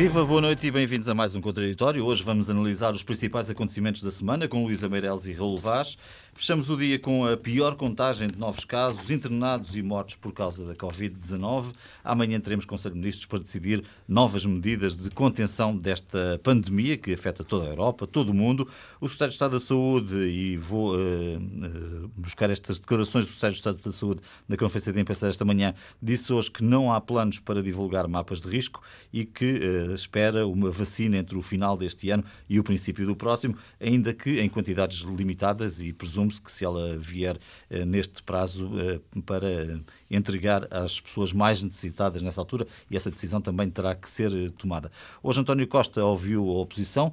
Viva, 0.00 0.24
boa 0.24 0.40
noite 0.40 0.66
e 0.66 0.70
bem-vindos 0.70 1.10
a 1.10 1.14
mais 1.14 1.34
um 1.34 1.42
Contraditório. 1.42 2.06
Hoje 2.06 2.22
vamos 2.22 2.48
analisar 2.48 2.94
os 2.94 3.02
principais 3.02 3.50
acontecimentos 3.50 4.02
da 4.02 4.10
semana 4.10 4.48
com 4.48 4.64
Luísa 4.64 4.88
Meireles 4.88 5.26
e 5.26 5.32
Raul 5.34 5.58
Vaz. 5.58 5.98
Fechamos 6.32 6.70
o 6.70 6.76
dia 6.78 6.98
com 6.98 7.26
a 7.26 7.36
pior 7.36 7.74
contagem 7.74 8.26
de 8.26 8.38
novos 8.38 8.64
casos, 8.64 9.10
internados 9.10 9.76
e 9.76 9.82
mortos 9.82 10.14
por 10.14 10.32
causa 10.32 10.64
da 10.64 10.74
Covid-19. 10.74 11.74
Amanhã 12.02 12.40
teremos 12.40 12.64
Conselho 12.64 12.94
de 12.94 13.00
Ministros 13.00 13.26
para 13.26 13.40
decidir 13.40 13.84
novas 14.08 14.46
medidas 14.46 14.96
de 14.96 15.10
contenção 15.10 15.76
desta 15.76 16.40
pandemia 16.42 16.96
que 16.96 17.12
afeta 17.12 17.44
toda 17.44 17.66
a 17.66 17.68
Europa, 17.68 18.06
todo 18.06 18.30
o 18.30 18.34
mundo. 18.34 18.66
O 19.02 19.06
Secretário 19.06 19.30
de 19.30 19.34
Estado 19.34 19.52
da 19.58 19.60
Saúde, 19.60 20.14
e 20.16 20.56
vou 20.56 20.94
uh, 20.94 20.98
uh, 20.98 22.10
buscar 22.16 22.48
estas 22.48 22.78
declarações 22.78 23.26
do 23.26 23.28
Secretário 23.28 23.52
de 23.52 23.58
Estado 23.58 23.82
da 23.82 23.92
Saúde 23.92 24.22
na 24.48 24.56
conferência 24.56 24.94
de 24.94 24.98
imprensa 25.00 25.28
esta 25.28 25.44
manhã, 25.44 25.74
disse 26.00 26.32
hoje 26.32 26.50
que 26.50 26.64
não 26.64 26.90
há 26.90 27.02
planos 27.02 27.38
para 27.38 27.62
divulgar 27.62 28.08
mapas 28.08 28.40
de 28.40 28.48
risco 28.48 28.82
e 29.12 29.26
que 29.26 29.58
uh, 29.58 29.89
espera 29.94 30.46
uma 30.46 30.70
vacina 30.70 31.16
entre 31.16 31.36
o 31.36 31.42
final 31.42 31.76
deste 31.76 32.10
ano 32.10 32.24
e 32.48 32.58
o 32.58 32.64
princípio 32.64 33.06
do 33.06 33.16
próximo, 33.16 33.56
ainda 33.80 34.12
que 34.12 34.40
em 34.40 34.48
quantidades 34.48 34.98
limitadas 34.98 35.80
e 35.80 35.92
presume-se 35.92 36.40
que 36.40 36.50
se 36.50 36.64
ela 36.64 36.96
vier 36.96 37.38
eh, 37.68 37.84
neste 37.84 38.22
prazo 38.22 38.70
eh, 38.78 39.00
para 39.24 39.80
entregar 40.10 40.66
às 40.72 41.00
pessoas 41.00 41.32
mais 41.32 41.62
necessitadas 41.62 42.22
nessa 42.22 42.40
altura, 42.40 42.66
e 42.90 42.96
essa 42.96 43.10
decisão 43.10 43.40
também 43.40 43.70
terá 43.70 43.94
que 43.94 44.10
ser 44.10 44.32
eh, 44.32 44.50
tomada. 44.56 44.90
Hoje 45.22 45.40
António 45.40 45.66
Costa 45.66 46.04
ouviu 46.04 46.48
a 46.48 46.60
oposição, 46.60 47.12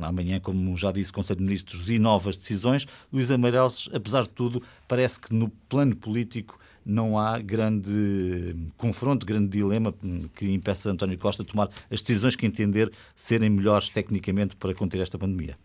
amanhã, 0.00 0.40
como 0.40 0.76
já 0.76 0.92
disse, 0.92 1.12
Conselho 1.12 1.38
de 1.38 1.44
Ministros 1.44 1.88
e 1.90 1.98
novas 1.98 2.36
decisões. 2.36 2.86
Luís 3.12 3.30
Amarelos, 3.30 3.88
apesar 3.92 4.22
de 4.22 4.28
tudo, 4.30 4.62
parece 4.86 5.18
que 5.18 5.32
no 5.32 5.48
plano 5.68 5.96
político 5.96 6.58
não 6.86 7.18
há 7.18 7.38
grande 7.38 8.54
confronto, 8.76 9.26
grande 9.26 9.48
dilema 9.48 9.92
que 10.36 10.50
impeça 10.52 10.88
António 10.88 11.18
Costa 11.18 11.42
a 11.42 11.44
tomar 11.44 11.68
as 11.90 12.00
decisões 12.00 12.36
que 12.36 12.46
entender 12.46 12.92
serem 13.16 13.50
melhores 13.50 13.90
tecnicamente 13.90 14.54
para 14.54 14.72
conter 14.72 15.02
esta 15.02 15.18
pandemia. 15.18 15.58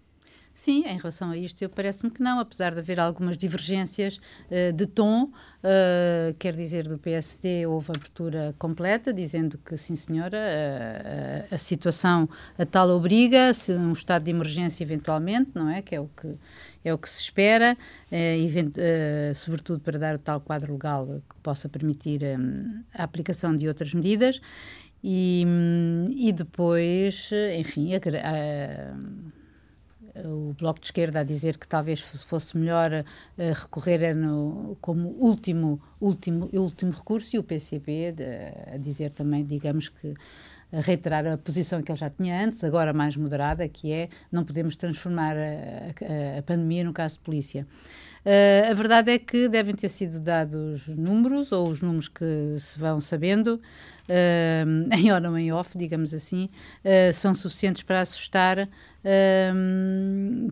Sim, 0.53 0.83
em 0.85 0.97
relação 0.97 1.31
a 1.31 1.37
isto, 1.37 1.61
eu 1.61 1.69
parece-me 1.69 2.11
que 2.11 2.21
não, 2.21 2.37
apesar 2.39 2.73
de 2.73 2.79
haver 2.79 2.99
algumas 2.99 3.37
divergências 3.37 4.17
uh, 4.17 4.73
de 4.73 4.85
tom, 4.85 5.23
uh, 5.23 6.37
quer 6.37 6.53
dizer, 6.53 6.87
do 6.89 6.97
PSD 6.97 7.65
houve 7.65 7.91
abertura 7.95 8.53
completa, 8.59 9.13
dizendo 9.13 9.57
que, 9.57 9.77
sim 9.77 9.95
senhora, 9.95 10.37
uh, 10.37 11.55
a 11.55 11.57
situação 11.57 12.27
a 12.57 12.65
tal 12.65 12.89
obriga, 12.89 13.53
se 13.53 13.71
um 13.71 13.93
estado 13.93 14.23
de 14.23 14.31
emergência 14.31 14.83
eventualmente, 14.83 15.51
não 15.55 15.69
é? 15.69 15.81
Que 15.81 15.95
é 15.95 16.01
o 16.01 16.09
que, 16.09 16.27
é 16.83 16.93
o 16.93 16.97
que 16.97 17.09
se 17.09 17.21
espera, 17.21 17.77
event, 18.11 18.75
sobretudo 19.35 19.79
para 19.79 19.99
dar 19.99 20.15
o 20.15 20.19
tal 20.19 20.41
quadro 20.41 20.73
legal 20.73 21.21
que 21.29 21.35
possa 21.41 21.69
permitir 21.69 22.21
um, 22.23 22.83
a 22.93 23.03
aplicação 23.03 23.55
de 23.55 23.67
outras 23.67 23.93
medidas. 23.93 24.41
E, 25.03 25.43
um, 25.47 26.05
e 26.09 26.31
depois, 26.31 27.29
enfim, 27.57 27.93
a, 27.95 27.97
a 27.97 29.31
o 30.25 30.53
Bloco 30.59 30.79
de 30.79 30.87
Esquerda 30.87 31.21
a 31.21 31.23
dizer 31.23 31.57
que 31.57 31.67
talvez 31.67 31.99
fosse 31.99 32.57
melhor 32.57 32.91
uh, 32.91 33.53
recorrer 33.53 34.13
no, 34.13 34.77
como 34.81 35.09
último, 35.09 35.81
último, 35.99 36.49
último 36.53 36.91
recurso 36.91 37.35
e 37.35 37.39
o 37.39 37.43
PCP 37.43 38.13
a 38.73 38.77
dizer 38.77 39.11
também, 39.11 39.45
digamos 39.45 39.89
que, 39.89 40.13
reiterar 40.71 41.25
a 41.27 41.37
posição 41.37 41.81
que 41.81 41.91
ele 41.91 41.99
já 41.99 42.09
tinha 42.09 42.43
antes, 42.43 42.63
agora 42.63 42.93
mais 42.93 43.15
moderada, 43.15 43.67
que 43.67 43.91
é 43.91 44.09
não 44.31 44.43
podemos 44.43 44.75
transformar 44.75 45.35
a, 45.35 46.35
a, 46.35 46.39
a 46.39 46.41
pandemia 46.43 46.83
no 46.83 46.93
caso 46.93 47.17
de 47.17 47.23
polícia. 47.23 47.67
Uh, 48.23 48.69
a 48.69 48.73
verdade 48.75 49.09
é 49.09 49.17
que 49.17 49.49
devem 49.49 49.73
ter 49.73 49.89
sido 49.89 50.19
dados 50.19 50.87
números, 50.87 51.51
ou 51.51 51.69
os 51.69 51.81
números 51.81 52.07
que 52.07 52.55
se 52.59 52.77
vão 52.77 53.01
sabendo, 53.01 53.59
uh, 54.07 54.93
em 54.95 55.11
on 55.11 55.27
ou 55.27 55.37
em 55.37 55.51
off, 55.51 55.75
digamos 55.75 56.13
assim, 56.13 56.47
uh, 56.85 57.13
são 57.13 57.33
suficientes 57.33 57.83
para 57.83 58.01
assustar 58.01 58.69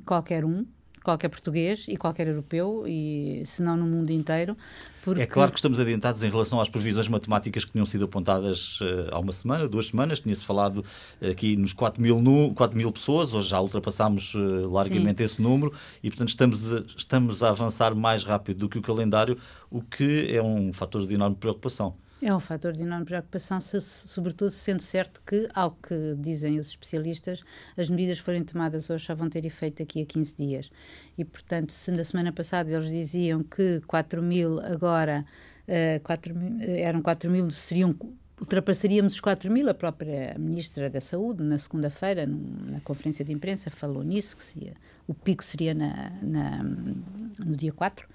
qualquer 0.06 0.44
um, 0.44 0.66
qualquer 1.04 1.30
português 1.30 1.86
e 1.88 1.98
qualquer 1.98 2.28
europeu, 2.28 2.84
e 2.88 3.44
se 3.46 3.62
não 3.62 3.78
no 3.78 3.86
mundo 3.86 4.12
inteiro. 4.12 4.56
Porque... 5.02 5.22
É 5.22 5.26
claro 5.26 5.52
que 5.52 5.58
estamos 5.58 5.80
adiantados 5.80 6.24
em 6.24 6.30
relação 6.30 6.60
às 6.60 6.70
previsões 6.70 7.08
matemáticas 7.08 7.64
que 7.66 7.72
tinham 7.72 7.86
sido 7.86 8.06
apontadas 8.06 8.80
uh, 8.82 9.10
há 9.12 9.20
uma 9.20 9.34
semana, 9.34 9.68
duas 9.68 9.88
semanas. 9.88 10.20
Tinha-se 10.20 10.44
falado 10.44 10.84
aqui 11.22 11.56
nos 11.56 11.74
4 11.74 12.02
mil, 12.02 12.22
nu 12.22 12.54
4 12.54 12.78
mil 12.78 12.92
pessoas, 12.92 13.34
hoje 13.34 13.50
já 13.50 13.60
ultrapassámos 13.60 14.34
uh, 14.36 14.70
largamente 14.70 15.20
Sim. 15.20 15.24
esse 15.24 15.42
número 15.42 15.74
e, 16.04 16.10
portanto, 16.10 16.30
estamos 16.30 16.74
a, 16.74 16.84
estamos 16.96 17.44
a 17.44 17.50
avançar 17.50 17.96
mais 17.96 18.24
rápido 18.24 18.60
do 18.60 18.70
que 18.70 18.78
o 18.78 18.82
calendário, 18.82 19.38
o 19.70 19.82
que 19.82 20.28
é 20.36 20.42
um 20.42 20.74
fator 20.74 21.08
de 21.08 21.14
enorme 21.14 21.36
preocupação. 21.36 21.96
É 22.22 22.36
um 22.36 22.40
fator 22.40 22.74
de 22.74 22.82
enorme 22.82 23.06
preocupação, 23.06 23.62
se, 23.62 23.80
sobretudo 23.80 24.52
sendo 24.52 24.82
certo 24.82 25.22
que, 25.26 25.48
ao 25.54 25.72
que 25.72 26.16
dizem 26.18 26.60
os 26.60 26.68
especialistas, 26.68 27.42
as 27.78 27.90
medidas 27.90 28.20
forem 28.20 28.44
tomadas 28.44 28.90
hoje 28.90 29.06
só 29.06 29.16
vão 29.16 29.30
ter 29.30 29.46
efeito 29.46 29.80
daqui 29.80 30.02
a 30.02 30.06
15 30.06 30.36
dias. 30.36 30.70
E, 31.18 31.24
portanto, 31.24 31.72
se 31.72 31.90
na 31.92 32.04
semana 32.04 32.34
passada 32.34 32.70
eles 32.70 32.92
diziam 32.92 33.42
que 33.42 33.80
4 33.88 34.22
mil 34.22 34.60
agora, 34.60 35.26
uh, 35.66 36.04
4 36.04 36.36
mil, 36.36 36.62
eram 36.62 37.02
4 37.02 37.32
mil, 37.32 37.50
seriam 37.52 37.96
ultrapassaríamos 38.38 39.14
os 39.14 39.22
4 39.22 39.50
mil. 39.50 39.70
A 39.70 39.74
própria 39.74 40.36
Ministra 40.38 40.90
da 40.90 41.00
Saúde, 41.00 41.42
na 41.42 41.58
segunda-feira, 41.58 42.26
na 42.26 42.82
conferência 42.82 43.24
de 43.24 43.32
imprensa, 43.32 43.70
falou 43.70 44.04
nisso, 44.04 44.36
que 44.36 44.44
seria, 44.44 44.74
o 45.10 45.14
pico 45.16 45.44
seria 45.44 45.74
na, 45.74 46.12
na, 46.22 46.64
no 46.64 47.56
dia 47.56 47.74
4. 47.74 48.08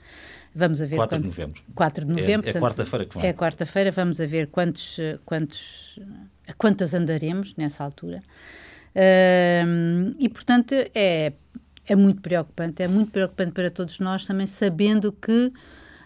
Vamos 0.55 0.81
a 0.81 0.87
ver 0.87 0.95
4 0.95 1.17
quantos, 1.17 1.33
de 1.33 1.41
novembro. 1.41 1.63
4 1.75 2.05
de 2.05 2.11
novembro. 2.13 2.49
É, 2.49 2.51
é 2.51 2.61
quarta-feira 2.61 3.05
que 3.05 3.19
vem. 3.19 3.27
É 3.27 3.33
quarta-feira, 3.33 3.91
vamos 3.91 4.21
a 4.21 4.27
ver 4.27 4.47
quantos, 4.47 5.01
quantos, 5.25 5.99
quantas 6.57 6.95
andaremos 6.95 7.53
nessa 7.57 7.83
altura. 7.83 8.21
Uh, 8.95 10.15
e, 10.21 10.29
portanto, 10.29 10.73
é, 10.95 11.33
é 11.85 11.97
muito 11.97 12.23
preocupante, 12.23 12.81
é 12.81 12.87
muito 12.87 13.11
preocupante 13.11 13.51
para 13.51 13.73
todos 13.73 13.99
nós 13.99 14.25
também, 14.25 14.47
sabendo 14.47 15.11
que 15.11 15.53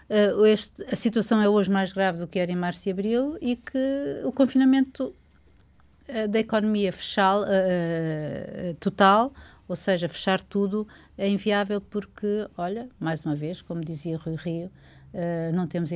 uh, 0.09 0.45
este, 0.47 0.83
a 0.91 0.95
situação 0.95 1.39
é 1.39 1.47
hoje 1.47 1.69
mais 1.69 1.93
grave 1.93 2.17
do 2.17 2.27
que 2.27 2.39
era 2.39 2.51
em 2.51 2.55
março 2.55 2.89
e 2.89 2.91
abril 2.91 3.37
e 3.39 3.55
que 3.55 3.77
o 4.23 4.31
confinamento 4.31 5.13
uh, 6.09 6.27
da 6.27 6.39
economia 6.39 6.91
fechal, 6.91 7.43
uh, 7.43 8.73
total, 8.79 9.31
ou 9.69 9.75
seja, 9.75 10.09
fechar 10.09 10.41
tudo, 10.41 10.87
é 11.15 11.29
inviável 11.29 11.79
porque, 11.79 12.47
olha, 12.57 12.89
mais 12.99 13.23
uma 13.23 13.35
vez, 13.35 13.61
como 13.61 13.85
dizia 13.85 14.17
Rui 14.17 14.35
Rio, 14.35 14.71
não, 15.53 15.67
temos, 15.67 15.91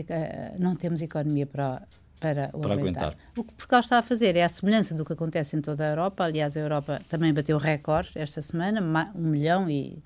não 0.59 0.75
temos 0.75 1.01
economia 1.01 1.47
para, 1.47 1.81
para, 2.19 2.49
para 2.49 2.73
aguentar. 2.73 3.17
O 3.35 3.43
que 3.43 3.53
Portugal 3.55 3.79
está 3.79 3.97
a 3.97 4.03
fazer 4.03 4.35
é 4.35 4.43
a 4.43 4.49
semelhança 4.49 4.93
do 4.93 5.03
que 5.03 5.13
acontece 5.13 5.57
em 5.57 5.61
toda 5.61 5.83
a 5.83 5.89
Europa. 5.89 6.23
Aliás, 6.23 6.55
a 6.55 6.59
Europa 6.59 7.01
também 7.09 7.33
bateu 7.33 7.57
recordes 7.57 8.11
esta 8.15 8.43
semana, 8.43 9.11
um 9.15 9.27
milhão 9.27 9.67
e 9.67 9.97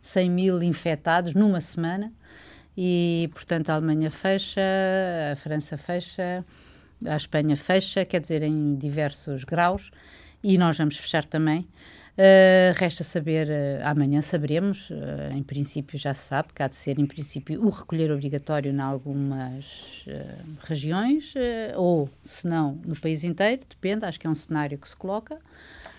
cem 0.00 0.30
mil 0.30 0.62
infectados 0.62 1.34
numa 1.34 1.60
semana 1.60 2.12
e, 2.76 3.28
portanto, 3.34 3.70
a 3.70 3.74
Alemanha 3.74 4.10
fecha, 4.10 4.60
a 5.32 5.34
França 5.34 5.76
fecha, 5.76 6.44
a 7.04 7.16
Espanha 7.16 7.56
fecha, 7.56 8.04
quer 8.04 8.20
dizer, 8.20 8.42
em 8.42 8.76
diversos 8.76 9.42
graus, 9.42 9.90
e 10.44 10.56
nós 10.56 10.78
vamos 10.78 10.96
fechar 10.96 11.24
também. 11.24 11.66
Uh, 12.16 12.72
resta 12.76 13.04
saber, 13.04 13.46
uh, 13.46 13.84
amanhã 13.84 14.22
saberemos, 14.22 14.88
uh, 14.88 14.94
em 15.34 15.42
princípio 15.42 15.98
já 15.98 16.14
se 16.14 16.22
sabe 16.22 16.48
que 16.54 16.62
há 16.62 16.68
de 16.68 16.74
ser, 16.74 16.98
em 16.98 17.04
princípio, 17.04 17.62
o 17.62 17.68
recolher 17.68 18.10
obrigatório 18.10 18.72
em 18.72 18.80
algumas 18.80 20.06
regiões, 20.60 21.34
ou, 21.76 22.08
se 22.22 22.46
não, 22.46 22.80
no 22.86 22.98
país 22.98 23.22
inteiro, 23.22 23.62
depende, 23.68 24.06
acho 24.06 24.18
que 24.18 24.26
é 24.26 24.30
um 24.30 24.34
cenário 24.34 24.78
que 24.78 24.88
se 24.88 24.96
coloca. 24.96 25.38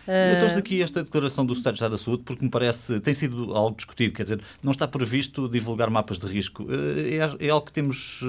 Eu 0.08 0.40
trouxe 0.40 0.60
aqui 0.60 0.82
esta 0.82 1.04
declaração 1.04 1.46
do 1.46 1.54
Estado 1.54 1.74
de 1.74 1.78
Estado 1.78 1.92
da 1.92 1.98
Saúde 1.98 2.24
porque 2.24 2.44
me 2.44 2.50
parece, 2.50 3.00
tem 3.00 3.14
sido 3.14 3.54
algo 3.56 3.76
discutido, 3.76 4.14
quer 4.14 4.24
dizer, 4.24 4.42
não 4.64 4.72
está 4.72 4.88
previsto 4.88 5.48
divulgar 5.50 5.90
mapas 5.90 6.18
de 6.20 6.28
risco. 6.28 6.68
É, 6.70 7.46
é 7.46 7.50
algo 7.50 7.66
que 7.66 7.74
temos 7.74 8.20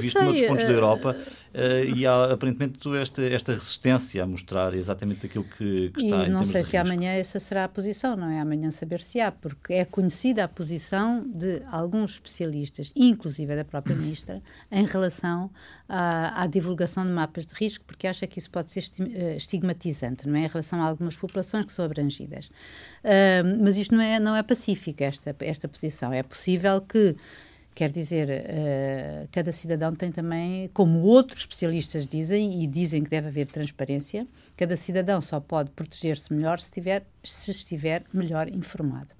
visto 0.00 0.18
sei, 0.18 0.22
noutros 0.22 0.46
pontos 0.46 0.64
da 0.64 0.70
Europa 0.70 1.16
Uh, 1.52 1.84
e 1.94 2.06
há 2.06 2.32
aparentemente 2.32 2.78
esta, 2.96 3.22
esta 3.22 3.52
resistência 3.52 4.22
a 4.22 4.26
mostrar 4.26 4.72
exatamente 4.72 5.26
aquilo 5.26 5.44
que, 5.44 5.90
que 5.90 6.04
está 6.04 6.24
e 6.24 6.30
não 6.30 6.44
sei 6.44 6.62
se 6.62 6.78
amanhã 6.78 7.10
essa 7.10 7.38
será 7.38 7.64
a 7.64 7.68
posição, 7.68 8.16
não 8.16 8.30
é? 8.30 8.40
Amanhã 8.40 8.70
saber 8.70 9.02
se 9.02 9.20
há, 9.20 9.30
porque 9.30 9.74
é 9.74 9.84
conhecida 9.84 10.44
a 10.44 10.48
posição 10.48 11.22
de 11.28 11.62
alguns 11.70 12.12
especialistas, 12.12 12.90
inclusive 12.96 13.54
da 13.54 13.66
própria 13.66 13.94
ministra, 13.94 14.42
em 14.70 14.86
relação 14.86 15.50
à, 15.86 16.42
à 16.42 16.46
divulgação 16.46 17.04
de 17.04 17.12
mapas 17.12 17.44
de 17.44 17.52
risco, 17.52 17.84
porque 17.86 18.06
acha 18.06 18.26
que 18.26 18.38
isso 18.38 18.50
pode 18.50 18.72
ser 18.72 18.88
eh, 19.00 19.36
estigmatizante, 19.36 20.26
não 20.26 20.36
é? 20.36 20.46
Em 20.46 20.48
relação 20.48 20.80
a 20.80 20.86
algumas 20.86 21.16
populações 21.22 21.64
que 21.64 21.72
são 21.72 21.84
abrangidas. 21.84 22.46
Uh, 22.46 23.62
mas 23.62 23.78
isto 23.78 23.94
não 23.94 24.02
é, 24.02 24.20
não 24.20 24.36
é 24.36 24.42
pacífica, 24.42 25.04
esta, 25.04 25.34
esta 25.40 25.68
posição. 25.68 26.12
É 26.12 26.22
possível 26.22 26.80
que 26.80 27.16
Quer 27.74 27.90
dizer, 27.90 28.28
uh, 28.28 29.28
cada 29.32 29.50
cidadão 29.50 29.94
tem 29.94 30.12
também, 30.12 30.68
como 30.74 30.98
outros 31.00 31.40
especialistas 31.40 32.06
dizem, 32.06 32.62
e 32.62 32.66
dizem 32.66 33.02
que 33.02 33.08
deve 33.08 33.28
haver 33.28 33.46
transparência, 33.46 34.26
cada 34.58 34.76
cidadão 34.76 35.22
só 35.22 35.40
pode 35.40 35.70
proteger-se 35.70 36.34
melhor 36.34 36.60
se, 36.60 36.70
tiver, 36.70 37.02
se 37.24 37.50
estiver 37.50 38.04
melhor 38.12 38.46
informado. 38.50 39.14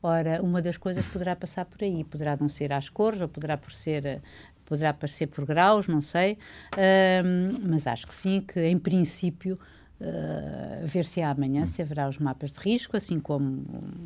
Ora, 0.00 0.40
uma 0.40 0.62
das 0.62 0.76
coisas 0.76 1.04
poderá 1.06 1.34
passar 1.34 1.64
por 1.64 1.82
aí, 1.82 2.04
poderá 2.04 2.36
não 2.36 2.48
ser 2.48 2.72
às 2.72 2.88
cores, 2.88 3.20
ou 3.20 3.26
poderá 3.28 3.56
por 3.56 3.72
ser 3.72 4.22
poderá 4.66 4.90
aparecer 4.90 5.28
por 5.28 5.46
graus, 5.46 5.86
não 5.86 6.00
sei, 6.00 6.34
uh, 6.74 7.68
mas 7.68 7.86
acho 7.86 8.06
que 8.06 8.14
sim, 8.14 8.40
que 8.40 8.60
em 8.60 8.78
princípio 8.78 9.58
uh, 10.00 10.86
ver 10.86 11.04
se 11.04 11.22
há 11.22 11.30
amanhã 11.30 11.66
se 11.66 11.82
haverá 11.82 12.08
os 12.08 12.18
mapas 12.18 12.50
de 12.52 12.58
risco, 12.58 12.96
assim 12.96 13.20
como 13.20 13.64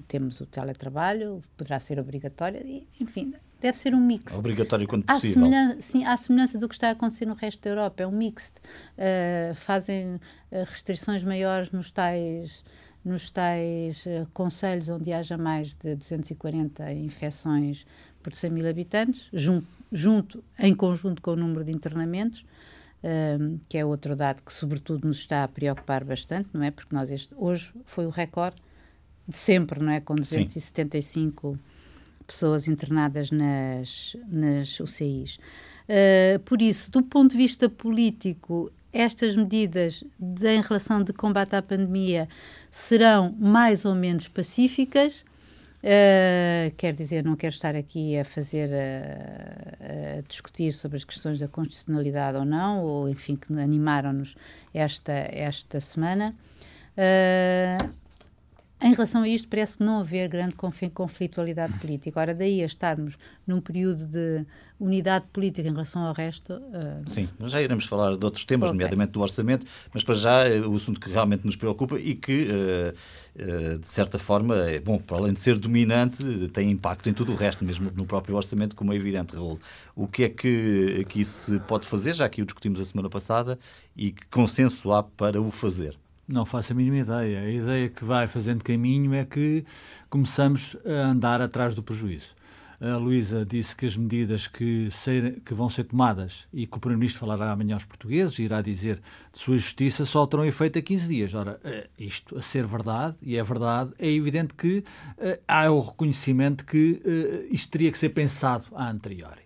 temos 0.08 0.40
o 0.40 0.46
teletrabalho, 0.46 1.40
poderá 1.56 1.78
ser 1.80 1.98
obrigatório, 1.98 2.60
e, 2.66 2.86
enfim, 3.00 3.34
deve 3.60 3.78
ser 3.78 3.94
um 3.94 4.00
mix. 4.00 4.34
Obrigatório 4.34 4.86
quando 4.86 5.04
possível. 5.04 5.34
semelhança, 5.34 5.82
sim, 5.82 6.04
à 6.04 6.16
semelhança 6.16 6.58
do 6.58 6.68
que 6.68 6.74
está 6.74 6.88
a 6.88 6.92
acontecer 6.92 7.26
no 7.26 7.34
resto 7.34 7.60
da 7.62 7.70
Europa, 7.70 8.02
é 8.02 8.06
um 8.06 8.12
mix. 8.12 8.54
Uh, 8.96 9.54
fazem 9.54 10.14
uh, 10.16 10.20
restrições 10.70 11.22
maiores 11.24 11.70
nos 11.70 11.90
tais 11.90 12.64
nos 13.02 13.30
tais 13.30 14.04
uh, 14.04 14.28
conselhos 14.34 14.88
onde 14.90 15.12
haja 15.12 15.38
mais 15.38 15.74
de 15.74 15.96
240 15.96 16.92
infecções 16.92 17.86
por 18.22 18.34
100 18.34 18.50
mil 18.50 18.68
habitantes, 18.68 19.28
junto, 19.32 19.66
junto, 19.90 20.44
em 20.58 20.74
conjunto 20.74 21.22
com 21.22 21.32
o 21.32 21.36
número 21.36 21.64
de 21.64 21.72
internamentos, 21.72 22.44
um, 23.02 23.58
que 23.68 23.78
é 23.78 23.84
outro 23.84 24.14
dado 24.14 24.42
que, 24.42 24.52
sobretudo, 24.52 25.08
nos 25.08 25.18
está 25.18 25.44
a 25.44 25.48
preocupar 25.48 26.04
bastante, 26.04 26.48
não 26.52 26.62
é? 26.62 26.70
Porque 26.70 26.94
nós 26.94 27.10
este, 27.10 27.34
hoje 27.36 27.72
foi 27.84 28.06
o 28.06 28.10
recorde 28.10 28.56
de 29.26 29.36
sempre, 29.36 29.80
não 29.80 29.92
é? 29.92 30.00
Com 30.00 30.14
275 30.14 31.52
Sim. 31.52 31.58
pessoas 32.26 32.68
internadas 32.68 33.30
nas, 33.30 34.16
nas 34.28 34.78
UCIs. 34.80 35.36
Uh, 35.88 36.38
por 36.44 36.60
isso, 36.62 36.90
do 36.90 37.02
ponto 37.02 37.32
de 37.32 37.36
vista 37.36 37.68
político, 37.68 38.70
estas 38.92 39.36
medidas 39.36 40.04
de, 40.18 40.48
em 40.48 40.60
relação 40.60 41.02
de 41.02 41.12
combate 41.12 41.54
à 41.54 41.62
pandemia 41.62 42.28
serão 42.70 43.34
mais 43.38 43.84
ou 43.84 43.94
menos 43.94 44.28
pacíficas, 44.28 45.24
Uh, 45.82 46.70
quer 46.76 46.92
dizer, 46.92 47.24
não 47.24 47.34
quero 47.34 47.54
estar 47.54 47.74
aqui 47.74 48.18
a 48.18 48.24
fazer, 48.24 48.68
a, 48.70 50.18
a, 50.18 50.20
discutir 50.28 50.74
sobre 50.74 50.98
as 50.98 51.04
questões 51.04 51.38
da 51.38 51.48
constitucionalidade 51.48 52.36
ou 52.36 52.44
não, 52.44 52.84
ou 52.84 53.08
enfim, 53.08 53.34
que 53.34 53.50
animaram-nos 53.54 54.34
esta, 54.74 55.12
esta 55.12 55.80
semana. 55.80 56.34
Uh, 56.98 57.99
em 58.82 58.92
relação 58.92 59.22
a 59.22 59.28
isto, 59.28 59.46
parece 59.46 59.76
que 59.76 59.84
não 59.84 60.00
haver 60.00 60.28
grande 60.28 60.54
conflitualidade 60.94 61.78
política. 61.78 62.18
Ora, 62.18 62.34
daí 62.34 62.62
a 62.62 62.66
estarmos 62.66 63.18
num 63.46 63.60
período 63.60 64.06
de 64.06 64.46
unidade 64.78 65.26
política 65.32 65.68
em 65.68 65.70
relação 65.70 66.06
ao 66.06 66.14
resto. 66.14 66.54
Uh... 66.54 67.10
Sim, 67.10 67.28
já 67.44 67.60
iremos 67.60 67.84
falar 67.84 68.16
de 68.16 68.24
outros 68.24 68.44
temas, 68.46 68.70
okay. 68.70 68.78
nomeadamente 68.78 69.12
do 69.12 69.20
orçamento, 69.20 69.66
mas 69.92 70.02
para 70.02 70.14
já 70.14 70.48
eh, 70.48 70.60
o 70.60 70.74
assunto 70.74 70.98
que 70.98 71.10
realmente 71.10 71.44
nos 71.44 71.56
preocupa 71.56 72.00
e 72.00 72.14
que, 72.14 72.48
uh, 72.48 73.74
uh, 73.74 73.78
de 73.78 73.86
certa 73.86 74.18
forma, 74.18 74.56
é 74.56 74.80
bom, 74.80 74.98
para 74.98 75.18
além 75.18 75.34
de 75.34 75.42
ser 75.42 75.58
dominante, 75.58 76.48
tem 76.48 76.70
impacto 76.70 77.10
em 77.10 77.12
tudo 77.12 77.32
o 77.32 77.36
resto, 77.36 77.62
mesmo 77.62 77.92
no 77.94 78.06
próprio 78.06 78.34
orçamento, 78.34 78.74
como 78.74 78.94
é 78.94 78.96
evidente, 78.96 79.36
Raul. 79.36 79.58
O 79.94 80.06
que 80.06 80.24
é 80.24 80.28
que 80.30 81.00
aqui 81.02 81.22
se 81.22 81.60
pode 81.60 81.86
fazer, 81.86 82.14
já 82.14 82.26
que 82.30 82.40
o 82.40 82.46
discutimos 82.46 82.80
a 82.80 82.84
semana 82.86 83.10
passada, 83.10 83.58
e 83.94 84.10
que 84.10 84.26
consenso 84.28 84.90
há 84.92 85.02
para 85.02 85.38
o 85.42 85.50
fazer? 85.50 85.98
Não 86.30 86.46
faço 86.46 86.72
a 86.72 86.76
mínima 86.76 86.98
ideia. 86.98 87.40
A 87.40 87.50
ideia 87.50 87.88
que 87.88 88.04
vai 88.04 88.28
fazendo 88.28 88.62
caminho 88.62 89.12
é 89.12 89.24
que 89.24 89.64
começamos 90.08 90.76
a 90.86 91.08
andar 91.08 91.42
atrás 91.42 91.74
do 91.74 91.82
prejuízo. 91.82 92.28
A 92.80 92.96
Luísa 92.96 93.44
disse 93.44 93.74
que 93.74 93.84
as 93.84 93.96
medidas 93.96 94.46
que, 94.46 94.88
ser, 94.90 95.40
que 95.40 95.52
vão 95.52 95.68
ser 95.68 95.84
tomadas 95.84 96.46
e 96.52 96.68
que 96.68 96.76
o 96.76 96.80
Primeiro-Ministro 96.80 97.18
falará 97.18 97.50
amanhã 97.50 97.74
aos 97.74 97.84
portugueses 97.84 98.38
e 98.38 98.44
irá 98.44 98.62
dizer 98.62 99.02
de 99.32 99.38
sua 99.40 99.58
justiça 99.58 100.04
só 100.04 100.24
terão 100.24 100.44
efeito 100.44 100.78
a 100.78 100.82
15 100.82 101.08
dias. 101.08 101.34
Ora, 101.34 101.58
eh, 101.64 101.88
isto 101.98 102.38
a 102.38 102.42
ser 102.42 102.64
verdade, 102.64 103.16
e 103.20 103.36
é 103.36 103.42
verdade, 103.42 103.92
é 103.98 104.08
evidente 104.08 104.54
que 104.54 104.78
uh, 104.78 105.38
há 105.48 105.68
o 105.68 105.80
reconhecimento 105.80 106.64
que 106.64 107.02
uh, 107.04 107.52
isto 107.52 107.72
teria 107.72 107.90
que 107.90 107.98
ser 107.98 108.10
pensado 108.10 108.64
a 108.72 108.88
anteriori. 108.88 109.42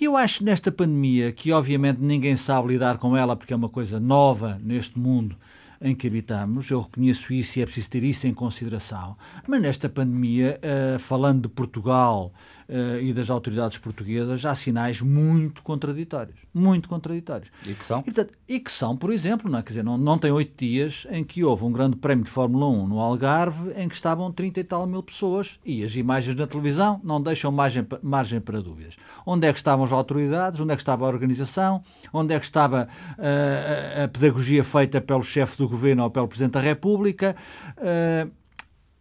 E 0.00 0.04
eu 0.04 0.16
acho 0.16 0.40
que 0.40 0.44
nesta 0.44 0.72
pandemia, 0.72 1.30
que 1.30 1.52
obviamente 1.52 2.00
ninguém 2.00 2.36
sabe 2.36 2.68
lidar 2.68 2.98
com 2.98 3.16
ela 3.16 3.36
porque 3.36 3.52
é 3.52 3.56
uma 3.56 3.68
coisa 3.68 4.00
nova 4.00 4.60
neste 4.60 4.98
mundo, 4.98 5.36
em 5.84 5.94
que 5.94 6.06
habitamos, 6.06 6.70
eu 6.70 6.80
reconheço 6.80 7.32
isso 7.32 7.58
e 7.58 7.62
é 7.62 7.66
preciso 7.66 7.90
ter 7.90 8.02
isso 8.02 8.26
em 8.26 8.32
consideração. 8.32 9.16
Mas 9.46 9.60
nesta 9.60 9.88
pandemia, 9.88 10.58
uh, 10.64 10.98
falando 10.98 11.42
de 11.42 11.48
Portugal 11.48 12.32
uh, 12.68 13.00
e 13.00 13.12
das 13.12 13.30
autoridades 13.30 13.78
portuguesas, 13.78 14.44
há 14.44 14.54
sinais 14.54 15.00
muito 15.00 15.62
contraditórios. 15.62 16.36
Muito 16.52 16.88
contraditórios. 16.88 17.50
E 17.66 17.74
que 17.74 17.84
são? 17.84 18.00
E, 18.00 18.04
portanto, 18.04 18.32
e 18.48 18.60
que 18.60 18.70
são, 18.70 18.96
por 18.96 19.12
exemplo, 19.12 19.50
não, 19.50 19.58
é? 19.58 19.62
quer 19.62 19.70
dizer, 19.70 19.84
não, 19.84 19.98
não 19.98 20.18
tem 20.18 20.30
oito 20.30 20.56
dias 20.56 21.06
em 21.10 21.24
que 21.24 21.42
houve 21.44 21.64
um 21.64 21.72
grande 21.72 21.96
prémio 21.96 22.24
de 22.24 22.30
Fórmula 22.30 22.66
1 22.68 22.88
no 22.88 22.98
Algarve 23.00 23.72
em 23.76 23.88
que 23.88 23.94
estavam 23.94 24.30
30 24.30 24.60
e 24.60 24.64
tal 24.64 24.86
mil 24.86 25.02
pessoas 25.02 25.58
e 25.64 25.82
as 25.84 25.94
imagens 25.96 26.36
na 26.36 26.46
televisão 26.46 27.00
não 27.02 27.20
deixam 27.20 27.50
margem, 27.50 27.86
margem 28.02 28.40
para 28.40 28.60
dúvidas. 28.60 28.96
Onde 29.26 29.46
é 29.46 29.52
que 29.52 29.58
estavam 29.58 29.84
as 29.84 29.92
autoridades? 29.92 30.60
Onde 30.60 30.72
é 30.72 30.76
que 30.76 30.82
estava 30.82 31.04
a 31.04 31.08
organização? 31.08 31.82
Onde 32.12 32.34
é 32.34 32.38
que 32.38 32.44
estava 32.44 32.88
uh, 33.18 34.04
a, 34.04 34.08
pedagogia 34.08 34.62
feita 34.62 35.00
pelo 35.00 35.22
chefe 35.22 35.58
do 35.58 35.68
governo 35.68 36.02
ou 36.02 36.10
pelo 36.10 36.28
Presidente 36.28 36.52
da 36.52 36.60
República? 36.60 37.34
Uh, 37.78 38.43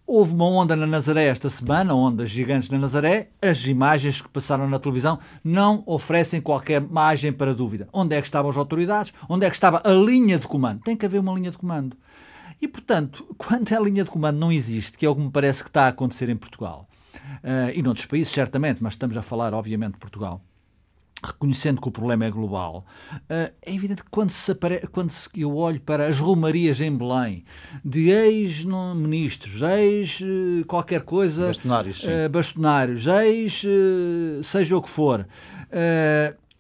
Houve 0.05 0.33
uma 0.33 0.45
onda 0.45 0.75
na 0.75 0.85
Nazaré 0.85 1.25
esta 1.25 1.49
semana, 1.49 1.95
ondas 1.95 2.29
gigantes 2.29 2.69
na 2.69 2.77
Nazaré. 2.77 3.29
As 3.41 3.65
imagens 3.65 4.19
que 4.19 4.27
passaram 4.27 4.69
na 4.69 4.77
televisão 4.77 5.17
não 5.41 5.81
oferecem 5.85 6.41
qualquer 6.41 6.81
margem 6.81 7.31
para 7.31 7.55
dúvida. 7.55 7.87
Onde 7.93 8.13
é 8.13 8.19
que 8.19 8.27
estavam 8.27 8.51
as 8.51 8.57
autoridades? 8.57 9.13
Onde 9.29 9.45
é 9.45 9.49
que 9.49 9.55
estava 9.55 9.81
a 9.85 9.93
linha 9.93 10.37
de 10.37 10.45
comando? 10.45 10.81
Tem 10.81 10.97
que 10.97 11.05
haver 11.05 11.19
uma 11.19 11.33
linha 11.33 11.51
de 11.51 11.57
comando. 11.57 11.95
E, 12.61 12.67
portanto, 12.67 13.25
quando 13.39 13.73
a 13.73 13.79
linha 13.79 14.03
de 14.03 14.11
comando 14.11 14.37
não 14.37 14.51
existe, 14.51 14.97
que 14.97 15.05
é 15.05 15.09
o 15.09 15.15
que 15.15 15.21
me 15.21 15.31
parece 15.31 15.63
que 15.63 15.69
está 15.69 15.85
a 15.85 15.87
acontecer 15.87 16.27
em 16.27 16.35
Portugal, 16.35 16.87
uh, 17.15 17.71
e 17.73 17.81
noutros 17.81 18.05
países, 18.05 18.33
certamente, 18.33 18.83
mas 18.83 18.93
estamos 18.93 19.15
a 19.15 19.21
falar, 19.21 19.53
obviamente, 19.53 19.93
de 19.93 19.99
Portugal, 19.99 20.41
reconhecendo 21.27 21.81
que 21.81 21.87
o 21.87 21.91
problema 21.91 22.25
é 22.25 22.31
global, 22.31 22.85
eh, 23.29 23.53
é 23.61 23.73
evidente 23.73 24.03
que 24.03 24.09
quando, 24.09 24.31
se 24.31 24.51
apare... 24.51 24.87
quando 24.91 25.11
eu 25.35 25.55
olho 25.55 25.79
para 25.81 26.07
as 26.07 26.19
romarias 26.19 26.81
em 26.81 26.95
Belém 26.95 27.43
de 27.83 28.09
ex-ministros, 28.09 29.61
ex 29.61 30.19
qualquer 30.67 31.01
coisa, 31.01 31.47
bastonários, 31.47 32.03
uh, 32.03 32.29
bastonários 32.29 33.07
ex 33.07 33.63
uh, 33.63 34.43
seja 34.43 34.77
o 34.77 34.81
que 34.81 34.89
for, 34.89 35.27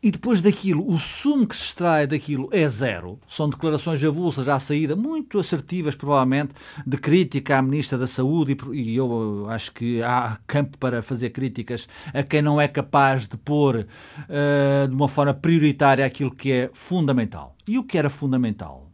e 0.03 0.11
depois 0.11 0.41
daquilo, 0.41 0.85
o 0.85 0.99
sumo 0.99 1.47
que 1.47 1.55
se 1.55 1.63
extrai 1.63 2.05
daquilo 2.05 2.49
é 2.51 2.67
zero. 2.67 3.17
São 3.25 3.49
declarações 3.49 4.03
avulsas 4.03 4.49
à 4.49 4.59
saída, 4.59 4.97
muito 4.97 5.39
assertivas, 5.39 5.95
provavelmente, 5.95 6.53
de 6.85 6.97
crítica 6.97 7.57
à 7.57 7.61
Ministra 7.61 7.97
da 7.97 8.05
Saúde, 8.05 8.57
e 8.73 8.93
eu 8.97 9.45
acho 9.49 9.71
que 9.71 10.03
há 10.03 10.37
campo 10.45 10.77
para 10.77 11.01
fazer 11.01 11.29
críticas 11.29 11.87
a 12.13 12.21
quem 12.21 12.41
não 12.41 12.59
é 12.59 12.67
capaz 12.67 13.29
de 13.29 13.37
pôr 13.37 13.77
uh, 13.77 14.87
de 14.89 14.93
uma 14.93 15.07
forma 15.07 15.33
prioritária 15.33 16.05
aquilo 16.05 16.35
que 16.35 16.51
é 16.51 16.69
fundamental. 16.73 17.55
E 17.65 17.79
o 17.79 17.83
que 17.85 17.97
era 17.97 18.09
fundamental? 18.09 18.91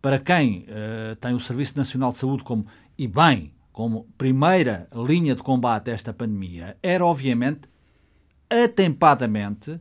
Para 0.00 0.20
quem 0.20 0.60
uh, 0.68 1.16
tem 1.16 1.34
o 1.34 1.40
Serviço 1.40 1.76
Nacional 1.76 2.12
de 2.12 2.18
Saúde 2.18 2.44
como, 2.44 2.64
e 2.96 3.08
bem, 3.08 3.52
como 3.72 4.06
primeira 4.16 4.86
linha 4.94 5.34
de 5.34 5.42
combate 5.42 5.90
a 5.90 5.94
esta 5.94 6.12
pandemia, 6.12 6.76
era 6.80 7.04
obviamente 7.04 7.62
atempadamente 8.48 9.80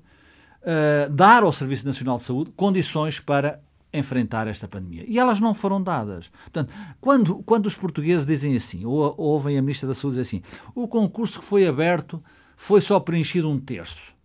uh, 0.62 1.10
dar 1.10 1.44
ao 1.44 1.51
Serviço 1.51 1.86
Nacional 1.86 2.18
de 2.18 2.24
Saúde 2.24 2.51
condições 2.56 3.20
para 3.20 3.60
enfrentar 3.94 4.48
esta 4.48 4.68
pandemia. 4.68 5.03
E 5.08 5.20
elas 5.20 5.39
não 5.39 5.53
foram 5.53 5.82
dadas. 5.82 6.30
Portanto, 6.44 6.74
quando, 7.00 7.44
quando 7.44 7.65
os 7.65 7.75
portugueses 7.75 8.25
dizem 8.25 8.56
assim, 8.56 8.86
ou 8.86 9.13
ouvem 9.18 9.58
a 9.58 9.62
Ministra 9.62 9.88
da 9.88 9.94
Saúde 9.94 10.18
dizer 10.18 10.38
assim, 10.38 10.41
o 10.74 10.88
concurso 10.88 11.39
que 11.39 11.46
foi 11.46 11.68
aberto 11.68 12.24
foi 12.56 12.80
só 12.80 13.00
preenchido 13.00 13.50
um 13.50 13.60
terço. 13.60 14.15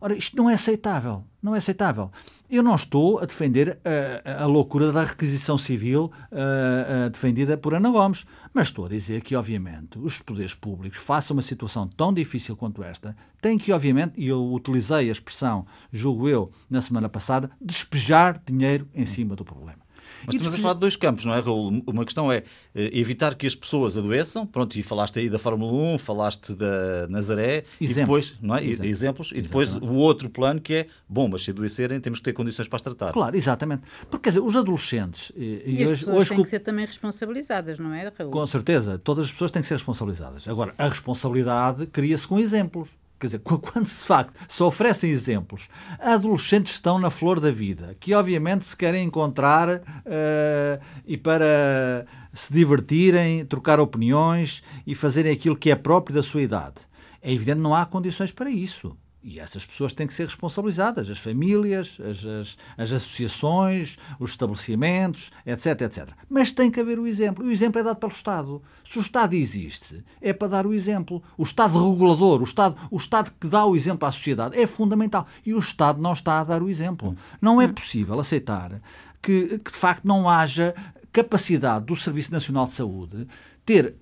Ora, 0.00 0.16
isto 0.16 0.36
não 0.36 0.50
é 0.50 0.54
aceitável. 0.54 1.24
Não 1.42 1.54
é 1.54 1.58
aceitável. 1.58 2.10
Eu 2.50 2.62
não 2.62 2.74
estou 2.74 3.18
a 3.18 3.24
defender 3.24 3.78
a, 4.26 4.42
a 4.42 4.46
loucura 4.46 4.92
da 4.92 5.04
requisição 5.04 5.56
civil 5.56 6.10
a, 6.30 7.06
a 7.06 7.08
defendida 7.08 7.56
por 7.56 7.74
Ana 7.74 7.90
Gomes, 7.90 8.26
mas 8.52 8.68
estou 8.68 8.86
a 8.86 8.88
dizer 8.88 9.22
que, 9.22 9.36
obviamente, 9.36 9.98
os 9.98 10.20
poderes 10.20 10.54
públicos, 10.54 10.98
façam 10.98 11.36
uma 11.36 11.42
situação 11.42 11.86
tão 11.86 12.12
difícil 12.12 12.56
quanto 12.56 12.82
esta, 12.82 13.16
têm 13.40 13.58
que, 13.58 13.72
obviamente, 13.72 14.14
e 14.16 14.26
eu 14.28 14.52
utilizei 14.52 15.08
a 15.08 15.12
expressão, 15.12 15.66
julgo 15.92 16.28
eu, 16.28 16.50
na 16.68 16.80
semana 16.80 17.08
passada, 17.08 17.50
despejar 17.60 18.40
dinheiro 18.44 18.88
em 18.94 19.06
cima 19.06 19.36
do 19.36 19.44
problema. 19.44 19.85
Mas 20.24 20.34
e 20.34 20.38
estamos 20.38 20.58
a 20.58 20.62
falar 20.62 20.74
de 20.74 20.80
dois 20.80 20.96
campos, 20.96 21.24
não 21.24 21.34
é, 21.34 21.40
Raul? 21.40 21.82
Uma 21.86 22.04
questão 22.04 22.30
é 22.30 22.44
eh, 22.74 22.90
evitar 22.92 23.34
que 23.34 23.46
as 23.46 23.54
pessoas 23.54 23.96
adoeçam, 23.96 24.46
pronto, 24.46 24.78
e 24.78 24.82
falaste 24.82 25.18
aí 25.18 25.28
da 25.28 25.38
Fórmula 25.38 25.72
1, 25.94 25.98
falaste 25.98 26.54
da 26.54 27.06
Nazaré, 27.08 27.64
exemplos. 27.80 27.80
e 27.80 27.94
depois, 27.94 28.34
não 28.40 28.56
é? 28.56 28.64
Exemplos, 28.64 28.88
exemplos 28.88 29.32
e 29.34 29.42
depois 29.42 29.68
exatamente. 29.70 29.94
o 29.94 29.98
outro 29.98 30.30
plano 30.30 30.60
que 30.60 30.74
é, 30.74 30.86
bom, 31.08 31.28
mas 31.28 31.44
se 31.44 31.50
adoecerem 31.50 32.00
temos 32.00 32.18
que 32.18 32.24
ter 32.24 32.32
condições 32.32 32.68
para 32.68 32.76
as 32.76 32.82
tratar. 32.82 33.12
Claro, 33.12 33.36
exatamente. 33.36 33.82
Porque, 34.10 34.24
quer 34.24 34.30
dizer, 34.30 34.40
os 34.40 34.56
adolescentes... 34.56 35.32
E, 35.36 35.62
e 35.66 35.82
as 35.82 35.90
hoje, 35.90 36.00
pessoas 36.00 36.18
hoje, 36.18 36.28
têm 36.30 36.42
que 36.42 36.48
ser 36.48 36.60
também 36.60 36.86
responsabilizadas, 36.86 37.78
não 37.78 37.92
é, 37.92 38.12
Raul? 38.16 38.30
Com 38.30 38.46
certeza, 38.46 38.98
todas 38.98 39.26
as 39.26 39.32
pessoas 39.32 39.50
têm 39.50 39.62
que 39.62 39.68
ser 39.68 39.74
responsabilizadas. 39.74 40.48
Agora, 40.48 40.74
a 40.78 40.88
responsabilidade 40.88 41.86
cria-se 41.86 42.26
com 42.26 42.38
exemplos. 42.38 42.90
Quer 43.18 43.26
dizer, 43.28 43.38
quando 43.40 43.86
se, 43.86 44.04
facto, 44.04 44.32
se 44.46 44.62
oferecem 44.62 45.10
exemplos, 45.10 45.68
adolescentes 45.98 46.72
estão 46.72 46.98
na 46.98 47.10
flor 47.10 47.40
da 47.40 47.50
vida, 47.50 47.96
que 47.98 48.14
obviamente 48.14 48.64
se 48.64 48.76
querem 48.76 49.06
encontrar 49.06 49.68
uh, 49.68 50.84
e 51.06 51.16
para 51.16 52.06
se 52.32 52.52
divertirem, 52.52 53.44
trocar 53.44 53.80
opiniões 53.80 54.62
e 54.86 54.94
fazerem 54.94 55.32
aquilo 55.32 55.56
que 55.56 55.70
é 55.70 55.76
próprio 55.76 56.14
da 56.14 56.22
sua 56.22 56.42
idade. 56.42 56.76
É 57.22 57.32
evidente 57.32 57.56
que 57.56 57.62
não 57.62 57.74
há 57.74 57.86
condições 57.86 58.30
para 58.30 58.50
isso. 58.50 58.96
E 59.28 59.40
essas 59.40 59.66
pessoas 59.66 59.92
têm 59.92 60.06
que 60.06 60.14
ser 60.14 60.26
responsabilizadas, 60.26 61.10
as 61.10 61.18
famílias, 61.18 61.98
as, 61.98 62.24
as, 62.24 62.56
as, 62.78 62.92
associações, 62.92 63.98
os 64.20 64.30
estabelecimentos, 64.30 65.32
etc, 65.44 65.80
etc. 65.80 66.08
Mas 66.30 66.52
tem 66.52 66.70
que 66.70 66.78
haver 66.78 66.96
o 66.96 67.08
exemplo. 67.08 67.44
E 67.44 67.48
o 67.48 67.50
exemplo 67.50 67.80
é 67.80 67.82
dado 67.82 67.96
pelo 67.96 68.12
Estado. 68.12 68.62
Se 68.84 68.98
o 68.98 69.00
Estado 69.00 69.34
existe, 69.34 70.04
é 70.20 70.32
para 70.32 70.46
dar 70.46 70.64
o 70.64 70.72
exemplo. 70.72 71.20
O 71.36 71.42
Estado 71.42 71.90
regulador, 71.90 72.40
o 72.40 72.44
Estado, 72.44 72.76
o 72.88 72.96
Estado 72.96 73.32
que 73.40 73.48
dá 73.48 73.66
o 73.66 73.74
exemplo 73.74 74.06
à 74.06 74.12
sociedade, 74.12 74.56
é 74.56 74.64
fundamental. 74.64 75.26
E 75.44 75.52
o 75.52 75.58
Estado 75.58 76.00
não 76.00 76.12
está 76.12 76.38
a 76.38 76.44
dar 76.44 76.62
o 76.62 76.70
exemplo. 76.70 77.16
Não 77.42 77.60
é 77.60 77.66
possível 77.66 78.20
aceitar 78.20 78.80
que, 79.20 79.58
que 79.58 79.72
de 79.72 79.76
facto 79.76 80.04
não 80.04 80.28
haja 80.28 80.72
capacidade 81.12 81.86
do 81.86 81.96
Serviço 81.96 82.32
Nacional 82.32 82.66
de 82.66 82.74
Saúde 82.74 83.26
ter 83.64 83.96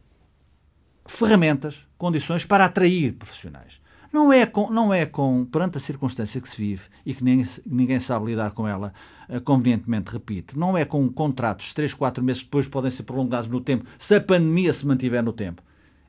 ferramentas, 1.07 1.87
condições 1.97 2.45
para 2.45 2.67
atrair 2.67 3.15
profissionais. 3.15 3.83
Não 4.15 4.33
é, 4.33 4.47
com, 4.47 4.71
não 4.71 4.95
é 4.95 5.05
com, 5.07 5.45
perante 5.45 5.77
a 5.77 5.81
circunstância 5.81 6.41
que 6.41 6.49
se 6.49 6.57
vive 6.57 6.85
e 7.05 7.13
que 7.13 7.25
nem, 7.25 7.45
ninguém 7.67 7.99
sabe 7.99 8.27
lidar 8.27 8.53
com 8.53 8.69
ela 8.69 8.93
uh, 9.29 9.41
convenientemente, 9.41 10.13
repito, 10.13 10.57
não 10.57 10.79
é 10.79 10.85
com 10.85 11.09
contratos 11.11 11.67
de 11.67 11.75
3, 11.75 11.95
4 11.95 12.23
meses 12.23 12.45
depois 12.45 12.69
podem 12.69 12.93
ser 12.93 13.03
prolongados 13.03 13.49
no 13.49 13.61
tempo, 13.61 13.85
se 13.99 14.15
a 14.15 14.21
pandemia 14.21 14.73
se 14.73 14.87
mantiver 14.87 15.21
no 15.21 15.33
tempo. 15.33 15.61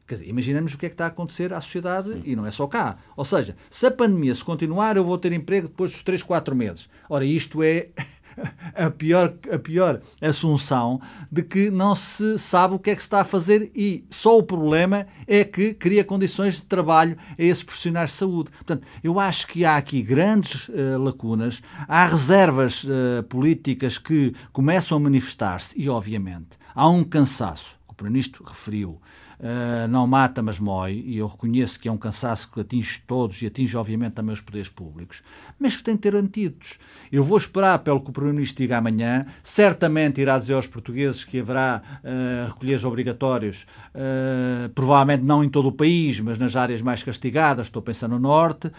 Quer 0.06 0.14
dizer, 0.14 0.30
imaginemos 0.30 0.76
o 0.76 0.78
que 0.78 0.86
é 0.86 0.90
que 0.90 0.94
está 0.94 1.06
a 1.06 1.08
acontecer 1.08 1.52
à 1.52 1.60
sociedade 1.60 2.14
Sim. 2.14 2.22
e 2.26 2.36
não 2.36 2.46
é 2.46 2.52
só 2.52 2.68
cá. 2.68 2.96
Ou 3.18 3.26
seja, 3.26 3.56
se 3.72 3.88
a 3.88 3.92
pandemia 3.92 4.36
se 4.36 4.46
continuar, 4.46 4.96
eu 4.98 5.04
vou 5.04 5.18
ter 5.18 5.34
emprego 5.34 5.68
depois 5.68 5.90
dos 5.90 6.04
3, 6.04 6.22
4 6.22 6.56
meses. 6.56 6.88
Ora, 7.10 7.26
isto 7.26 7.64
é 7.64 7.90
a 8.76 8.90
pior, 8.90 9.34
a 9.52 9.58
pior 9.58 10.02
assunção 10.22 11.00
de 11.32 11.44
que 11.44 11.70
não 11.70 11.96
se 11.96 12.38
sabe 12.38 12.76
o 12.76 12.80
que 12.80 12.90
é 12.90 12.96
que 12.96 13.02
se 13.02 13.08
está 13.08 13.22
a 13.22 13.26
fazer 13.26 13.72
e 13.76 14.06
só 14.10 14.38
o 14.38 14.44
problema 14.44 15.08
é 15.28 15.44
que 15.44 15.74
cria 15.74 16.04
condições 16.04 16.56
de 16.56 16.64
trabalho 16.64 17.18
a 17.38 17.42
esses 17.42 17.64
profissionais 17.64 18.12
de 18.12 18.18
saúde. 18.18 18.52
Portanto, 18.52 18.86
eu 19.04 19.20
acho 19.20 19.48
que 19.48 19.66
há 19.66 19.78
aqui 19.78 20.02
grandes 20.02 20.68
uh, 20.70 20.98
lacunas, 21.00 21.62
há 21.88 22.06
reservas 22.06 22.84
uh, 22.84 23.24
políticas 23.30 23.98
que 23.98 24.34
começam 24.52 24.98
a 24.98 25.02
manifestar-se 25.02 25.80
e, 25.80 25.90
obviamente, 25.90 26.58
há 26.74 26.88
um 26.90 27.04
cansaço, 27.04 27.78
que 27.88 27.94
o 27.94 27.96
Primeiro-Ministro 27.96 28.44
referiu, 28.44 29.02
Uh, 29.40 29.88
não 29.90 30.08
mata, 30.08 30.42
mas 30.42 30.60
mói, 30.60 31.04
e 31.06 31.18
eu 31.18 31.28
reconheço 31.28 31.80
que 31.80 31.90
é 31.90 31.92
um 31.92 31.98
cansaço 31.98 32.50
que 32.50 32.60
atinge 32.62 33.02
todos 33.06 33.42
e 33.42 33.48
atinge, 33.48 33.76
obviamente, 33.76 34.14
também 34.14 34.34
os 34.34 34.42
poderes 34.42 34.70
públicos, 34.70 35.22
mas 35.60 35.76
que 35.76 35.84
tem 35.84 35.96
de 35.96 36.02
ter 36.02 36.16
antídotos. 36.16 36.80
Eu 37.12 37.22
vou 37.22 37.38
esperar 37.38 37.80
pelo 37.80 38.00
que 38.00 38.10
o 38.10 38.14
Primeiro-Ministro 38.14 38.64
diga 38.64 38.78
amanhã, 38.78 39.26
certamente 39.44 40.22
irá 40.22 40.38
dizer 40.38 40.54
aos 40.54 40.68
portugueses 40.68 41.24
que 41.24 41.40
haverá 41.40 41.82
uh, 42.04 42.48
recolheres 42.48 42.86
obrigatórios, 42.86 43.66
uh, 43.94 44.70
provavelmente 44.70 45.24
não 45.24 45.44
em 45.44 45.50
todo 45.50 45.68
o 45.68 45.72
país, 45.72 46.20
mas 46.20 46.38
nas 46.38 46.56
áreas 46.56 46.82
mais 46.82 47.04
castigadas, 47.04 47.68
estou 47.68 47.82
pensando 47.82 48.14
no 48.14 48.20
Norte, 48.20 48.72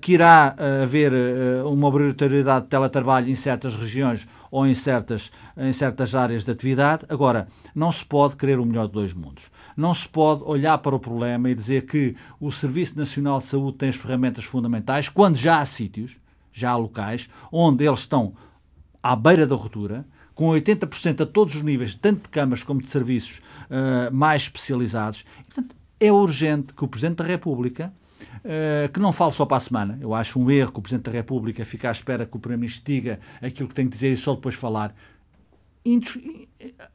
que 0.00 0.12
irá 0.12 0.54
haver 0.82 1.12
uma 1.66 1.88
obrigatoriedade 1.88 2.64
de 2.64 2.70
teletrabalho 2.70 3.28
em 3.28 3.34
certas 3.34 3.74
regiões 3.76 4.26
ou 4.50 4.66
em 4.66 4.74
certas, 4.74 5.30
em 5.56 5.72
certas 5.72 6.14
áreas 6.14 6.44
de 6.44 6.50
atividade. 6.50 7.04
Agora, 7.08 7.48
não 7.74 7.90
se 7.90 8.04
pode 8.04 8.36
querer 8.36 8.58
o 8.58 8.64
melhor 8.64 8.86
de 8.86 8.92
dois 8.92 9.12
mundos. 9.12 9.50
Não 9.76 9.92
se 9.92 10.08
pode 10.08 10.42
olhar 10.44 10.78
para 10.78 10.94
o 10.94 11.00
problema 11.00 11.50
e 11.50 11.54
dizer 11.54 11.86
que 11.86 12.14
o 12.40 12.50
Serviço 12.52 12.98
Nacional 12.98 13.38
de 13.38 13.46
Saúde 13.46 13.78
tem 13.78 13.88
as 13.88 13.96
ferramentas 13.96 14.44
fundamentais, 14.44 15.08
quando 15.08 15.36
já 15.36 15.60
há 15.60 15.64
sítios, 15.64 16.18
já 16.52 16.70
há 16.70 16.76
locais, 16.76 17.28
onde 17.50 17.84
eles 17.84 18.00
estão 18.00 18.34
à 19.02 19.14
beira 19.14 19.46
da 19.46 19.54
ruptura, 19.54 20.06
com 20.34 20.48
80% 20.48 21.20
a 21.20 21.26
todos 21.26 21.54
os 21.54 21.62
níveis, 21.62 21.94
tanto 21.94 22.22
de 22.22 22.28
câmaras 22.28 22.62
como 22.62 22.80
de 22.80 22.88
serviços 22.88 23.38
uh, 23.38 24.14
mais 24.14 24.42
especializados. 24.42 25.24
Portanto, 25.46 25.76
é 26.00 26.12
urgente 26.12 26.74
que 26.74 26.84
o 26.84 26.88
Presidente 26.88 27.18
da 27.18 27.24
República, 27.24 27.92
uh, 28.44 28.92
que 28.92 28.98
não 28.98 29.12
fale 29.12 29.32
só 29.32 29.46
para 29.46 29.58
a 29.58 29.60
semana, 29.60 29.98
eu 30.00 30.12
acho 30.12 30.40
um 30.40 30.50
erro 30.50 30.72
que 30.72 30.78
o 30.78 30.82
Presidente 30.82 31.04
da 31.04 31.12
República 31.12 31.64
fique 31.64 31.86
à 31.86 31.90
espera 31.90 32.26
que 32.26 32.36
o 32.36 32.40
Primeiro-Ministro 32.40 32.84
diga 32.84 33.20
aquilo 33.40 33.68
que 33.68 33.74
tem 33.74 33.86
que 33.86 33.92
dizer 33.92 34.12
e 34.12 34.16
só 34.16 34.34
depois 34.34 34.54
falar, 34.54 34.94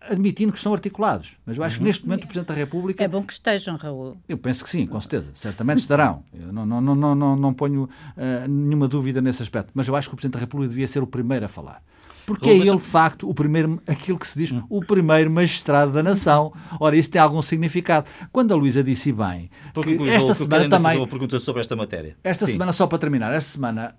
admitindo 0.02 0.52
que 0.52 0.58
estão 0.58 0.74
articulados. 0.74 1.38
Mas 1.46 1.58
eu 1.58 1.64
acho 1.64 1.76
uhum. 1.76 1.80
que 1.80 1.86
neste 1.86 2.04
momento 2.06 2.24
o 2.24 2.28
Presidente 2.28 2.48
da 2.48 2.54
República. 2.54 3.04
É 3.04 3.08
bom 3.08 3.24
que 3.24 3.34
estejam, 3.34 3.76
Raul. 3.76 4.18
Eu 4.28 4.38
penso 4.38 4.64
que 4.64 4.70
sim, 4.70 4.88
com 4.88 5.00
certeza. 5.00 5.30
Certamente 5.36 5.80
estarão. 5.80 6.24
Eu 6.34 6.52
não, 6.52 6.66
não, 6.66 6.82
não, 6.82 7.16
não, 7.16 7.36
não 7.36 7.54
ponho 7.54 7.84
uh, 7.84 8.48
nenhuma 8.48 8.88
dúvida 8.88 9.22
nesse 9.22 9.44
aspecto. 9.44 9.72
Mas 9.74 9.88
eu 9.88 9.96
acho 9.96 10.10
que 10.10 10.16
o 10.16 10.18
Presidente 10.18 10.34
da 10.34 10.40
República 10.40 10.70
devia 10.70 10.88
ser 10.88 11.04
o 11.04 11.08
primeiro 11.08 11.46
a 11.46 11.48
falar. 11.48 11.84
Porque 12.26 12.50
é 12.50 12.54
ele, 12.56 12.78
de 12.78 12.86
facto, 12.86 13.28
o 13.28 13.34
primeiro, 13.34 13.82
aquilo 13.88 14.18
que 14.20 14.28
se 14.28 14.38
diz, 14.38 14.52
hum. 14.52 14.62
o 14.70 14.82
primeiro 14.82 15.32
magistrado 15.32 15.92
da 15.92 16.04
nação. 16.04 16.54
Ora, 16.80 16.96
isso 16.96 17.10
tem 17.10 17.20
algum 17.20 17.42
significado. 17.42 18.08
Quando 18.32 18.54
a 18.54 18.56
Luísa 18.56 18.84
disse 18.84 19.12
bem, 19.12 19.50
Porque 19.74 19.98
que 19.98 20.10
esta 20.10 20.36
semana 20.36 20.70
também. 20.70 20.98
uma 20.98 21.08
pergunta 21.08 21.40
sobre 21.40 21.62
esta 21.62 21.76
matéria. 21.76 22.16
Esta 22.24 22.46
Sim. 22.46 22.52
semana, 22.52 22.72
só 22.72 22.86
para 22.86 23.00
terminar, 23.00 23.34
esta 23.34 23.52
semana 23.52 23.96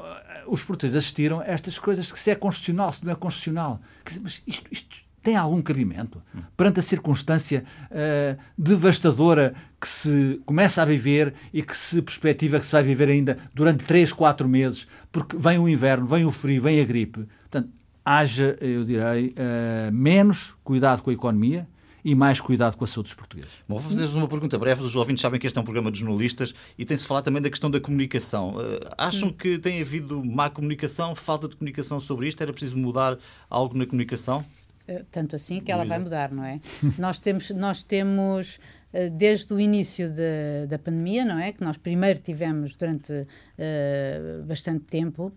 os 0.51 0.65
portugueses 0.65 0.97
assistiram 0.97 1.41
a 1.41 1.45
estas 1.45 1.79
coisas 1.79 2.11
que 2.11 2.19
se 2.19 2.31
é 2.31 2.35
constitucional, 2.35 2.93
se 2.93 3.05
não 3.05 3.13
é 3.13 3.15
constitucional. 3.15 3.81
Mas 4.21 4.43
isto, 4.47 4.67
isto 4.71 4.97
tem 5.23 5.37
algum 5.37 5.61
cabimento 5.61 6.23
perante 6.57 6.81
a 6.81 6.83
circunstância 6.83 7.65
uh, 7.91 8.41
devastadora 8.57 9.55
que 9.81 9.87
se 9.87 10.41
começa 10.45 10.83
a 10.83 10.85
viver 10.85 11.35
e 11.53 11.63
que 11.63 11.77
se 11.77 12.01
perspectiva 12.03 12.59
que 12.59 12.67
se 12.67 12.73
vai 12.73 12.83
viver 12.83 13.09
ainda 13.09 13.37
durante 13.55 13.85
3, 13.85 14.13
4 14.13 14.49
meses, 14.49 14.87
porque 15.13 15.37
vem 15.37 15.59
o 15.59 15.69
inverno, 15.69 16.07
vem 16.07 16.25
o 16.25 16.31
frio, 16.31 16.63
vem 16.63 16.81
a 16.81 16.85
gripe. 16.85 17.27
Portanto, 17.41 17.71
haja, 18.05 18.57
eu 18.61 18.85
direi, 18.85 19.29
uh, 19.29 19.93
menos 19.93 20.55
cuidado 20.65 21.03
com 21.03 21.11
a 21.11 21.13
economia, 21.13 21.69
e 22.05 22.15
mais 22.15 22.41
cuidado 22.41 22.77
com 22.77 22.85
a 22.85 22.87
saúde 22.87 23.09
dos 23.09 23.15
portugueses. 23.15 23.53
Bom, 23.69 23.79
vou 23.79 23.91
fazer-vos 23.91 24.15
uma 24.15 24.29
pergunta 24.29 24.59
breve. 24.59 24.83
Os 24.83 24.95
ouvintes 24.95 25.23
sabem 25.23 25.39
que 25.39 25.47
este 25.47 25.59
é 25.59 25.61
um 25.61 25.65
programa 25.65 25.91
de 25.91 26.01
jornalistas 26.01 26.55
e 26.79 26.85
tem-se 26.85 27.07
falado 27.07 27.25
também 27.25 27.43
da 27.43 27.51
questão 27.51 27.71
da 27.71 27.81
comunicação. 27.81 28.55
Uh, 28.55 28.95
acham 28.97 29.29
hum. 29.29 29.33
que 29.33 29.59
tem 29.59 29.81
havido 29.81 30.25
má 30.25 30.51
comunicação, 30.51 31.15
falta 31.15 31.49
de 31.49 31.57
comunicação 31.57 32.01
sobre 32.01 32.29
isto? 32.29 32.43
Era 32.43 32.53
preciso 32.53 32.79
mudar 32.79 33.19
algo 33.49 33.77
na 33.77 33.87
comunicação? 33.87 34.45
Eh, 34.89 35.05
tanto 35.11 35.37
assim 35.37 35.61
que 35.61 35.71
ela 35.71 35.83
Luísa. 35.83 35.95
vai 35.95 36.05
mudar, 36.05 36.33
não 36.33 36.45
é? 36.45 36.61
nós 36.99 37.19
temos, 37.19 37.51
nós 37.51 37.85
temos 37.85 38.59
eh, 38.93 39.09
desde 39.09 39.53
o 39.55 39.61
início 39.61 40.11
de, 40.11 40.67
da 40.69 40.79
pandemia, 40.79 41.25
não 41.25 41.39
é? 41.39 41.53
Que 41.53 41.63
nós 41.63 41.77
primeiro 41.77 42.19
tivemos 42.19 42.75
durante 42.75 43.13
uh, 43.13 44.45
bastante 44.45 44.85
tempo 44.85 45.33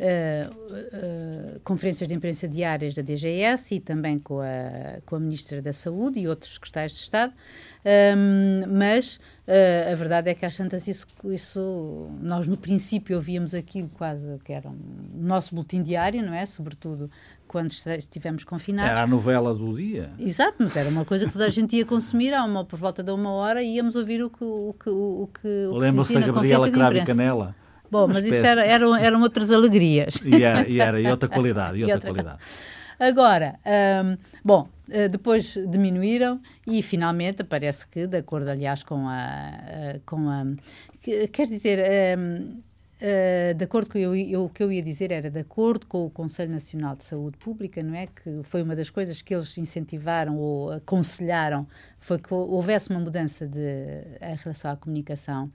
uh, 0.00 1.56
uh, 1.56 1.60
conferências 1.60 2.08
de 2.08 2.14
imprensa 2.14 2.48
diárias 2.48 2.94
da 2.94 3.02
DGS 3.02 3.74
e 3.74 3.80
também 3.80 4.18
com 4.18 4.40
a, 4.40 5.00
com 5.04 5.16
a 5.16 5.20
Ministra 5.20 5.60
da 5.60 5.72
Saúde 5.72 6.20
e 6.20 6.28
outros 6.28 6.54
secretários 6.54 6.92
de 6.92 7.00
Estado, 7.00 7.32
um, 8.16 8.78
mas 8.78 9.20
a 9.90 9.94
verdade 9.96 10.30
é 10.30 10.34
que 10.34 10.46
às 10.46 10.56
tantas 10.56 10.86
isso, 10.86 11.06
isso, 11.24 12.08
nós 12.20 12.46
no 12.46 12.56
princípio 12.56 13.16
ouvíamos 13.16 13.54
aquilo 13.54 13.88
quase 13.88 14.38
que 14.44 14.52
era 14.52 14.68
o 14.68 14.72
um, 14.72 14.78
nosso 15.14 15.54
boletim 15.54 15.82
diário, 15.82 16.24
não 16.24 16.32
é? 16.32 16.46
Sobretudo 16.46 17.10
quando 17.52 17.70
estivemos 17.70 18.44
confinados. 18.44 18.90
Era 18.90 19.02
a 19.02 19.06
novela 19.06 19.54
do 19.54 19.76
dia. 19.76 20.10
Exato, 20.18 20.56
mas 20.60 20.74
era 20.74 20.88
uma 20.88 21.04
coisa 21.04 21.26
que 21.26 21.32
toda 21.32 21.44
a 21.44 21.50
gente 21.50 21.76
ia 21.76 21.84
consumir 21.84 22.32
uma, 22.32 22.64
por 22.64 22.78
volta 22.78 23.02
de 23.02 23.10
uma 23.10 23.30
hora 23.30 23.62
e 23.62 23.76
íamos 23.76 23.94
ouvir 23.94 24.22
o 24.22 24.30
que 24.30 24.42
o 24.42 24.74
que 24.82 24.88
o 24.88 25.28
que, 25.28 25.66
o 25.66 25.72
que 25.72 25.78
Lembra-se 25.78 26.14
da 26.14 26.20
Gabriela 26.20 26.70
Cravo 26.70 27.04
Canela? 27.04 27.61
Bom, 27.92 28.08
mas 28.08 28.24
isso 28.24 28.46
era, 28.46 28.64
eram, 28.64 28.96
eram 28.96 29.20
outras 29.20 29.52
alegrias. 29.52 30.18
E 30.24 30.42
era, 30.42 30.66
e, 30.66 30.80
era, 30.80 30.98
e 30.98 31.06
outra 31.06 31.28
qualidade. 31.28 31.76
E 31.76 31.82
outra, 31.82 31.92
e 31.92 31.94
outra 31.94 32.10
qualidade. 32.10 32.38
Agora, 32.98 33.58
um, 34.02 34.16
bom, 34.42 34.66
eh, 34.90 35.08
depois 35.08 35.58
diminuíram 35.68 36.40
e 36.66 36.80
finalmente 36.82 37.44
parece 37.44 37.86
que, 37.86 38.06
de 38.06 38.16
acordo, 38.16 38.48
aliás, 38.48 38.82
com 38.82 39.06
a. 39.06 39.98
Com 40.06 40.30
a 40.30 40.46
quer 41.30 41.46
dizer, 41.46 41.80
Uh, 43.02 43.52
de 43.54 43.64
acordo 43.64 43.90
com 43.90 43.98
eu, 43.98 44.14
eu, 44.14 44.44
o 44.44 44.48
que 44.48 44.62
eu 44.62 44.70
ia 44.70 44.80
dizer 44.80 45.10
era 45.10 45.28
de 45.28 45.40
acordo 45.40 45.88
com 45.88 46.06
o 46.06 46.10
Conselho 46.10 46.52
Nacional 46.52 46.94
de 46.94 47.02
Saúde 47.02 47.36
Pública, 47.36 47.82
não 47.82 47.96
é 47.96 48.06
que 48.06 48.44
foi 48.44 48.62
uma 48.62 48.76
das 48.76 48.90
coisas 48.90 49.20
que 49.20 49.34
eles 49.34 49.58
incentivaram 49.58 50.38
ou 50.38 50.70
aconselharam 50.70 51.66
foi 51.98 52.20
que 52.20 52.32
houvesse 52.32 52.90
uma 52.90 53.00
mudança 53.00 53.44
de 53.44 53.58
em 54.20 54.36
relação 54.36 54.70
à 54.70 54.76
comunicação. 54.76 55.50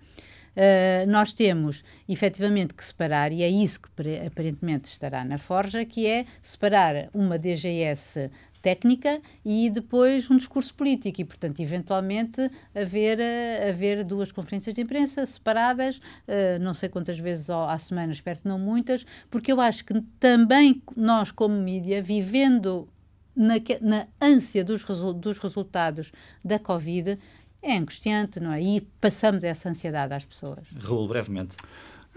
Uh, 0.57 1.05
nós 1.07 1.31
temos 1.31 1.83
efetivamente 2.09 2.73
que 2.73 2.83
separar, 2.83 3.31
e 3.31 3.43
é 3.43 3.49
isso 3.49 3.79
que 3.79 3.89
aparentemente 4.25 4.89
estará 4.89 5.23
na 5.23 5.37
Forja, 5.37 5.85
que 5.85 6.07
é 6.07 6.25
separar 6.41 7.09
uma 7.13 7.37
DGS 7.37 8.31
técnica 8.59 9.21
e 9.45 9.69
depois 9.69 10.29
um 10.31 10.35
discurso 10.35 10.73
político. 10.73 11.21
E, 11.21 11.25
portanto, 11.25 11.59
eventualmente 11.59 12.49
haver, 12.73 13.19
eh, 13.19 13.69
haver 13.69 14.03
duas 14.03 14.31
conferências 14.31 14.73
de 14.73 14.81
imprensa 14.81 15.25
separadas, 15.25 15.97
uh, 15.97 16.59
não 16.59 16.73
sei 16.73 16.89
quantas 16.89 17.19
vezes 17.19 17.49
à 17.49 17.77
semana, 17.77 18.11
espero 18.11 18.39
que 18.39 18.47
não 18.47 18.57
muitas, 18.57 19.05
porque 19.29 19.51
eu 19.51 19.61
acho 19.61 19.85
que 19.85 20.01
também 20.19 20.81
nós, 20.95 21.31
como 21.31 21.55
mídia, 21.55 22.01
vivendo 22.01 22.89
na, 23.37 23.55
na 23.81 24.07
ânsia 24.19 24.65
dos, 24.65 24.83
resu 24.83 25.13
dos 25.13 25.37
resultados 25.37 26.11
da 26.43 26.57
Covid, 26.57 27.19
é 27.61 27.77
angustiante, 27.77 28.39
não 28.39 28.51
é? 28.51 28.61
E 28.61 28.81
passamos 29.01 29.43
essa 29.43 29.69
ansiedade 29.69 30.13
às 30.13 30.23
pessoas. 30.23 30.65
Raul, 30.79 31.07
brevemente. 31.07 31.55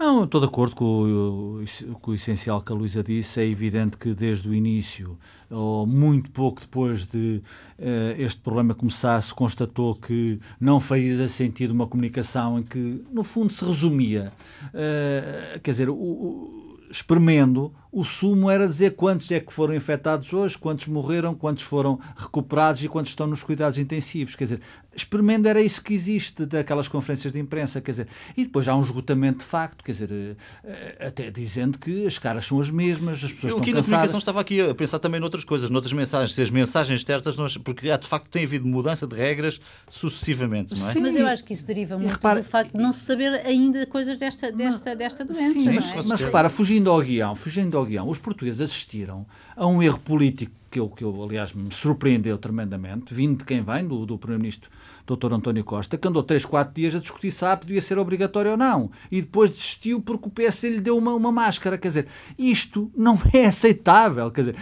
Não, 0.01 0.23
estou 0.23 0.41
de 0.41 0.47
acordo 0.47 0.75
com 0.75 0.83
o, 0.83 1.63
com 2.01 2.09
o, 2.09 2.15
essencial 2.15 2.59
que 2.59 2.71
a 2.71 2.75
Luísa 2.75 3.03
disse. 3.03 3.39
É 3.39 3.45
evidente 3.45 3.99
que 3.99 4.15
desde 4.15 4.49
o 4.49 4.53
início, 4.53 5.15
ou 5.47 5.85
muito 5.85 6.31
pouco 6.31 6.59
depois 6.61 7.05
de 7.05 7.43
uh, 7.77 8.19
este 8.19 8.41
problema 8.41 8.73
começar, 8.73 9.21
se 9.21 9.31
constatou 9.31 9.93
que 9.93 10.39
não 10.59 10.79
fazia 10.79 11.27
sentido 11.27 11.69
uma 11.69 11.85
comunicação 11.85 12.57
em 12.57 12.63
que, 12.63 13.05
no 13.11 13.23
fundo, 13.23 13.53
se 13.53 13.63
resumia. 13.63 14.33
Uh, 14.69 15.59
quer 15.59 15.69
dizer, 15.69 15.87
o, 15.87 15.93
o, 15.93 16.79
espremendo 16.89 17.71
o 17.91 18.05
sumo 18.05 18.49
era 18.49 18.67
dizer 18.67 18.91
quantos 18.95 19.29
é 19.31 19.39
que 19.39 19.51
foram 19.51 19.75
infectados 19.75 20.31
hoje, 20.31 20.57
quantos 20.57 20.87
morreram, 20.87 21.35
quantos 21.35 21.63
foram 21.63 21.99
recuperados 22.15 22.83
e 22.83 22.87
quantos 22.87 23.11
estão 23.11 23.27
nos 23.27 23.43
cuidados 23.43 23.77
intensivos. 23.77 24.35
Quer 24.35 24.45
dizer, 24.45 24.61
experimento 24.95 25.47
era 25.47 25.61
isso 25.61 25.81
que 25.81 25.93
existe 25.93 26.45
daquelas 26.45 26.87
conferências 26.87 27.33
de 27.33 27.39
imprensa, 27.39 27.79
quer 27.81 27.91
dizer, 27.91 28.07
e 28.35 28.43
depois 28.43 28.67
há 28.67 28.75
um 28.75 28.81
esgotamento 28.81 29.39
de 29.39 29.45
facto, 29.45 29.83
quer 29.83 29.93
dizer, 29.93 30.37
eh, 30.63 31.07
até 31.07 31.31
dizendo 31.31 31.79
que 31.79 32.05
as 32.05 32.17
caras 32.17 32.45
são 32.45 32.59
as 32.59 32.69
mesmas, 32.69 33.23
as 33.23 33.31
pessoas 33.31 33.53
Eu 33.53 33.59
aqui 33.59 33.73
na 33.73 33.81
comunicação 33.81 34.17
estava 34.19 34.41
aqui 34.41 34.61
a 34.61 34.75
pensar 34.75 34.99
também 34.99 35.19
noutras 35.19 35.43
coisas, 35.43 35.69
noutras 35.69 35.93
mensagens, 35.93 36.33
se 36.33 36.41
as 36.41 36.49
mensagens 36.49 37.03
certas, 37.03 37.35
porque 37.63 37.89
há 37.89 37.97
de 37.97 38.07
facto 38.07 38.27
tem 38.29 38.43
havido 38.43 38.67
mudança 38.67 39.07
de 39.07 39.15
regras 39.15 39.61
sucessivamente, 39.89 40.77
não 40.77 40.89
é? 40.89 40.93
Sim. 40.93 41.01
Mas 41.01 41.15
eu 41.15 41.27
acho 41.27 41.43
que 41.43 41.53
isso 41.53 41.65
deriva 41.65 41.97
muito 41.97 42.11
repara, 42.11 42.41
do 42.41 42.45
facto 42.45 42.77
de 42.77 42.83
não 42.83 42.91
se 42.91 43.05
saber 43.05 43.45
ainda 43.45 43.85
coisas 43.85 44.17
desta, 44.17 44.51
desta, 44.51 44.95
desta 44.95 45.23
doença, 45.25 45.53
sim, 45.53 45.73
mas, 45.73 45.93
é? 45.93 46.01
mas 46.05 46.21
repara, 46.21 46.49
fugindo 46.49 46.89
ao 46.89 47.01
guião, 47.01 47.35
fugindo 47.35 47.77
ao 47.77 47.80
ao 47.81 47.85
guião, 47.85 48.07
os 48.07 48.17
portugueses 48.17 48.61
assistiram 48.61 49.25
a 49.55 49.67
um 49.67 49.81
erro 49.81 49.99
político 49.99 50.61
que 50.71 50.79
eu, 50.79 50.89
que 50.89 51.03
eu 51.03 51.23
aliás, 51.23 51.53
me 51.53 51.71
surpreendeu 51.71 52.37
tremendamente, 52.37 53.13
vindo 53.13 53.39
de 53.39 53.43
quem 53.43 53.61
vem, 53.61 53.85
do, 53.85 54.05
do 54.05 54.17
Primeiro-Ministro 54.17 54.69
Dr. 55.05 55.33
António 55.33 55.65
Costa, 55.65 55.97
que 55.97 56.07
andou 56.07 56.23
3, 56.23 56.45
4 56.45 56.73
dias 56.73 56.95
a 56.95 56.99
discutir 56.99 57.29
se 57.31 57.43
a 57.43 57.53
devia 57.55 57.81
ser 57.81 57.99
obrigatório 57.99 58.51
ou 58.51 58.57
não. 58.57 58.89
E 59.11 59.21
depois 59.21 59.51
desistiu 59.51 60.01
porque 60.01 60.29
o 60.29 60.31
PS 60.31 60.63
lhe 60.63 60.79
deu 60.79 60.97
uma, 60.97 61.13
uma 61.13 61.31
máscara. 61.31 61.77
Quer 61.77 61.89
dizer, 61.89 62.07
isto 62.39 62.89
não 62.95 63.19
é 63.33 63.47
aceitável. 63.47 64.31
Quer 64.31 64.41
dizer, 64.41 64.55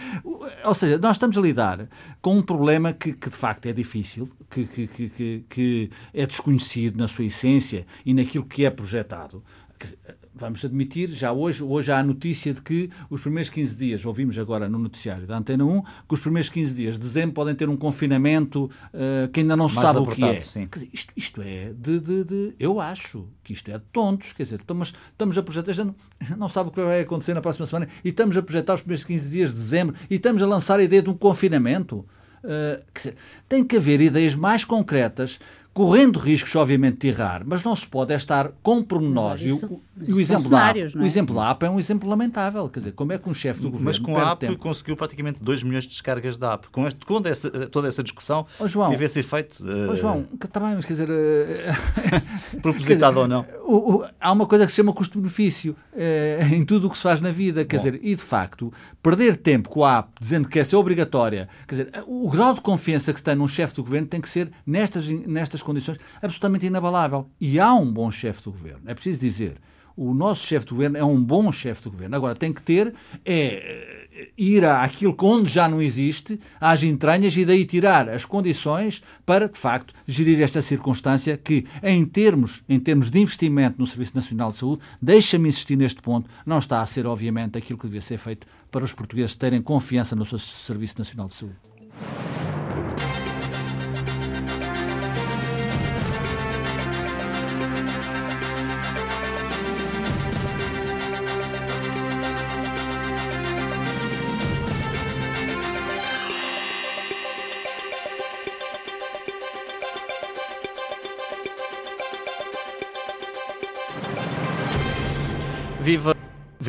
ou 0.66 0.74
seja, 0.74 0.98
nós 0.98 1.16
estamos 1.16 1.38
a 1.38 1.42
lidar 1.42 1.88
com 2.20 2.36
um 2.36 2.42
problema 2.42 2.92
que, 2.92 3.14
que 3.14 3.30
de 3.30 3.36
facto 3.36 3.68
é 3.68 3.72
difícil, 3.72 4.28
que, 4.50 4.66
que, 4.66 4.88
que, 4.88 5.46
que 5.48 5.92
é 6.12 6.26
desconhecido 6.26 6.98
na 6.98 7.08
sua 7.08 7.26
essência 7.26 7.86
e 8.04 8.16
naquilo 8.16 8.46
que 8.46 8.66
é 8.66 8.72
projetado. 8.72 9.44
Dizer, 9.80 9.98
vamos 10.40 10.64
admitir, 10.64 11.10
já 11.10 11.32
hoje, 11.32 11.64
hoje 11.64 11.92
há 11.92 12.00
a 12.00 12.04
notícia 12.04 12.54
de 12.54 12.62
que 12.62 12.90
os 13.10 13.22
primeiros 13.22 13.50
15 13.50 13.76
dias, 13.76 14.06
ouvimos 14.06 14.38
agora 14.38 14.70
no 14.70 14.80
noticiário 14.80 15.28
da 15.28 15.38
Antena 15.38 15.66
1, 15.66 15.82
que 15.82 16.14
os 16.14 16.20
primeiros 16.20 16.50
15 16.50 16.74
dias 16.74 16.96
de 16.96 17.02
dezembro 17.02 17.34
podem 17.34 17.54
ter 17.54 17.70
um 17.70 17.78
confinamento 17.78 18.66
uh, 18.66 19.28
que 19.32 19.42
ainda 19.42 19.56
não 19.56 19.68
se 19.68 19.76
sabe 19.76 20.00
o 20.00 20.08
que 20.08 20.24
é. 20.24 20.40
Dizer, 20.40 20.90
isto, 20.94 21.14
isto, 21.16 21.42
é 21.42 21.74
de, 21.74 22.00
de, 22.00 22.24
de, 22.24 22.56
Eu 22.60 22.80
acho 22.80 23.28
que 23.44 23.54
isto 23.54 23.70
é 23.70 23.78
de 23.78 23.86
tontos, 23.92 24.34
quer 24.34 24.44
dizer, 24.44 24.60
estamos, 24.60 24.94
estamos 25.12 25.38
a 25.38 25.44
projetar, 25.44 25.74
já 25.74 25.86
não, 25.86 25.96
não 26.38 26.50
sabe 26.50 26.70
o 26.70 26.72
que 26.72 26.82
vai 26.82 27.02
acontecer 27.02 27.34
na 27.34 27.42
próxima 27.42 27.66
semana 27.66 27.88
e 28.04 28.10
estamos 28.10 28.38
a 28.38 28.42
projetar 28.42 28.76
os 28.76 28.82
primeiros 28.82 29.04
15 29.04 29.30
dias 29.30 29.52
de 29.52 29.58
dezembro 29.58 29.96
e 30.10 30.16
estamos 30.16 30.42
a 30.42 30.48
lançar 30.48 30.80
a 30.80 30.84
ideia 30.84 31.02
de 31.02 31.10
um 31.10 31.16
confinamento. 31.16 32.06
Uh, 32.42 32.82
dizer, 32.96 33.18
tem 33.50 33.66
que 33.66 33.76
haver 33.76 34.00
ideias 34.00 34.34
mais 34.34 34.64
concretas 34.64 35.40
correndo 35.74 36.20
riscos, 36.20 36.54
obviamente, 36.56 37.00
de 37.00 37.08
errar, 37.08 37.44
mas 37.46 37.64
não 37.64 37.76
se 37.76 37.88
pode 37.88 38.14
estar 38.14 38.52
com 38.62 38.84
pormenores. 38.84 39.42
Isso, 39.42 39.82
e 40.08 40.14
o, 40.14 40.20
exemplo 40.20 40.50
da 40.50 40.70
APA, 40.70 40.80
é? 40.80 40.86
o 40.96 41.06
exemplo 41.06 41.36
da 41.36 41.50
APA 41.50 41.66
é 41.66 41.70
um 41.70 41.80
exemplo 41.80 42.10
lamentável. 42.10 42.70
Quer 42.70 42.80
dizer, 42.80 42.92
como 42.94 43.14
é 43.14 43.18
que 43.18 43.30
um 43.30 43.34
chefe 43.34 43.62
do 43.62 43.70
governo. 43.70 43.86
Mas 43.86 44.00
com 44.00 44.18
a 44.18 44.32
APA 44.32 44.56
conseguiu 44.56 44.96
praticamente 44.96 45.40
2 45.42 45.64
milhões 45.64 45.84
de 45.84 45.90
descargas 45.90 46.38
da 46.38 46.54
APA. 46.54 46.68
Com, 46.72 46.88
este, 46.88 47.06
com 47.06 47.22
essa, 47.26 47.50
toda 47.68 47.88
essa 47.88 48.04
discussão, 48.04 48.46
oh, 48.60 48.68
João, 48.68 48.90
teve 48.90 49.06
esse 49.06 49.20
efeito. 49.20 49.64
Uh... 49.64 49.92
Oh, 49.92 49.96
João, 49.96 50.24
também, 50.52 50.76
mas 50.76 50.86
quer 50.86 50.94
dizer. 50.94 51.10
Uh... 51.10 52.60
Propositado 52.62 53.20
ou 53.20 53.28
não. 53.28 53.46
O, 53.66 53.96
o, 53.96 54.06
há 54.20 54.32
uma 54.32 54.46
coisa 54.46 54.66
que 54.66 54.72
se 54.72 54.78
chama 54.78 54.94
custo-benefício 54.94 55.76
uh, 55.94 56.54
em 56.54 56.64
tudo 56.66 56.88
o 56.88 56.90
que 56.90 56.98
se 56.98 57.04
faz 57.04 57.22
na 57.22 57.32
vida. 57.32 57.66
Quer 57.66 57.78
Bom. 57.78 57.84
dizer, 57.84 58.00
e 58.04 58.16
de 58.16 58.22
facto, 58.22 58.72
perder 59.02 59.38
tempo 59.38 59.70
com 59.70 59.84
a 59.84 60.00
APA 60.00 60.12
dizendo 60.20 60.48
que 60.48 60.60
essa 60.60 60.76
é 60.76 60.80
obrigatória. 60.80 61.48
Quer 61.68 61.76
dizer, 61.76 61.92
o 62.08 62.30
grau 62.30 62.54
de 62.54 62.62
confiança 62.62 63.14
que 63.14 63.20
se 63.20 63.24
tem 63.24 63.36
num 63.36 63.48
chefe 63.48 63.76
do 63.76 63.84
governo 63.84 64.08
tem 64.08 64.22
que 64.22 64.30
ser 64.30 64.52
nestas, 64.66 65.08
nestas 65.10 65.62
condições 65.62 65.98
absolutamente 66.22 66.66
inabalável. 66.66 67.30
E 67.40 67.60
há 67.60 67.74
um 67.74 67.92
bom 67.92 68.10
chefe 68.12 68.44
do 68.44 68.52
governo, 68.52 68.82
é 68.86 68.94
preciso 68.94 69.20
dizer. 69.20 69.58
O 70.02 70.14
nosso 70.14 70.48
chefe 70.48 70.66
do 70.68 70.76
governo 70.76 70.98
é 70.98 71.04
um 71.04 71.22
bom 71.22 71.52
chefe 71.52 71.84
do 71.84 71.92
governo. 71.92 72.16
Agora, 72.16 72.34
tem 72.34 72.54
que 72.54 72.62
ter 72.62 72.94
é 73.26 74.00
ir 74.38 74.64
àquilo 74.64 75.16
onde 75.22 75.52
já 75.52 75.68
não 75.68 75.82
existe, 75.82 76.40
às 76.60 76.84
entranhas 76.84 77.36
e 77.36 77.44
daí 77.44 77.66
tirar 77.66 78.08
as 78.08 78.24
condições 78.24 79.02
para, 79.26 79.50
de 79.50 79.58
facto, 79.58 79.94
gerir 80.08 80.42
esta 80.42 80.62
circunstância 80.62 81.38
que, 81.38 81.66
em 81.84 82.06
termos, 82.06 82.64
em 82.70 82.80
termos 82.80 83.12
de 83.12 83.20
investimento 83.20 83.76
no 83.78 83.86
Serviço 83.86 84.16
Nacional 84.16 84.52
de 84.52 84.58
Saúde, 84.58 84.82
deixa-me 85.02 85.50
insistir 85.50 85.76
neste 85.76 86.02
ponto, 86.02 86.30
não 86.46 86.60
está 86.60 86.82
a 86.82 86.86
ser, 86.86 87.06
obviamente, 87.06 87.58
aquilo 87.58 87.78
que 87.78 87.86
devia 87.86 88.02
ser 88.02 88.18
feito 88.18 88.48
para 88.72 88.86
os 88.86 88.94
portugueses 88.94 89.36
terem 89.36 89.62
confiança 89.62 90.16
no 90.16 90.26
seu 90.26 90.40
Serviço 90.40 90.98
Nacional 90.98 91.28
de 91.28 91.34
Saúde. 91.34 92.49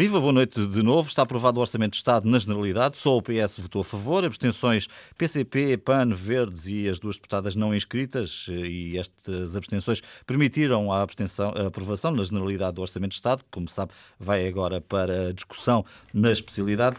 Viva, 0.00 0.18
boa 0.18 0.32
noite 0.32 0.66
de 0.66 0.82
novo. 0.82 1.10
Está 1.10 1.24
aprovado 1.24 1.58
o 1.58 1.60
Orçamento 1.60 1.90
de 1.90 1.98
Estado 1.98 2.26
na 2.26 2.38
Generalidade. 2.38 2.96
Só 2.96 3.18
o 3.18 3.20
PS 3.20 3.58
votou 3.58 3.82
a 3.82 3.84
favor. 3.84 4.24
Abstenções 4.24 4.88
PCP, 5.18 5.76
PAN, 5.76 6.14
Verdes 6.14 6.66
e 6.68 6.88
as 6.88 6.98
duas 6.98 7.16
deputadas 7.16 7.54
não 7.54 7.74
inscritas. 7.74 8.46
E 8.48 8.96
estas 8.96 9.54
abstenções 9.54 10.00
permitiram 10.26 10.90
a, 10.90 11.02
abstenção, 11.02 11.52
a 11.54 11.66
aprovação 11.66 12.12
na 12.12 12.24
Generalidade 12.24 12.76
do 12.76 12.80
Orçamento 12.80 13.10
de 13.10 13.16
Estado, 13.16 13.44
que, 13.44 13.50
como 13.50 13.68
sabe, 13.68 13.92
vai 14.18 14.48
agora 14.48 14.80
para 14.80 15.34
discussão 15.34 15.84
na 16.14 16.32
especialidade. 16.32 16.96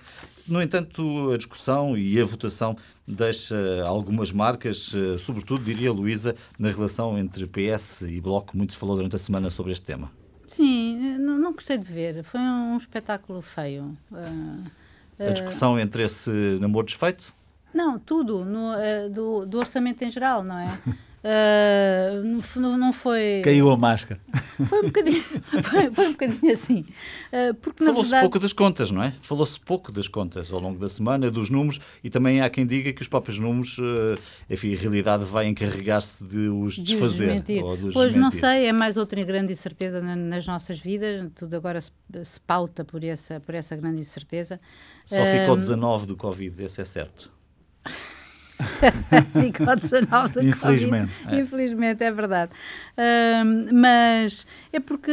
No 0.47 0.61
entanto, 0.61 1.31
a 1.33 1.37
discussão 1.37 1.97
e 1.97 2.21
a 2.21 2.23
votação 2.23 2.77
deixa 3.07 3.83
algumas 3.83 4.31
marcas, 4.31 4.91
sobretudo, 5.17 5.63
diria 5.63 5.91
Luísa, 5.91 6.35
na 6.59 6.69
relação 6.69 7.17
entre 7.17 7.47
PS 7.47 8.03
e 8.03 8.21
Bloco. 8.21 8.55
Muito 8.55 8.73
se 8.73 8.79
falou 8.79 8.95
durante 8.95 9.15
a 9.15 9.19
semana 9.19 9.49
sobre 9.49 9.71
este 9.71 9.85
tema. 9.85 10.20
Sim, 10.51 11.17
não, 11.17 11.37
não, 11.37 11.53
gostei 11.53 11.77
de 11.77 11.85
ver. 11.85 12.25
Foi 12.25 12.41
um 12.41 12.75
espetáculo 12.75 13.41
feio. 13.41 13.97
Uh, 14.11 14.67
uh, 15.17 15.29
a 15.29 15.31
discussão 15.31 15.79
entre 15.79 16.03
esse 16.03 16.29
namoro 16.59 16.85
desfeito? 16.85 17.33
Não, 17.73 17.97
tudo. 17.97 18.43
No, 18.43 18.73
uh, 18.73 19.09
do, 19.09 19.45
do 19.45 19.59
orçamento 19.59 20.01
em 20.03 20.11
geral, 20.11 20.43
não 20.43 20.59
é? 20.59 20.77
Uh, 21.23 22.59
não, 22.59 22.77
não 22.79 22.91
foi. 22.91 23.41
Caiu 23.43 23.69
a 23.69 23.77
máscara. 23.77 24.19
Foi 24.65 24.79
um 24.79 24.85
bocadinho, 24.85 25.21
foi, 25.63 25.91
foi 25.91 26.07
um 26.07 26.11
bocadinho 26.13 26.51
assim. 26.51 26.79
Uh, 27.31 27.55
Falou-se 27.77 28.09
verdade... 28.09 28.21
pouco 28.21 28.39
das 28.39 28.53
contas, 28.53 28.89
não 28.89 29.03
é? 29.03 29.13
Falou-se 29.21 29.59
pouco 29.59 29.91
das 29.91 30.07
contas 30.07 30.51
ao 30.51 30.59
longo 30.59 30.79
da 30.79 30.89
semana, 30.89 31.29
dos 31.29 31.51
números, 31.51 31.79
e 32.03 32.09
também 32.09 32.41
há 32.41 32.49
quem 32.49 32.65
diga 32.65 32.91
que 32.91 33.03
os 33.03 33.07
próprios 33.07 33.37
números, 33.37 33.77
uh, 33.77 34.19
enfim, 34.49 34.73
a 34.73 34.77
realidade 34.77 35.23
vai 35.23 35.47
encarregar-se 35.47 36.23
de 36.23 36.49
os 36.49 36.75
desfazer. 36.75 37.39
De 37.41 37.61
ou 37.61 37.77
de 37.77 37.91
pois 37.93 38.15
não 38.15 38.31
sei, 38.31 38.65
é 38.65 38.73
mais 38.73 38.97
outra 38.97 39.23
grande 39.23 39.53
incerteza 39.53 40.01
nas 40.01 40.47
nossas 40.47 40.79
vidas, 40.79 41.29
tudo 41.35 41.55
agora 41.55 41.79
se, 41.79 41.91
se 42.23 42.39
pauta 42.39 42.83
por 42.83 43.03
essa, 43.03 43.39
por 43.39 43.53
essa 43.53 43.75
grande 43.75 44.01
incerteza. 44.01 44.59
Só 45.05 45.23
ficou 45.23 45.55
19 45.55 46.07
do 46.07 46.17
Covid, 46.17 46.63
esse 46.63 46.81
é 46.81 46.85
certo. 46.85 47.31
Ficou 49.41 49.75
19 49.75 50.41
de 50.41 50.49
Infelizmente. 50.49 51.11
É. 51.27 51.39
Infelizmente, 51.39 52.03
é 52.03 52.11
verdade. 52.11 52.51
mas 53.73 54.45
é 54.71 54.79
porque 54.79 55.11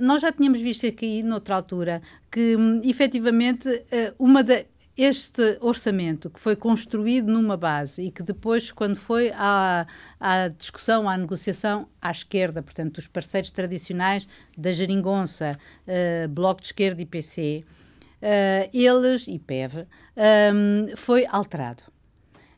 nós 0.00 0.22
já 0.22 0.32
tínhamos 0.32 0.60
visto 0.60 0.86
aqui, 0.86 1.22
noutra 1.22 1.54
altura, 1.54 2.02
que 2.30 2.56
um, 2.56 2.80
efetivamente 2.82 3.68
uh, 3.68 4.14
uma 4.18 4.42
da, 4.42 4.64
este 4.96 5.58
orçamento 5.60 6.28
que 6.28 6.38
foi 6.38 6.54
construído 6.54 7.30
numa 7.30 7.56
base 7.56 8.02
e 8.02 8.10
que 8.10 8.22
depois, 8.22 8.70
quando 8.70 8.96
foi 8.96 9.32
à, 9.34 9.86
à 10.20 10.48
discussão, 10.48 11.08
à 11.08 11.16
negociação 11.16 11.88
à 12.00 12.10
esquerda, 12.10 12.62
portanto, 12.62 12.96
dos 12.96 13.06
parceiros 13.06 13.50
tradicionais 13.50 14.28
da 14.56 14.72
Jeringonça, 14.72 15.58
uh, 15.86 16.28
Bloco 16.28 16.60
de 16.60 16.68
Esquerda 16.68 17.00
e 17.00 17.06
PC, 17.06 17.64
uh, 18.22 18.70
eles, 18.72 19.26
e 19.28 19.38
PEV, 19.38 19.86
um, 20.54 20.96
foi 20.96 21.26
alterado. 21.26 21.84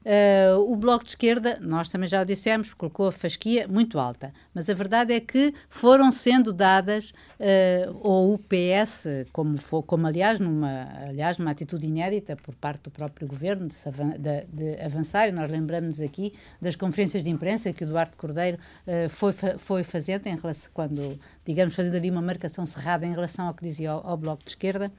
Uh, 0.05 0.71
o 0.71 0.77
Bloco 0.77 1.03
de 1.03 1.11
Esquerda, 1.11 1.59
nós 1.63 1.89
também 1.89 2.07
já 2.07 2.21
o 2.21 2.27
dissemos, 2.27 2.75
colocou 2.75 3.09
a 3.09 3.13
fasquia 3.13 3.67
muito 3.67 3.99
alta, 3.99 4.35
mas 4.53 4.69
a 4.69 4.75
verdade 4.75 5.15
é 5.15 5.21
que 5.21 5.55
foram 5.71 6.13
sendo 6.13 6.53
dadas, 6.53 7.13
uh, 7.41 7.99
ou 8.01 8.35
o 8.35 8.39
PS, 8.39 9.07
como, 9.33 9.59
como 9.83 10.07
aliás, 10.07 10.39
numa, 10.39 10.89
aliás, 11.09 11.39
numa 11.39 11.51
atitude 11.51 11.87
inédita 11.87 12.37
por 12.37 12.55
parte 12.55 12.85
do 12.85 12.91
próprio 12.91 13.27
governo 13.27 13.69
de, 13.69 13.75
de, 14.19 14.45
de 14.47 14.83
avançar, 14.83 15.29
e 15.29 15.33
nós 15.33 15.51
lembramos 15.51 16.01
aqui 16.01 16.35
das 16.61 16.77
conferências 16.77 17.23
de 17.23 17.31
imprensa 17.31 17.73
que 17.73 17.85
o 17.85 17.87
Duarte 17.87 18.17
Cordeiro 18.17 18.59
uh, 18.87 19.09
foi, 19.09 19.33
foi 19.59 19.85
fazendo 19.85 20.27
em 20.27 20.37
relação, 20.37 20.71
quando 20.73 21.19
digamos, 21.45 21.75
fazendo 21.75 21.97
ali 21.97 22.11
uma 22.11 22.23
marcação 22.23 22.65
cerrada 22.65 23.05
em 23.07 23.13
relação 23.13 23.47
ao 23.47 23.55
que 23.55 23.65
dizia 23.65 23.91
ao, 23.91 24.07
ao 24.07 24.17
Bloco 24.17 24.43
de 24.43 24.51
Esquerda. 24.51 24.91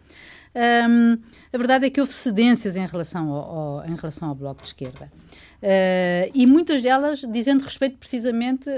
Um, 0.55 1.17
a 1.51 1.57
verdade 1.57 1.85
é 1.85 1.89
que 1.89 1.99
houve 1.99 2.13
cedências 2.13 2.75
em 2.75 2.85
relação 2.85 3.29
ao, 3.29 3.79
ao 3.79 3.85
em 3.85 3.95
relação 3.95 4.29
ao 4.29 4.35
Bloco 4.35 4.61
de 4.61 4.67
Esquerda. 4.67 5.11
Uh, 5.61 6.31
e 6.33 6.45
muitas 6.45 6.81
delas 6.81 7.21
dizendo 7.31 7.63
respeito 7.63 7.97
precisamente 7.97 8.69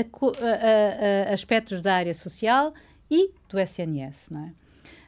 a, 0.00 1.30
a, 1.30 1.30
a, 1.30 1.34
aspectos 1.34 1.82
da 1.82 1.94
área 1.94 2.14
social 2.14 2.74
e 3.10 3.30
do 3.48 3.58
SNS, 3.58 4.30
não 4.30 4.44
é? 4.46 4.52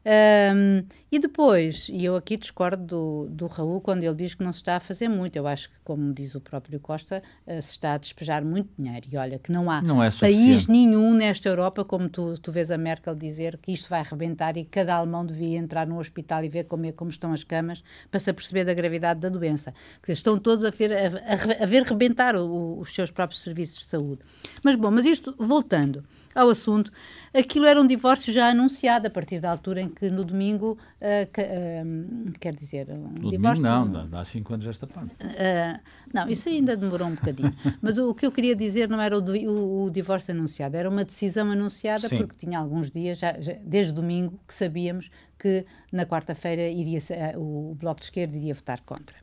Um, 0.09 0.85
e 1.13 1.19
depois, 1.19 1.89
e 1.91 2.03
eu 2.03 2.17
aqui 2.17 2.39
discordo 2.39 2.83
do, 2.83 3.29
do 3.31 3.47
Raul 3.47 3.79
quando 3.79 4.05
ele 4.05 4.15
diz 4.15 4.35
que 4.35 4.43
não 4.43 4.53
se 4.53 4.61
está 4.61 4.77
a 4.77 4.81
fazer 4.81 5.07
muito. 5.07 5.37
Eu 5.37 5.47
acho 5.47 5.69
que, 5.69 5.75
como 5.85 6.15
diz 6.15 6.35
o 6.35 6.41
próprio 6.41 6.81
Costa, 6.81 7.23
uh, 7.47 7.61
se 7.61 7.73
está 7.73 7.93
a 7.93 7.99
despejar 7.99 8.43
muito 8.43 8.71
dinheiro. 8.79 9.07
E 9.11 9.17
olha, 9.19 9.39
que 9.39 9.53
não 9.53 9.71
há 9.71 9.83
não 9.83 10.03
é 10.03 10.11
país 10.11 10.67
nenhum 10.67 11.13
nesta 11.13 11.51
Europa, 11.51 11.85
como 11.85 12.09
tu, 12.09 12.39
tu 12.39 12.51
vês 12.51 12.71
a 12.71 12.79
Merkel 12.79 13.15
dizer, 13.15 13.59
que 13.59 13.71
isto 13.71 13.91
vai 13.91 14.01
arrebentar 14.01 14.57
e 14.57 14.65
cada 14.65 14.95
alemão 14.95 15.27
devia 15.27 15.59
entrar 15.59 15.87
no 15.87 15.99
hospital 15.99 16.43
e 16.43 16.49
ver 16.49 16.65
como, 16.65 16.87
é, 16.87 16.93
como 16.93 17.11
estão 17.11 17.35
as 17.35 17.45
camas 17.45 17.83
para 18.11 18.19
se 18.19 18.31
aperceber 18.31 18.65
da 18.65 18.73
gravidade 18.73 19.21
da 19.21 19.29
doença. 19.29 19.75
Que 20.03 20.13
estão 20.13 20.39
todos 20.39 20.65
a 20.65 20.71
ver, 20.71 20.91
a, 20.91 21.63
a 21.63 21.67
ver 21.67 21.83
rebentar 21.83 22.35
o, 22.35 22.79
os 22.79 22.95
seus 22.95 23.11
próprios 23.11 23.43
serviços 23.43 23.81
de 23.81 23.85
saúde. 23.91 24.23
Mas 24.63 24.75
bom, 24.75 24.91
mas 24.91 25.05
isto, 25.05 25.35
voltando 25.39 26.03
ao 26.39 26.51
assunto, 26.51 26.93
aquilo 27.35 27.67
era 27.67 27.81
um 27.81 27.87
divórcio 27.87 28.33
já 28.33 28.49
anunciado 28.49 29.07
a 29.07 29.11
partir 29.11 29.41
da 29.41 29.51
altura 29.51 29.83
em 29.83 29.89
que 29.89 30.09
no 30.09 30.25
domingo, 30.25 30.79
uh, 31.01 31.31
que, 31.33 31.41
uh, 31.41 32.39
quer 32.39 32.55
dizer, 32.55 32.89
um 32.91 33.09
no 33.09 33.31
divórcio... 33.31 33.63
Domingo 33.63 33.89
não, 33.89 34.09
dá, 34.09 34.21
há 34.21 34.25
cinco 34.25 34.55
anos 34.55 34.67
esta 34.67 34.87
parte. 34.87 35.13
Uh, 35.23 35.81
não, 36.15 36.29
isso 36.29 36.49
ainda 36.49 36.77
demorou 36.77 37.09
um 37.09 37.15
bocadinho. 37.15 37.55
Mas 37.83 37.99
o, 37.99 38.11
o, 38.11 38.15
que 38.15 38.25
eu 38.25 38.33
queria 38.33 38.55
dizer 38.55 38.89
não 38.89 39.01
era 39.01 39.19
o, 39.19 39.21
o, 39.21 39.85
o 39.85 39.91
divórcio 39.91 40.33
anunciado, 40.33 40.77
era 40.77 40.89
uma 40.89 41.05
decisão 41.05 41.51
anunciada 41.51 42.09
Sim. 42.09 42.19
porque 42.19 42.37
tinha 42.37 42.59
alguns 42.59 42.91
dias, 42.91 43.19
já, 43.19 43.39
já, 43.41 43.55
desde 43.65 43.93
domingo, 43.93 44.39
que 44.47 44.55
sabíamos 44.55 45.11
que 45.39 45.65
na 45.93 46.05
quarta-feira 46.05 46.69
iria 46.69 46.99
o 47.37 47.75
Bloco 47.79 48.01
de 48.01 48.07
Esquerda 48.07 48.37
iria 48.37 48.55
votar 48.55 48.81
contra. 48.81 49.17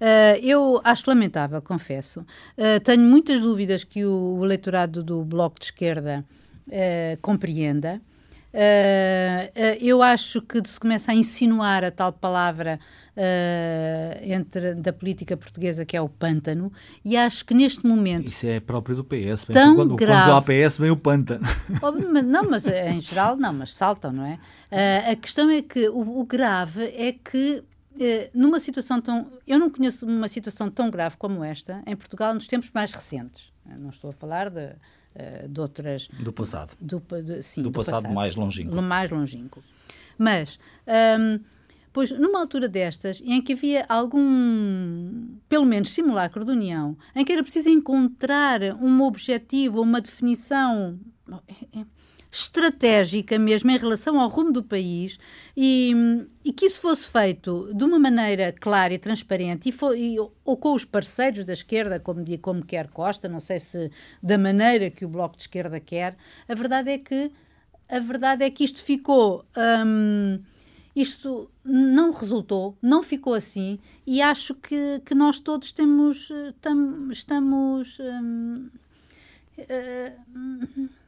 Uh, 0.00 0.36
eu 0.42 0.80
acho 0.84 1.04
lamentável, 1.06 1.60
confesso. 1.62 2.20
Uh, 2.20 2.80
tenho 2.82 3.02
muitas 3.02 3.40
dúvidas 3.40 3.84
que 3.84 4.04
o 4.04 4.44
eleitorado 4.44 5.02
do 5.02 5.24
Bloco 5.24 5.58
de 5.58 5.66
Esquerda 5.66 6.24
uh, 6.68 7.20
compreenda. 7.20 8.00
Uh, 8.52 8.56
uh, 8.56 9.84
eu 9.84 10.00
acho 10.00 10.40
que 10.40 10.62
se 10.64 10.78
começa 10.78 11.10
a 11.10 11.14
insinuar 11.14 11.82
a 11.82 11.90
tal 11.90 12.12
palavra 12.12 12.78
entre 14.24 14.74
da 14.74 14.92
política 14.92 15.36
portuguesa 15.36 15.84
que 15.84 15.96
é 15.96 16.00
o 16.00 16.08
pântano 16.08 16.72
e 17.04 17.16
acho 17.16 17.44
que 17.44 17.54
neste 17.54 17.86
momento 17.86 18.26
isso 18.26 18.44
é 18.44 18.58
próprio 18.58 18.96
do 18.96 19.04
PS 19.04 19.44
tão 19.44 19.76
quando, 19.76 19.94
grave, 19.94 20.32
quando 20.32 20.36
há 20.36 20.42
PS 20.42 20.78
vem 20.78 20.90
o 20.90 20.96
pântano. 20.96 21.44
Oh, 21.80 21.92
não 21.92 22.50
mas 22.50 22.66
em 22.66 23.00
geral 23.00 23.36
não 23.36 23.52
mas 23.52 23.72
saltam 23.72 24.12
não 24.12 24.24
é? 24.24 24.40
A 25.08 25.14
questão 25.14 25.48
é 25.48 25.62
que 25.62 25.88
o, 25.88 26.18
o 26.18 26.24
grave 26.24 26.82
é 26.86 27.12
que 27.12 27.62
numa 28.34 28.58
situação 28.58 29.00
tão 29.00 29.30
eu 29.46 29.60
não 29.60 29.70
conheço 29.70 30.04
uma 30.04 30.26
situação 30.26 30.68
tão 30.68 30.90
grave 30.90 31.16
como 31.16 31.44
esta 31.44 31.84
em 31.86 31.94
Portugal 31.94 32.34
nos 32.34 32.48
tempos 32.48 32.72
mais 32.74 32.90
recentes. 32.90 33.52
Não 33.78 33.90
estou 33.90 34.10
a 34.10 34.12
falar 34.12 34.50
de 34.50 34.74
uh, 35.14 35.48
de 35.48 35.60
outras... 35.60 36.08
Do 36.08 36.32
passado. 36.32 36.76
Do, 36.80 37.02
de, 37.22 37.42
sim, 37.42 37.62
do, 37.62 37.70
do 37.70 37.72
passado, 37.72 38.02
passado, 38.02 38.14
mais 38.14 38.36
longínquo. 38.36 38.82
Mais 38.82 39.10
longínquo. 39.10 39.62
Mas, 40.18 40.58
um, 41.18 41.40
pois, 41.92 42.10
numa 42.10 42.40
altura 42.40 42.68
destas, 42.68 43.22
em 43.24 43.42
que 43.42 43.52
havia 43.52 43.84
algum, 43.88 45.26
pelo 45.48 45.64
menos, 45.64 45.92
simulacro 45.92 46.44
de 46.44 46.52
união, 46.52 46.96
em 47.14 47.24
que 47.24 47.32
era 47.32 47.42
preciso 47.42 47.68
encontrar 47.68 48.60
um 48.80 49.02
objetivo, 49.02 49.80
uma 49.80 50.00
definição 50.00 50.98
é, 51.48 51.80
é, 51.80 51.86
estratégica 52.34 53.38
mesmo 53.38 53.70
em 53.70 53.78
relação 53.78 54.20
ao 54.20 54.28
rumo 54.28 54.50
do 54.50 54.62
país 54.62 55.20
e, 55.56 55.94
e 56.44 56.52
que 56.52 56.66
isso 56.66 56.80
fosse 56.80 57.06
feito 57.06 57.72
de 57.72 57.84
uma 57.84 57.96
maneira 57.96 58.52
clara 58.52 58.92
e 58.92 58.98
transparente 58.98 59.68
e, 59.68 59.72
for, 59.72 59.96
e 59.96 60.18
ou 60.18 60.56
com 60.56 60.72
os 60.72 60.84
parceiros 60.84 61.44
da 61.44 61.52
esquerda, 61.52 62.00
como, 62.00 62.24
como 62.40 62.64
quer 62.64 62.88
Costa, 62.88 63.28
não 63.28 63.38
sei 63.38 63.60
se 63.60 63.88
da 64.20 64.36
maneira 64.36 64.90
que 64.90 65.04
o 65.04 65.08
Bloco 65.08 65.36
de 65.36 65.42
Esquerda 65.42 65.78
quer, 65.78 66.16
a 66.48 66.54
verdade 66.54 66.90
é 66.90 66.98
que 66.98 67.30
a 67.88 68.00
verdade 68.00 68.42
é 68.42 68.50
que 68.50 68.64
isto 68.64 68.82
ficou 68.82 69.44
hum, 69.86 70.40
isto 70.96 71.48
não 71.64 72.12
resultou, 72.12 72.76
não 72.82 73.02
ficou 73.02 73.34
assim 73.34 73.78
e 74.04 74.20
acho 74.20 74.54
que, 74.56 75.00
que 75.04 75.14
nós 75.14 75.38
todos 75.38 75.70
temos 75.70 76.32
tam, 76.60 77.10
estamos 77.12 77.98
hum, 78.00 78.68
uh, 79.58 81.03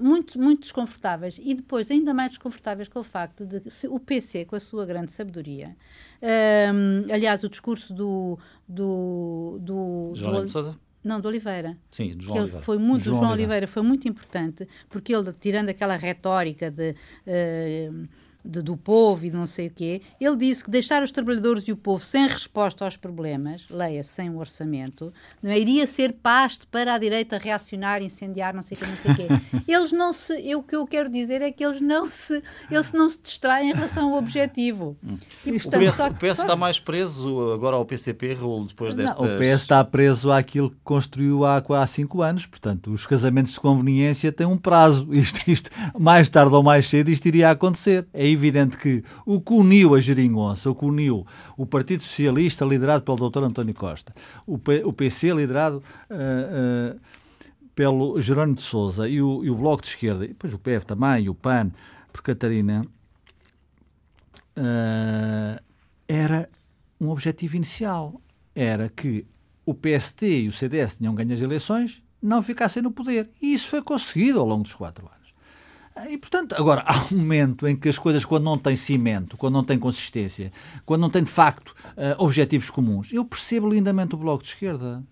muito, 0.00 0.38
muito 0.38 0.62
desconfortáveis 0.62 1.38
e 1.42 1.54
depois 1.54 1.90
ainda 1.90 2.12
mais 2.12 2.30
desconfortáveis 2.30 2.88
com 2.88 3.00
o 3.00 3.04
facto 3.04 3.46
de 3.46 3.62
o 3.88 4.00
PC, 4.00 4.44
com 4.44 4.56
a 4.56 4.60
sua 4.60 4.84
grande 4.86 5.12
sabedoria, 5.12 5.76
um, 6.22 7.12
aliás, 7.12 7.42
o 7.44 7.48
discurso 7.48 7.92
do. 7.92 8.38
do, 8.68 9.58
do, 9.60 10.12
João 10.14 10.44
do 10.44 10.80
Não, 11.02 11.20
do 11.20 11.28
Oliveira. 11.28 11.76
Sim, 11.90 12.16
do 12.16 12.24
João 12.24 12.38
Oliveira. 12.38 12.62
Foi 12.62 12.78
muito, 12.78 13.04
João, 13.04 13.18
João 13.18 13.30
Oliveira. 13.32 13.52
Oliveira. 13.52 13.66
foi 13.66 13.82
muito 13.82 14.08
importante, 14.08 14.68
porque 14.88 15.14
ele, 15.14 15.32
tirando 15.40 15.68
aquela 15.68 15.96
retórica 15.96 16.70
de. 16.70 16.94
Uh, 17.26 18.08
de, 18.44 18.60
do 18.60 18.76
povo 18.76 19.24
e 19.24 19.30
de 19.30 19.36
não 19.36 19.46
sei 19.46 19.68
o 19.68 19.70
quê, 19.70 20.02
ele 20.20 20.36
disse 20.36 20.62
que 20.62 20.70
deixar 20.70 21.02
os 21.02 21.10
trabalhadores 21.10 21.66
e 21.66 21.72
o 21.72 21.76
povo 21.76 22.04
sem 22.04 22.26
resposta 22.26 22.84
aos 22.84 22.96
problemas, 22.96 23.66
leia-se 23.70 24.10
sem 24.10 24.28
um 24.28 24.38
orçamento, 24.38 25.12
não 25.42 25.50
é? 25.50 25.58
iria 25.58 25.86
ser 25.86 26.12
pasto 26.12 26.66
para 26.68 26.94
a 26.94 26.98
direita 26.98 27.38
reacionar, 27.38 28.02
incendiar, 28.02 28.54
não 28.54 28.62
sei 28.62 28.76
o 28.76 28.80
quê, 28.80 28.86
não 28.86 28.96
sei 28.96 29.10
o 29.12 29.14
quê. 29.16 29.62
Eles 29.66 29.92
não 29.92 30.12
se, 30.12 30.34
eu, 30.46 30.58
o 30.58 30.62
que 30.62 30.76
eu 30.76 30.86
quero 30.86 31.08
dizer 31.08 31.40
é 31.40 31.50
que 31.50 31.64
eles 31.64 31.80
não 31.80 32.08
se, 32.10 32.42
eles 32.70 32.92
não 32.92 33.08
se 33.08 33.20
distraem 33.22 33.70
em 33.70 33.72
relação 33.72 34.12
ao 34.12 34.18
objetivo. 34.18 34.96
E, 35.44 35.52
portanto, 35.52 35.82
o 35.82 35.86
PS, 35.86 35.94
só, 35.94 36.08
o 36.08 36.14
PS 36.14 36.38
está 36.38 36.56
mais 36.56 36.78
preso 36.78 37.52
agora 37.52 37.76
ao 37.76 37.84
PCP, 37.84 38.34
Raul, 38.34 38.66
depois 38.66 38.94
destas... 38.94 39.18
Não, 39.18 39.34
o 39.34 39.38
PS 39.38 39.62
está 39.62 39.82
preso 39.84 40.30
àquilo 40.30 40.70
que 40.70 40.76
construiu 40.84 41.44
há, 41.44 41.62
há 41.80 41.86
cinco 41.86 42.22
anos, 42.22 42.46
portanto, 42.46 42.90
os 42.90 43.06
casamentos 43.06 43.52
de 43.52 43.60
conveniência 43.60 44.30
têm 44.30 44.46
um 44.46 44.58
prazo. 44.58 45.08
Isto, 45.14 45.50
isto, 45.50 45.70
mais 45.98 46.28
tarde 46.28 46.54
ou 46.54 46.62
mais 46.62 46.86
cedo, 46.86 47.08
isto 47.08 47.26
iria 47.26 47.50
acontecer. 47.50 48.06
É 48.12 48.26
evidente 48.34 48.76
que 48.76 49.02
o 49.24 49.40
que 49.40 49.52
uniu 49.52 49.94
a 49.94 50.00
Geringonça, 50.00 50.70
o 50.70 50.74
que 50.74 50.84
uniu 50.84 51.26
o 51.56 51.64
Partido 51.66 52.02
Socialista, 52.02 52.64
liderado 52.64 53.02
pelo 53.02 53.30
Dr. 53.30 53.44
António 53.44 53.74
Costa, 53.74 54.14
o, 54.46 54.58
P, 54.58 54.82
o 54.84 54.92
PC, 54.92 55.32
liderado 55.32 55.82
uh, 56.10 56.94
uh, 56.94 57.00
pelo 57.74 58.20
Jerónimo 58.20 58.56
de 58.56 58.62
Souza 58.62 59.08
e 59.08 59.20
o, 59.20 59.44
e 59.44 59.50
o, 59.50 59.54
Bloco 59.56 59.82
de 59.82 59.88
Esquerda, 59.88 60.24
e 60.24 60.28
depois 60.28 60.52
o 60.52 60.58
PF 60.58 60.86
também, 60.86 61.24
e 61.24 61.28
o 61.28 61.34
PAN, 61.34 61.70
por 62.12 62.22
Catarina, 62.22 62.86
uh, 64.58 65.62
era 66.06 66.48
um 67.00 67.10
objetivo 67.10 67.56
inicial. 67.56 68.20
Era 68.54 68.88
que 68.88 69.26
o 69.66 69.74
PST 69.74 70.22
e 70.22 70.48
o 70.48 70.52
CDS 70.52 70.98
tinham 70.98 71.14
ganho 71.14 71.34
as 71.34 71.42
eleições, 71.42 72.02
não 72.22 72.42
ficassem 72.42 72.82
no 72.82 72.92
poder. 72.92 73.30
E 73.42 73.52
isso 73.52 73.68
foi 73.68 73.82
conseguido 73.82 74.38
ao 74.40 74.46
longo 74.46 74.62
dos 74.62 74.74
quatro 74.74 75.06
anos. 75.06 75.23
E, 76.08 76.18
portanto, 76.18 76.54
agora, 76.56 76.82
há 76.86 77.04
um 77.12 77.18
momento 77.18 77.68
em 77.68 77.76
que 77.76 77.88
as 77.88 77.96
coisas, 77.96 78.24
quando 78.24 78.44
não 78.44 78.58
têm 78.58 78.74
cimento, 78.74 79.36
quando 79.36 79.54
não 79.54 79.62
têm 79.62 79.78
consistência, 79.78 80.52
quando 80.84 81.02
não 81.02 81.10
têm, 81.10 81.22
de 81.22 81.30
facto, 81.30 81.68
uh, 81.90 82.22
objetivos 82.22 82.68
comuns, 82.68 83.12
eu 83.12 83.24
percebo 83.24 83.68
lindamente 83.68 84.14
o 84.14 84.18
Bloco 84.18 84.42
de 84.42 84.48
Esquerda. 84.48 85.04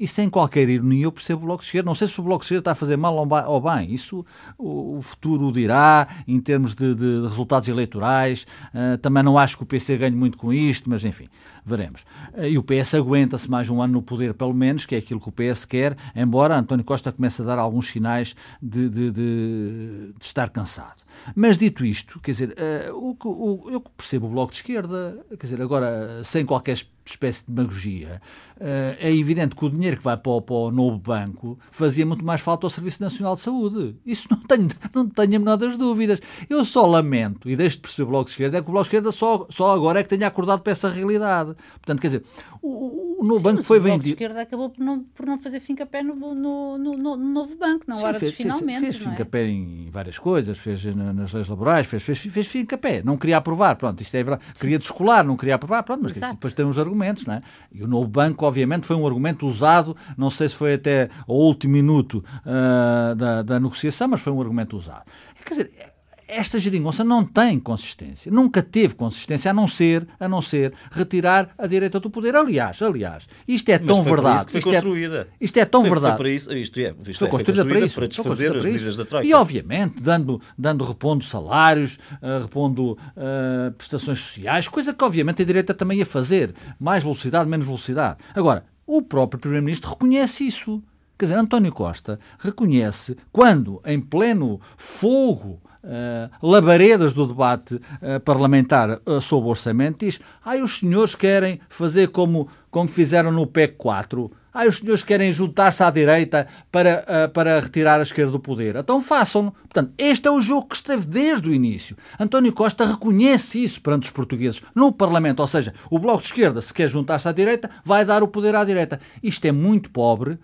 E 0.00 0.06
sem 0.06 0.30
qualquer 0.30 0.66
ironia, 0.66 1.04
eu 1.04 1.12
percebo 1.12 1.42
o 1.42 1.44
Bloco 1.44 1.60
de 1.60 1.66
Esquerda. 1.66 1.86
Não 1.86 1.94
sei 1.94 2.08
se 2.08 2.18
o 2.18 2.22
Bloco 2.22 2.40
de 2.40 2.46
Esquerda 2.46 2.60
está 2.62 2.72
a 2.72 2.74
fazer 2.74 2.96
mal 2.96 3.14
ou 3.14 3.60
bem. 3.60 3.92
Isso 3.92 4.24
o, 4.56 4.98
futuro 5.02 5.52
dirá, 5.52 6.08
em 6.26 6.40
termos 6.40 6.74
de, 6.74 6.94
de 6.94 7.20
resultados 7.20 7.68
eleitorais. 7.68 8.46
Uh, 8.74 8.96
também 8.96 9.22
não 9.22 9.36
acho 9.36 9.58
que 9.58 9.62
o 9.62 9.66
PC 9.66 9.98
ganhe 9.98 10.16
muito 10.16 10.38
com 10.38 10.54
isto, 10.54 10.88
mas 10.88 11.04
enfim, 11.04 11.28
veremos. 11.66 12.06
Uh, 12.32 12.46
e 12.46 12.56
o 12.56 12.62
PS 12.62 12.94
aguenta-se 12.94 13.50
mais 13.50 13.68
um 13.68 13.82
ano 13.82 13.92
no 13.92 14.02
poder, 14.02 14.32
pelo 14.32 14.54
menos, 14.54 14.86
que 14.86 14.94
é 14.94 14.98
aquilo 14.98 15.20
que 15.20 15.28
o 15.28 15.32
PS 15.32 15.66
quer, 15.66 15.94
embora 16.16 16.56
António 16.56 16.82
Costa 16.82 17.12
comece 17.12 17.42
a 17.42 17.44
dar 17.44 17.58
alguns 17.58 17.88
sinais 17.88 18.34
de, 18.62 18.88
de, 18.88 19.10
de 19.10 20.14
estar 20.18 20.48
cansado. 20.48 21.02
Mas 21.34 21.58
dito 21.58 21.84
isto, 21.84 22.20
quer 22.20 22.32
dizer, 22.32 22.54
uh, 22.90 22.94
o, 22.94 23.16
o, 23.24 23.70
eu 23.70 23.80
percebo 23.80 24.26
o 24.26 24.30
Bloco 24.30 24.52
de 24.52 24.58
Esquerda, 24.58 25.24
quer 25.30 25.46
dizer, 25.46 25.62
agora 25.62 26.22
sem 26.24 26.44
qualquer 26.44 26.76
espécie 27.10 27.44
de 27.44 27.52
demagogia, 27.52 28.20
uh, 28.56 28.96
é 28.98 29.14
evidente 29.14 29.56
que 29.56 29.64
o 29.64 29.70
dinheiro 29.70 29.96
que 29.96 30.02
vai 30.04 30.16
para 30.16 30.32
o, 30.32 30.40
para 30.40 30.54
o, 30.54 30.70
novo 30.70 30.98
banco 30.98 31.58
fazia 31.70 32.06
muito 32.06 32.24
mais 32.24 32.40
falta 32.40 32.66
ao 32.66 32.70
Serviço 32.70 33.02
Nacional 33.02 33.34
de 33.34 33.42
Saúde. 33.42 33.96
Isso 34.04 34.28
não 34.30 34.38
tenho, 34.38 34.68
não 34.94 35.08
tenho 35.08 35.36
a 35.36 35.38
menor 35.38 35.56
das 35.56 35.76
dúvidas. 35.76 36.20
Eu 36.48 36.64
só 36.64 36.86
lamento, 36.86 37.48
e 37.48 37.56
deixo 37.56 37.76
de 37.76 37.82
perceber 37.82 38.04
o 38.04 38.10
Bloco 38.10 38.26
de 38.26 38.30
Esquerda, 38.32 38.58
é 38.58 38.62
que 38.62 38.68
o 38.68 38.72
Bloco 38.72 38.84
de 38.84 38.88
Esquerda 38.88 39.12
só, 39.12 39.46
só 39.50 39.74
agora 39.74 40.00
é 40.00 40.02
que 40.02 40.08
tenha 40.08 40.26
acordado 40.26 40.60
para 40.60 40.72
essa 40.72 40.88
realidade. 40.88 41.54
Portanto, 41.72 42.00
quer 42.00 42.08
dizer, 42.08 42.24
o, 42.62 43.20
o 43.20 43.24
novo 43.24 43.38
Sim, 43.38 43.44
banco 43.44 43.62
foi 43.62 43.78
vendido. 43.78 43.94
O 43.94 43.96
Bloco 43.96 44.04
de 44.04 44.10
Esquerda 44.10 44.42
acabou 44.42 44.70
por 44.70 44.82
não, 44.82 45.02
por 45.02 45.26
não 45.26 45.38
fazer 45.38 45.60
fim-capé 45.60 46.02
no, 46.02 46.14
no, 46.14 46.78
no, 46.78 46.96
no, 46.96 47.16
novo 47.16 47.56
banco, 47.56 47.84
não 47.88 47.96
Sim, 47.96 48.04
hora 48.04 48.18
fez, 48.18 48.32
dos 48.32 48.38
finalmente. 48.38 48.80
Fez, 48.80 48.96
fez 48.96 49.06
é? 49.06 49.10
fim-capé 49.10 49.46
em 49.46 49.90
várias 49.90 50.18
coisas, 50.18 50.58
fez 50.58 50.84
nas 51.12 51.32
leis 51.32 51.48
laborais, 51.48 51.86
fez, 51.86 52.02
fez, 52.02 52.18
fez 52.18 52.46
fim 52.46 52.66
a 52.72 52.78
pé, 52.78 53.02
não 53.04 53.16
queria 53.16 53.36
aprovar, 53.36 53.76
pronto, 53.76 54.00
isto 54.02 54.14
é 54.14 54.22
verdade, 54.22 54.42
queria 54.58 54.78
descolar, 54.78 55.24
não 55.24 55.36
queria 55.36 55.54
aprovar, 55.54 55.82
pronto, 55.82 56.02
mas 56.02 56.14
depois 56.14 56.54
tem 56.54 56.64
uns 56.64 56.78
argumentos, 56.78 57.26
não 57.26 57.34
é? 57.34 57.42
E 57.72 57.82
o 57.82 57.86
novo 57.86 58.08
banco, 58.08 58.44
obviamente, 58.46 58.86
foi 58.86 58.96
um 58.96 59.06
argumento 59.06 59.46
usado, 59.46 59.96
não 60.16 60.30
sei 60.30 60.48
se 60.48 60.54
foi 60.54 60.74
até 60.74 61.08
ao 61.26 61.36
último 61.36 61.72
minuto 61.72 62.24
uh, 62.44 63.14
da, 63.14 63.42
da 63.42 63.60
negociação, 63.60 64.08
mas 64.08 64.20
foi 64.20 64.32
um 64.32 64.40
argumento 64.40 64.76
usado. 64.76 65.04
Quer 65.44 65.54
dizer, 65.54 65.89
esta 66.30 66.58
geringonça 66.58 67.02
não 67.02 67.24
tem 67.24 67.58
consistência, 67.58 68.30
nunca 68.30 68.62
teve 68.62 68.94
consistência, 68.94 69.50
a 69.50 69.54
não 69.54 69.66
ser, 69.66 70.06
a 70.18 70.28
não 70.28 70.40
ser 70.40 70.72
retirar 70.90 71.50
a 71.58 71.66
direita 71.66 71.98
do 71.98 72.08
poder. 72.08 72.36
Aliás, 72.36 72.80
aliás, 72.82 73.28
isto 73.46 73.68
é 73.68 73.78
tão 73.78 74.02
verdade. 74.02 74.50
foi 74.50 74.58
isto, 74.58 74.70
construída. 74.70 75.28
É, 75.30 75.44
isto 75.44 75.56
é 75.58 75.64
tão 75.64 75.82
foi, 75.82 75.90
verdade. 75.90 76.16
Foi 76.16 76.24
para 76.24 76.30
isso, 76.30 76.52
isto 76.52 76.80
é, 76.80 76.94
isto 77.06 77.18
foi, 77.18 77.28
é, 77.28 77.30
construída 77.30 77.64
para 77.64 77.80
isso, 77.80 77.94
para 77.94 78.06
desfazer 78.06 78.56
as 78.56 78.64
medidas 78.64 78.96
da 78.96 79.04
Troika. 79.04 79.26
E 79.26 79.34
obviamente 79.34 80.00
dando, 80.00 80.40
dando 80.56 80.84
repondo 80.84 81.24
salários, 81.24 81.98
uh, 82.22 82.42
repondo 82.42 82.92
uh, 82.92 83.72
prestações 83.76 84.18
sociais, 84.18 84.68
coisa 84.68 84.94
que 84.94 85.04
obviamente 85.04 85.42
a 85.42 85.44
direita 85.44 85.74
também 85.74 85.98
ia 85.98 86.06
fazer. 86.06 86.54
Mais 86.78 87.02
velocidade, 87.02 87.48
menos 87.48 87.66
velocidade. 87.66 88.18
Agora, 88.34 88.64
o 88.86 89.02
próprio 89.02 89.40
Primeiro-Ministro 89.40 89.90
reconhece 89.90 90.46
isso. 90.46 90.82
Quer 91.18 91.26
dizer, 91.26 91.38
António 91.38 91.70
Costa 91.70 92.18
reconhece 92.38 93.16
quando, 93.30 93.80
em 93.84 94.00
pleno 94.00 94.58
fogo 94.76 95.60
uh, 95.84 96.46
labaredas 96.46 97.12
do 97.12 97.26
debate 97.26 97.74
uh, 97.74 98.20
parlamentar 98.24 99.00
uh, 99.06 99.20
sobre 99.20 99.50
orçamento, 99.50 100.04
diz: 100.04 100.20
ai, 100.44 100.62
os 100.62 100.78
senhores 100.78 101.14
querem 101.14 101.60
fazer 101.68 102.08
como, 102.08 102.48
como 102.70 102.88
fizeram 102.88 103.32
no 103.32 103.46
PEC 103.46 103.74
4. 103.76 104.30
Ai, 104.52 104.66
os 104.66 104.78
senhores 104.78 105.04
querem 105.04 105.32
juntar-se 105.32 105.80
à 105.82 105.90
direita 105.90 106.46
para, 106.72 107.04
uh, 107.04 107.32
para 107.32 107.60
retirar 107.60 108.00
a 108.00 108.02
esquerda 108.02 108.32
do 108.32 108.40
poder. 108.40 108.74
Então 108.74 109.00
façam-no. 109.00 109.52
Portanto, 109.52 109.92
este 109.96 110.26
é 110.26 110.30
o 110.30 110.42
jogo 110.42 110.68
que 110.68 110.74
esteve 110.74 111.06
desde 111.06 111.48
o 111.48 111.54
início. 111.54 111.96
António 112.18 112.52
Costa 112.52 112.84
reconhece 112.84 113.62
isso 113.62 113.80
perante 113.80 114.04
os 114.04 114.10
portugueses 114.10 114.60
no 114.74 114.90
Parlamento. 114.90 115.38
Ou 115.38 115.46
seja, 115.46 115.72
o 115.88 116.00
Bloco 116.00 116.22
de 116.22 116.28
Esquerda, 116.28 116.60
se 116.60 116.74
quer 116.74 116.88
juntar-se 116.88 117.28
à 117.28 117.32
direita, 117.32 117.70
vai 117.84 118.04
dar 118.04 118.24
o 118.24 118.28
poder 118.28 118.56
à 118.56 118.64
direita. 118.64 118.98
Isto 119.22 119.44
é 119.44 119.52
muito 119.52 119.88
pobre 119.90 120.36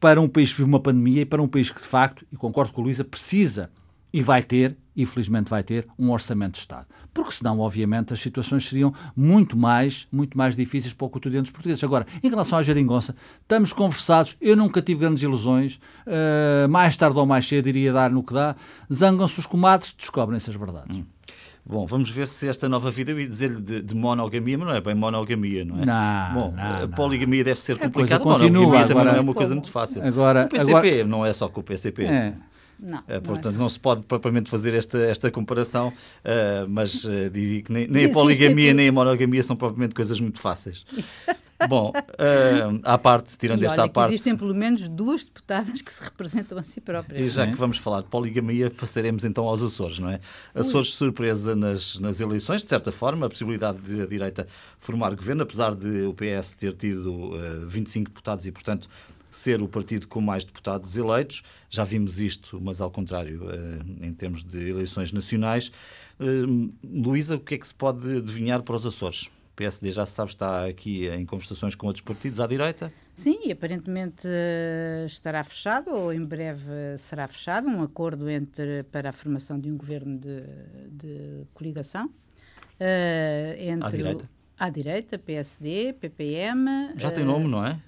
para 0.00 0.20
um 0.20 0.28
país 0.28 0.50
que 0.50 0.56
vive 0.56 0.68
uma 0.68 0.80
pandemia 0.80 1.22
e 1.22 1.24
para 1.24 1.40
um 1.40 1.46
país 1.46 1.70
que, 1.70 1.80
de 1.80 1.86
facto, 1.86 2.26
e 2.32 2.36
concordo 2.36 2.72
com 2.72 2.80
a 2.80 2.84
Luísa, 2.84 3.04
precisa 3.04 3.70
e 4.14 4.22
vai 4.22 4.44
ter, 4.44 4.76
infelizmente 4.96 5.50
vai 5.50 5.64
ter, 5.64 5.88
um 5.98 6.12
orçamento 6.12 6.52
de 6.52 6.58
Estado. 6.60 6.86
Porque 7.12 7.32
senão, 7.32 7.58
obviamente, 7.58 8.12
as 8.12 8.20
situações 8.20 8.68
seriam 8.68 8.94
muito 9.16 9.56
mais, 9.56 10.06
muito 10.12 10.38
mais 10.38 10.56
difíceis 10.56 10.94
para 10.94 11.04
o 11.04 11.10
cotidiano 11.10 11.42
dos 11.42 11.50
portugueses. 11.50 11.82
Agora, 11.82 12.06
em 12.22 12.30
relação 12.30 12.56
à 12.56 12.62
geringonça, 12.62 13.16
estamos 13.42 13.72
conversados, 13.72 14.36
eu 14.40 14.56
nunca 14.56 14.80
tive 14.80 15.00
grandes 15.00 15.20
ilusões, 15.20 15.80
uh, 16.06 16.68
mais 16.68 16.96
tarde 16.96 17.18
ou 17.18 17.26
mais 17.26 17.44
cedo 17.44 17.68
iria 17.68 17.92
dar 17.92 18.08
no 18.08 18.22
que 18.22 18.32
dá, 18.32 18.54
zangam-se 18.92 19.40
os 19.40 19.46
comadres, 19.46 19.92
descobrem-se 19.98 20.48
as 20.48 20.54
verdades. 20.54 20.96
Hum. 20.96 21.04
Bom, 21.66 21.84
vamos 21.84 22.08
ver 22.08 22.28
se 22.28 22.46
esta 22.46 22.68
nova 22.68 22.92
vida, 22.92 23.10
eu 23.10 23.18
ia 23.18 23.26
dizer-lhe 23.26 23.60
de, 23.60 23.82
de, 23.82 23.96
monogamia, 23.96 24.56
mas 24.56 24.68
não 24.68 24.74
é 24.76 24.80
bem 24.80 24.94
monogamia, 24.94 25.64
não 25.64 25.82
é? 25.82 25.86
Não, 25.86 26.38
Bom, 26.38 26.54
não, 26.54 26.84
a 26.84 26.88
poligamia 26.88 27.40
não. 27.40 27.44
deve 27.46 27.60
ser 27.60 27.76
complicada, 27.78 28.22
a 28.22 28.24
monogamia 28.24 28.62
agora, 28.62 28.86
também 28.86 29.04
não 29.06 29.12
é 29.12 29.20
uma 29.20 29.34
coisa 29.34 29.54
muito 29.54 29.72
fácil. 29.72 30.06
Agora, 30.06 30.44
o 30.44 30.48
PCP 30.50 30.70
agora, 30.70 31.04
não 31.04 31.26
é 31.26 31.32
só 31.32 31.48
com 31.48 31.60
o 31.60 31.64
PCP. 31.64 32.04
É. 32.04 32.34
Não, 32.78 32.98
uh, 32.98 33.22
portanto, 33.22 33.52
não, 33.52 33.60
é 33.60 33.62
não, 33.62 33.68
se 33.68 33.78
pode 33.78 34.02
propriamente 34.02 34.50
fazer 34.50 34.74
esta, 34.74 34.98
esta 34.98 35.30
comparação, 35.30 35.88
uh, 35.88 36.68
mas 36.68 37.04
uh, 37.04 37.30
diria 37.30 37.62
que 37.62 37.72
nem, 37.72 37.86
nem 37.86 38.06
a 38.06 38.10
poligamia 38.10 38.74
nem 38.74 38.88
a 38.88 38.92
monogamia 38.92 39.42
são 39.42 39.56
propriamente 39.56 39.94
coisas 39.94 40.20
muito 40.20 40.40
fáceis. 40.40 40.84
Bom, 41.68 41.90
uh, 41.90 42.80
à 42.82 42.98
parte, 42.98 43.38
tirando 43.38 43.62
e 43.62 43.66
esta 43.66 43.82
olha, 43.82 43.90
parte. 43.90 44.12
Existem 44.12 44.36
pelo 44.36 44.54
menos 44.54 44.88
duas 44.88 45.24
deputadas 45.24 45.80
que 45.80 45.92
se 45.92 46.02
representam 46.02 46.58
a 46.58 46.62
si 46.62 46.80
próprias. 46.80 47.26
E 47.26 47.30
já 47.30 47.46
que 47.46 47.54
vamos 47.54 47.78
falar 47.78 48.02
de 48.02 48.08
poligamia, 48.08 48.70
passaremos 48.70 49.24
então 49.24 49.44
aos 49.44 49.62
Açores, 49.62 49.98
não 49.98 50.10
é? 50.10 50.20
Açores 50.54 50.88
de 50.88 50.94
surpresa 50.94 51.54
nas, 51.54 51.98
nas 51.98 52.20
eleições, 52.20 52.62
de 52.62 52.68
certa 52.68 52.92
forma, 52.92 53.26
a 53.26 53.30
possibilidade 53.30 53.78
de 53.78 54.02
a 54.02 54.06
direita 54.06 54.46
formar 54.78 55.14
governo, 55.14 55.42
apesar 55.42 55.74
de 55.74 56.02
o 56.02 56.14
PS 56.14 56.54
ter 56.54 56.74
tido 56.74 57.12
uh, 57.12 57.66
25 57.66 58.10
deputados 58.10 58.46
e, 58.46 58.52
portanto, 58.52 58.88
ser 59.36 59.60
o 59.62 59.68
partido 59.68 60.06
com 60.06 60.20
mais 60.20 60.44
deputados 60.44 60.96
eleitos. 60.96 61.42
Já 61.68 61.84
vimos 61.84 62.20
isto, 62.20 62.60
mas 62.60 62.80
ao 62.80 62.90
contrário, 62.90 63.44
uh, 63.44 64.04
em 64.04 64.12
termos 64.12 64.44
de 64.44 64.70
eleições 64.70 65.12
nacionais. 65.12 65.72
Uh, 66.20 66.72
Luísa, 66.82 67.36
o 67.36 67.40
que 67.40 67.54
é 67.54 67.58
que 67.58 67.66
se 67.66 67.74
pode 67.74 68.18
adivinhar 68.18 68.62
para 68.62 68.76
os 68.76 68.86
Açores? 68.86 69.24
O 69.24 69.56
PSD 69.56 69.92
já 69.92 70.04
se 70.04 70.12
sabe 70.12 70.30
está 70.30 70.66
aqui 70.66 71.06
em 71.08 71.24
conversações 71.24 71.74
com 71.74 71.86
outros 71.86 72.04
partidos 72.04 72.40
à 72.40 72.46
direita. 72.46 72.92
Sim, 73.14 73.38
e 73.44 73.52
aparentemente 73.52 74.26
uh, 74.26 75.06
estará 75.06 75.44
fechado, 75.44 75.90
ou 75.90 76.12
em 76.12 76.24
breve 76.24 76.98
será 76.98 77.28
fechado, 77.28 77.68
um 77.68 77.82
acordo 77.82 78.28
entre, 78.28 78.82
para 78.84 79.10
a 79.10 79.12
formação 79.12 79.58
de 79.58 79.70
um 79.70 79.76
governo 79.76 80.18
de, 80.18 80.42
de 80.90 81.46
coligação. 81.54 82.06
Uh, 82.06 83.60
entre 83.60 83.86
à 83.86 83.90
direita? 83.90 84.30
à 84.58 84.70
direita, 84.70 85.18
PSD, 85.18 85.94
PPM. 85.94 86.92
Já 86.96 87.10
tem 87.10 87.24
nome, 87.24 87.48
não 87.48 87.64
é? 87.64 87.80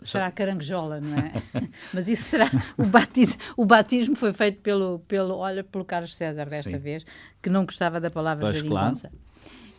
Será 0.00 0.30
caranguejola, 0.30 1.00
não 1.00 1.16
é? 1.16 1.32
Mas 1.92 2.08
isso 2.08 2.24
será. 2.24 2.48
O 2.76 2.84
batismo, 2.84 3.36
o 3.56 3.64
batismo 3.64 4.14
foi 4.14 4.32
feito 4.32 4.60
pelo, 4.60 5.00
pelo, 5.00 5.36
olha, 5.36 5.64
pelo 5.64 5.84
Carlos 5.84 6.16
César 6.16 6.48
desta 6.48 6.70
Sim. 6.70 6.78
vez, 6.78 7.04
que 7.42 7.50
não 7.50 7.64
gostava 7.64 8.00
da 8.00 8.10
palavra. 8.10 8.52
Claro. 8.62 8.94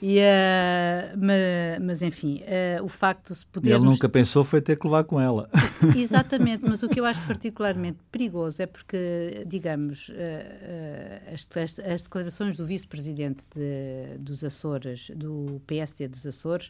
E, 0.01 0.17
uh, 0.17 1.17
mas, 1.17 1.79
mas, 1.82 2.01
enfim, 2.01 2.41
uh, 2.41 2.84
o 2.84 2.88
facto 2.88 3.34
de 3.34 3.45
poder. 3.47 3.71
Ele 3.71 3.84
nunca 3.84 4.08
pensou 4.08 4.45
foi 4.45 4.62
ter 4.62 4.77
que 4.77 4.88
levar 4.88 5.03
com 5.03 5.19
ela. 5.19 5.49
Exatamente, 5.95 6.63
mas 6.65 6.82
o 6.84 6.88
que 6.88 7.01
eu 7.01 7.05
acho 7.05 7.21
particularmente 7.27 7.99
perigoso 8.10 8.62
é 8.62 8.65
porque, 8.65 9.43
digamos, 9.45 10.08
uh, 10.10 11.34
as, 11.34 11.79
as, 11.79 12.01
declarações 12.01 12.55
do 12.55 12.65
vice-presidente 12.65 13.45
de, 13.53 14.17
dos 14.19 14.41
Açores, 14.43 15.12
do 15.13 15.62
PSD 15.67 16.08
dos 16.08 16.25
Açores, 16.25 16.69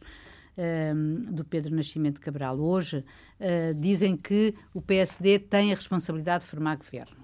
do 1.32 1.46
Pedro 1.46 1.76
Nascimento 1.76 2.20
Cabral, 2.20 2.60
hoje, 2.60 3.04
dizem 3.78 4.18
que 4.18 4.54
o 4.74 4.82
PSD 4.82 5.40
tem 5.40 5.72
a 5.72 5.76
responsabilidade 5.76 6.44
de 6.44 6.50
formar 6.50 6.76
governo. 6.78 7.20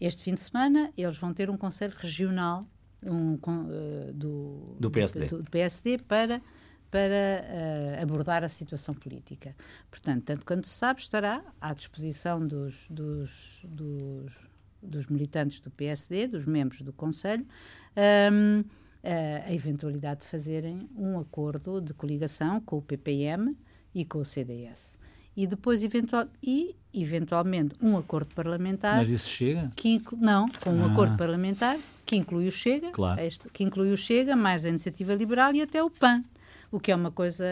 Este 0.00 0.22
fim 0.22 0.34
de 0.34 0.40
semana, 0.40 0.92
eles 0.96 1.16
vão 1.16 1.32
ter 1.32 1.48
um 1.48 1.56
Conselho 1.56 1.94
Regional 1.96 2.66
um, 3.02 3.34
uh, 3.34 4.12
do, 4.12 4.76
do, 4.78 4.90
PSD. 4.90 5.26
Do, 5.26 5.42
do 5.42 5.50
PSD 5.50 5.98
para, 5.98 6.42
para 6.90 7.44
uh, 7.98 8.02
abordar 8.02 8.44
a 8.44 8.48
situação 8.48 8.94
política. 8.94 9.54
Portanto, 9.90 10.24
tanto 10.24 10.44
quanto 10.44 10.66
se 10.66 10.74
sabe, 10.74 11.00
estará 11.00 11.42
à 11.60 11.72
disposição 11.72 12.46
dos, 12.46 12.86
dos, 12.90 13.60
dos, 13.64 14.32
dos 14.82 15.06
militantes 15.06 15.60
do 15.60 15.70
PSD, 15.70 16.26
dos 16.26 16.44
membros 16.44 16.82
do 16.82 16.92
Conselho, 16.92 17.46
um, 18.32 18.64
a 19.46 19.52
eventualidade 19.52 20.20
de 20.20 20.26
fazerem 20.26 20.88
um 20.96 21.18
acordo 21.18 21.80
de 21.80 21.94
coligação 21.94 22.60
com 22.60 22.78
o 22.78 22.82
PPM 22.82 23.56
e 23.94 24.04
com 24.04 24.18
o 24.18 24.24
CDS 24.24 24.98
e 25.36 25.46
depois 25.46 25.82
eventual, 25.82 26.26
e 26.42 26.74
eventualmente 26.94 27.74
um 27.82 27.98
acordo 27.98 28.34
parlamentar. 28.34 28.96
Mas 28.96 29.10
isso 29.10 29.28
chega? 29.28 29.70
Que, 29.76 30.02
não, 30.16 30.48
com 30.60 30.70
um 30.70 30.84
ah. 30.84 30.92
acordo 30.92 31.16
parlamentar 31.16 31.76
que 32.06 32.16
inclui 32.16 32.48
o 32.48 32.52
Chega, 32.52 32.90
claro. 32.90 33.20
este, 33.20 33.48
que 33.50 33.62
inclui 33.62 33.92
o 33.92 33.96
Chega, 33.96 34.34
mais 34.34 34.64
a 34.64 34.68
Iniciativa 34.68 35.12
Liberal 35.14 35.54
e 35.54 35.60
até 35.60 35.82
o 35.82 35.90
PAN. 35.90 36.24
O 36.70 36.80
que 36.80 36.90
é 36.90 36.96
uma 36.96 37.10
coisa, 37.10 37.44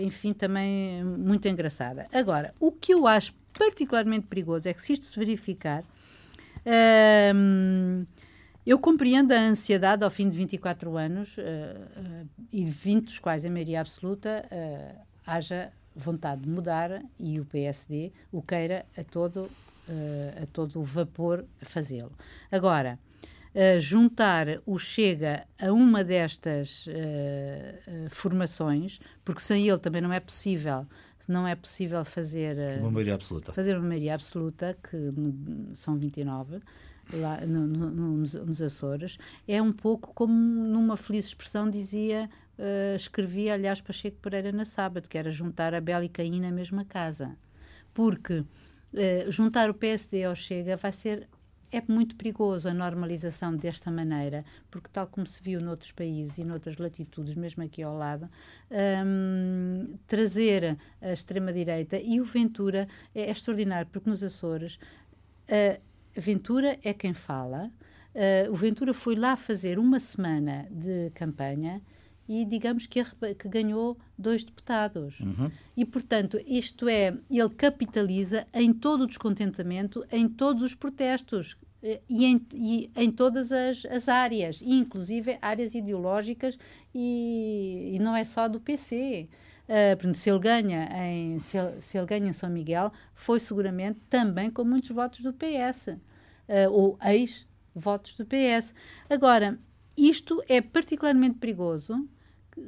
enfim, 0.00 0.32
também 0.32 1.04
muito 1.04 1.46
engraçada. 1.46 2.06
Agora, 2.12 2.54
o 2.58 2.72
que 2.72 2.94
eu 2.94 3.06
acho 3.06 3.34
particularmente 3.52 4.26
perigoso 4.26 4.68
é 4.68 4.72
que 4.72 4.80
se 4.80 4.92
isto 4.92 5.06
se 5.06 5.18
verificar, 5.18 5.82
hum, 7.34 8.06
eu 8.66 8.80
compreendo 8.80 9.32
a 9.32 9.38
ansiedade 9.38 10.02
ao 10.02 10.10
fim 10.10 10.28
de 10.28 10.36
24 10.36 10.96
anos 10.96 11.36
uh, 11.38 11.40
uh, 11.40 12.28
e 12.52 12.64
20 12.64 13.04
dos 13.04 13.18
quais, 13.20 13.44
a 13.44 13.50
maioria 13.50 13.80
absoluta, 13.80 14.44
uh, 14.50 15.00
haja 15.24 15.72
vontade 15.94 16.42
de 16.42 16.48
mudar 16.48 17.00
e 17.18 17.38
o 17.38 17.44
PSD 17.44 18.12
o 18.32 18.42
queira 18.42 18.84
a 18.98 19.04
todo, 19.04 19.48
a 20.42 20.46
todo 20.52 20.78
o 20.78 20.84
vapor 20.84 21.46
fazê-lo. 21.62 22.12
Agora, 22.52 22.98
juntar 23.80 24.60
o 24.66 24.78
Chega 24.78 25.46
a 25.58 25.72
uma 25.72 26.04
destas 26.04 26.86
formações, 28.10 29.00
porque 29.24 29.40
sem 29.40 29.66
ele 29.66 29.78
também 29.78 30.02
não 30.02 30.12
é 30.12 30.20
possível 30.20 30.86
não 31.26 31.48
é 31.48 31.56
possível 31.56 32.04
fazer 32.04 32.78
uma 32.78 32.90
maioria 32.90 33.14
absoluta 33.14 33.52
fazer 33.52 33.76
uma 33.76 33.88
maioria 33.88 34.14
absoluta 34.14 34.76
que 34.80 34.96
são 35.74 35.98
29 35.98 36.60
lá 37.12 37.40
no, 37.46 37.66
no, 37.66 38.16
nos, 38.16 38.62
Açores 38.62 39.18
é 39.46 39.60
um 39.60 39.72
pouco 39.72 40.12
como 40.14 40.32
numa 40.32 40.96
feliz 40.96 41.26
expressão 41.26 41.68
dizia 41.70 42.28
uh, 42.58 42.96
escrevi, 42.96 43.50
aliás, 43.50 43.80
para 43.80 43.92
Checo 43.92 44.18
Pereira 44.18 44.52
na 44.52 44.64
sábado, 44.64 45.08
que 45.08 45.16
era 45.16 45.30
juntar 45.30 45.74
a 45.74 45.80
Bela 45.80 46.04
e 46.04 46.08
Caim 46.08 46.40
na 46.40 46.50
mesma 46.50 46.84
casa. 46.84 47.36
Porque 47.94 48.38
uh, 48.38 48.46
juntar 49.30 49.70
o 49.70 49.74
PSD 49.74 50.24
ao 50.24 50.34
Chega 50.34 50.76
vai 50.76 50.92
ser 50.92 51.28
é 51.72 51.82
muito 51.88 52.16
perigoso 52.16 52.68
a 52.68 52.74
normalização 52.74 53.54
desta 53.54 53.90
maneira, 53.90 54.44
porque 54.70 54.88
tal 54.92 55.06
como 55.06 55.26
se 55.26 55.42
viu 55.42 55.60
noutros 55.60 55.92
países 55.92 56.38
e 56.38 56.44
noutras 56.44 56.76
latitudes, 56.76 57.34
mesmo 57.34 57.62
aqui 57.62 57.82
ao 57.82 57.96
lado, 57.96 58.28
um, 59.04 59.96
trazer 60.06 60.78
a 61.00 61.12
extrema-direita 61.12 61.98
e 61.98 62.20
o 62.20 62.24
Ventura 62.24 62.88
é, 63.14 63.22
é, 63.22 63.30
extraordinário, 63.30 63.88
porque 63.90 64.08
nos 64.08 64.22
Açores, 64.22 64.78
uh, 65.48 65.80
Ventura 66.16 66.78
é 66.82 66.92
quem 66.92 67.12
fala, 67.14 67.70
Uh, 68.16 68.50
o 68.50 68.54
Ventura 68.54 68.94
foi 68.94 69.14
lá 69.14 69.36
fazer 69.36 69.78
uma 69.78 70.00
semana 70.00 70.66
de 70.70 71.10
campanha 71.10 71.82
e 72.26 72.46
digamos 72.46 72.86
que, 72.86 73.04
que 73.34 73.46
ganhou 73.46 73.98
dois 74.18 74.42
deputados. 74.42 75.20
Uhum. 75.20 75.50
E, 75.76 75.84
portanto, 75.84 76.40
isto 76.46 76.88
é, 76.88 77.14
ele 77.30 77.50
capitaliza 77.50 78.46
em 78.54 78.72
todo 78.72 79.02
o 79.02 79.06
descontentamento, 79.06 80.02
em 80.10 80.26
todos 80.28 80.62
os 80.62 80.74
protestos 80.74 81.58
eh, 81.82 82.00
e 82.08 82.24
em, 82.24 82.46
e 82.54 82.90
em 82.96 83.10
todas 83.10 83.52
as, 83.52 83.84
as, 83.84 84.08
áreas, 84.08 84.60
inclusive 84.62 85.36
áreas 85.42 85.74
ideológicas, 85.74 86.58
e, 86.94 87.92
e, 87.94 87.98
não 87.98 88.16
é 88.16 88.24
só 88.24 88.48
do 88.48 88.58
PC. 88.58 89.28
Uh, 89.68 90.14
se 90.14 90.30
ele 90.30 90.38
ganha 90.38 90.88
em 91.10 91.38
se 91.38 91.58
ele, 91.58 91.80
se 91.80 91.98
ele, 91.98 92.06
ganha 92.06 92.28
em 92.28 92.32
São 92.32 92.48
Miguel, 92.48 92.92
foi 93.14 93.38
seguramente 93.38 93.98
também 94.08 94.48
com 94.48 94.64
muitos 94.64 94.90
votos 94.90 95.20
do 95.20 95.34
PS, 95.34 95.96
uh, 96.48 96.52
eh, 96.52 96.68
ou 96.68 96.98
ex-votos 97.02 98.14
do 98.14 98.26
PS. 98.26 98.74
Agora, 99.08 99.58
isto 99.96 100.42
é 100.48 100.60
particularmente 100.60 101.38
perigoso 101.38 102.08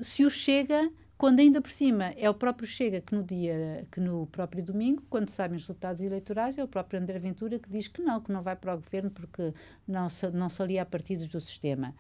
se 0.01 0.25
o 0.25 0.31
Chega, 0.31 0.91
quando 1.17 1.41
ainda 1.41 1.61
por 1.61 1.71
cima 1.71 2.15
é 2.17 2.29
o 2.29 2.35
próprio 2.35 2.67
Chega 2.67 3.01
que 3.01 3.15
no 3.15 3.25
dia, 3.25 3.87
que 3.91 4.01
no 4.01 4.27
próprio 4.27 4.63
domingo, 4.63 5.03
quando 5.09 5.29
sabem 5.29 5.57
os 5.57 5.63
resultados 5.63 6.03
eleitorais, 6.03 6.57
é 6.59 6.65
o 6.65 6.69
próprio 6.69 7.01
André 7.01 7.19
Ventura 7.19 7.59
que 7.59 7.69
diz 7.69 7.89
que 7.89 8.03
não, 8.03 8.21
que 8.21 8.31
não 8.31 8.43
vai 8.43 8.55
para 8.55 8.75
o 8.75 8.79
governo 8.79 9.11
porque 9.11 9.53
não 9.87 10.09
se, 10.09 10.31
não 10.31 10.49
se 10.49 10.63
alia 10.63 10.83
a 10.83 10.87
partidos 10.87 11.27
do 11.27 11.41
sistema. 11.41 11.95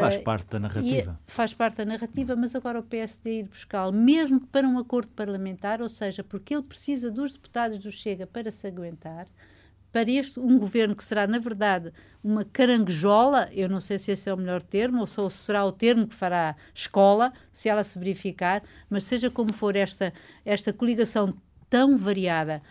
Faz 0.00 0.16
uh, 0.16 0.22
parte 0.22 0.48
da 0.48 0.58
narrativa. 0.58 1.20
faz 1.26 1.54
parte 1.54 1.76
da 1.76 1.84
narrativa, 1.84 2.34
mas 2.34 2.56
agora 2.56 2.80
o 2.80 2.82
PSD 2.82 3.40
ir 3.40 3.48
buscá-lo, 3.48 3.92
mesmo 3.92 4.40
para 4.48 4.66
um 4.66 4.76
acordo 4.76 5.08
parlamentar, 5.12 5.80
ou 5.80 5.88
seja, 5.88 6.24
porque 6.24 6.52
ele 6.54 6.64
precisa 6.64 7.10
dos 7.12 7.32
deputados 7.32 7.78
do 7.78 7.92
Chega 7.92 8.26
para 8.26 8.50
se 8.50 8.66
aguentar, 8.66 9.28
para 9.92 10.10
este 10.10 10.38
um 10.38 10.58
governo 10.58 10.94
que 10.94 11.04
será, 11.04 11.26
na 11.26 11.38
verdade, 11.38 11.92
uma 12.22 12.44
caranguejola, 12.44 13.48
eu 13.52 13.68
não 13.68 13.80
sei 13.80 13.98
se 13.98 14.10
esse 14.10 14.28
é 14.28 14.34
o 14.34 14.36
melhor 14.36 14.62
termo, 14.62 15.00
ou 15.00 15.30
se 15.30 15.38
será 15.38 15.64
o 15.64 15.72
termo 15.72 16.06
que 16.06 16.14
fará 16.14 16.56
escola, 16.74 17.32
se 17.50 17.68
ela 17.68 17.82
se 17.84 17.98
verificar, 17.98 18.62
mas 18.90 19.04
seja 19.04 19.30
como 19.30 19.52
for 19.52 19.76
esta, 19.76 20.12
esta 20.44 20.72
coligação 20.72 21.34
tão 21.70 21.96
variada, 21.96 22.62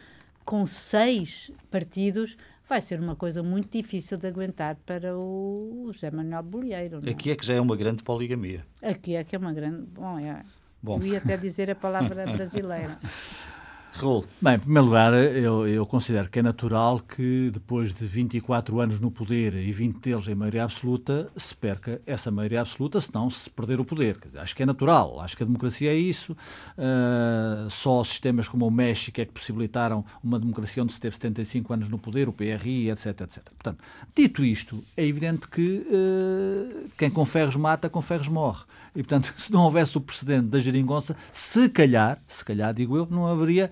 com 0.45 0.65
seis 0.65 1.51
partidos, 1.69 2.37
vai 2.67 2.81
ser 2.81 2.99
uma 2.99 3.15
coisa 3.15 3.41
muito 3.41 3.77
difícil 3.77 4.17
de 4.17 4.27
aguentar 4.27 4.75
para 4.85 5.17
o 5.17 5.89
José 5.91 6.11
Manuel 6.11 6.43
Bolieiro. 6.43 7.01
Não? 7.01 7.11
Aqui 7.11 7.31
é 7.31 7.35
que 7.35 7.45
já 7.45 7.55
é 7.55 7.61
uma 7.61 7.75
grande 7.75 8.03
poligamia. 8.03 8.65
Aqui 8.81 9.15
é 9.15 9.23
que 9.23 9.35
é 9.35 9.39
uma 9.39 9.53
grande. 9.53 9.83
Bom, 9.87 10.19
é. 10.19 10.43
Bom. 10.81 10.99
Eu 10.99 11.07
ia 11.07 11.17
até 11.17 11.35
dizer 11.37 11.69
a 11.71 11.75
palavra 11.75 12.25
brasileira. 12.31 12.99
Raul. 13.97 14.23
Bem, 14.39 14.55
em 14.55 14.59
primeiro 14.59 14.85
lugar, 14.85 15.11
eu, 15.13 15.67
eu, 15.67 15.85
considero 15.85 16.29
que 16.29 16.37
é 16.37 16.43
natural 16.43 16.99
que 16.99 17.49
depois 17.51 17.95
de 17.95 18.05
24 18.05 18.79
anos 18.79 18.99
no 18.99 19.09
poder 19.09 19.55
e 19.55 19.71
20 19.71 19.97
deles 19.97 20.27
em 20.27 20.35
maioria 20.35 20.63
absoluta, 20.63 21.31
se 21.35 21.55
perca 21.55 21.99
essa 22.05 22.29
maioria 22.29 22.61
absoluta, 22.61 23.01
senão 23.01 23.27
se 23.29 23.49
perder 23.49 23.79
o 23.79 23.85
poder. 23.85 24.19
Dizer, 24.23 24.37
acho 24.37 24.55
que 24.55 24.61
é 24.61 24.65
natural, 24.67 25.19
acho 25.19 25.35
que 25.35 25.41
a 25.41 25.45
democracia 25.45 25.91
é 25.91 25.95
isso. 25.95 26.33
Uh, 26.77 27.69
só 27.71 28.03
sistemas 28.03 28.47
como 28.47 28.67
o 28.67 28.71
México 28.71 29.19
é 29.19 29.25
que 29.25 29.31
possibilitaram 29.31 30.05
uma 30.23 30.39
democracia 30.39 30.83
onde 30.83 30.93
se 30.93 30.99
teve 30.99 31.15
75 31.15 31.73
anos 31.73 31.89
no 31.89 31.97
poder, 31.97 32.29
o 32.29 32.33
PRI, 32.33 32.91
etc, 32.91 33.21
etc. 33.21 33.43
Portanto, 33.49 33.83
dito 34.15 34.45
isto, 34.45 34.83
é 34.95 35.05
evidente 35.05 35.47
que 35.47 35.83
uh, 35.87 36.89
quem 36.97 37.09
com 37.09 37.25
ferros 37.25 37.55
mata, 37.55 37.89
com 37.89 38.01
ferros 38.01 38.27
morre. 38.27 38.63
E, 38.95 39.01
portanto, 39.01 39.33
se 39.37 39.51
não 39.51 39.61
houvesse 39.61 39.97
o 39.97 40.01
precedente 40.01 40.47
da 40.47 40.59
geringonça, 40.59 41.15
se 41.31 41.67
calhar, 41.67 42.21
se 42.27 42.45
calhar, 42.45 42.73
digo 42.75 42.95
eu, 42.95 43.07
não 43.09 43.25
haveria 43.25 43.71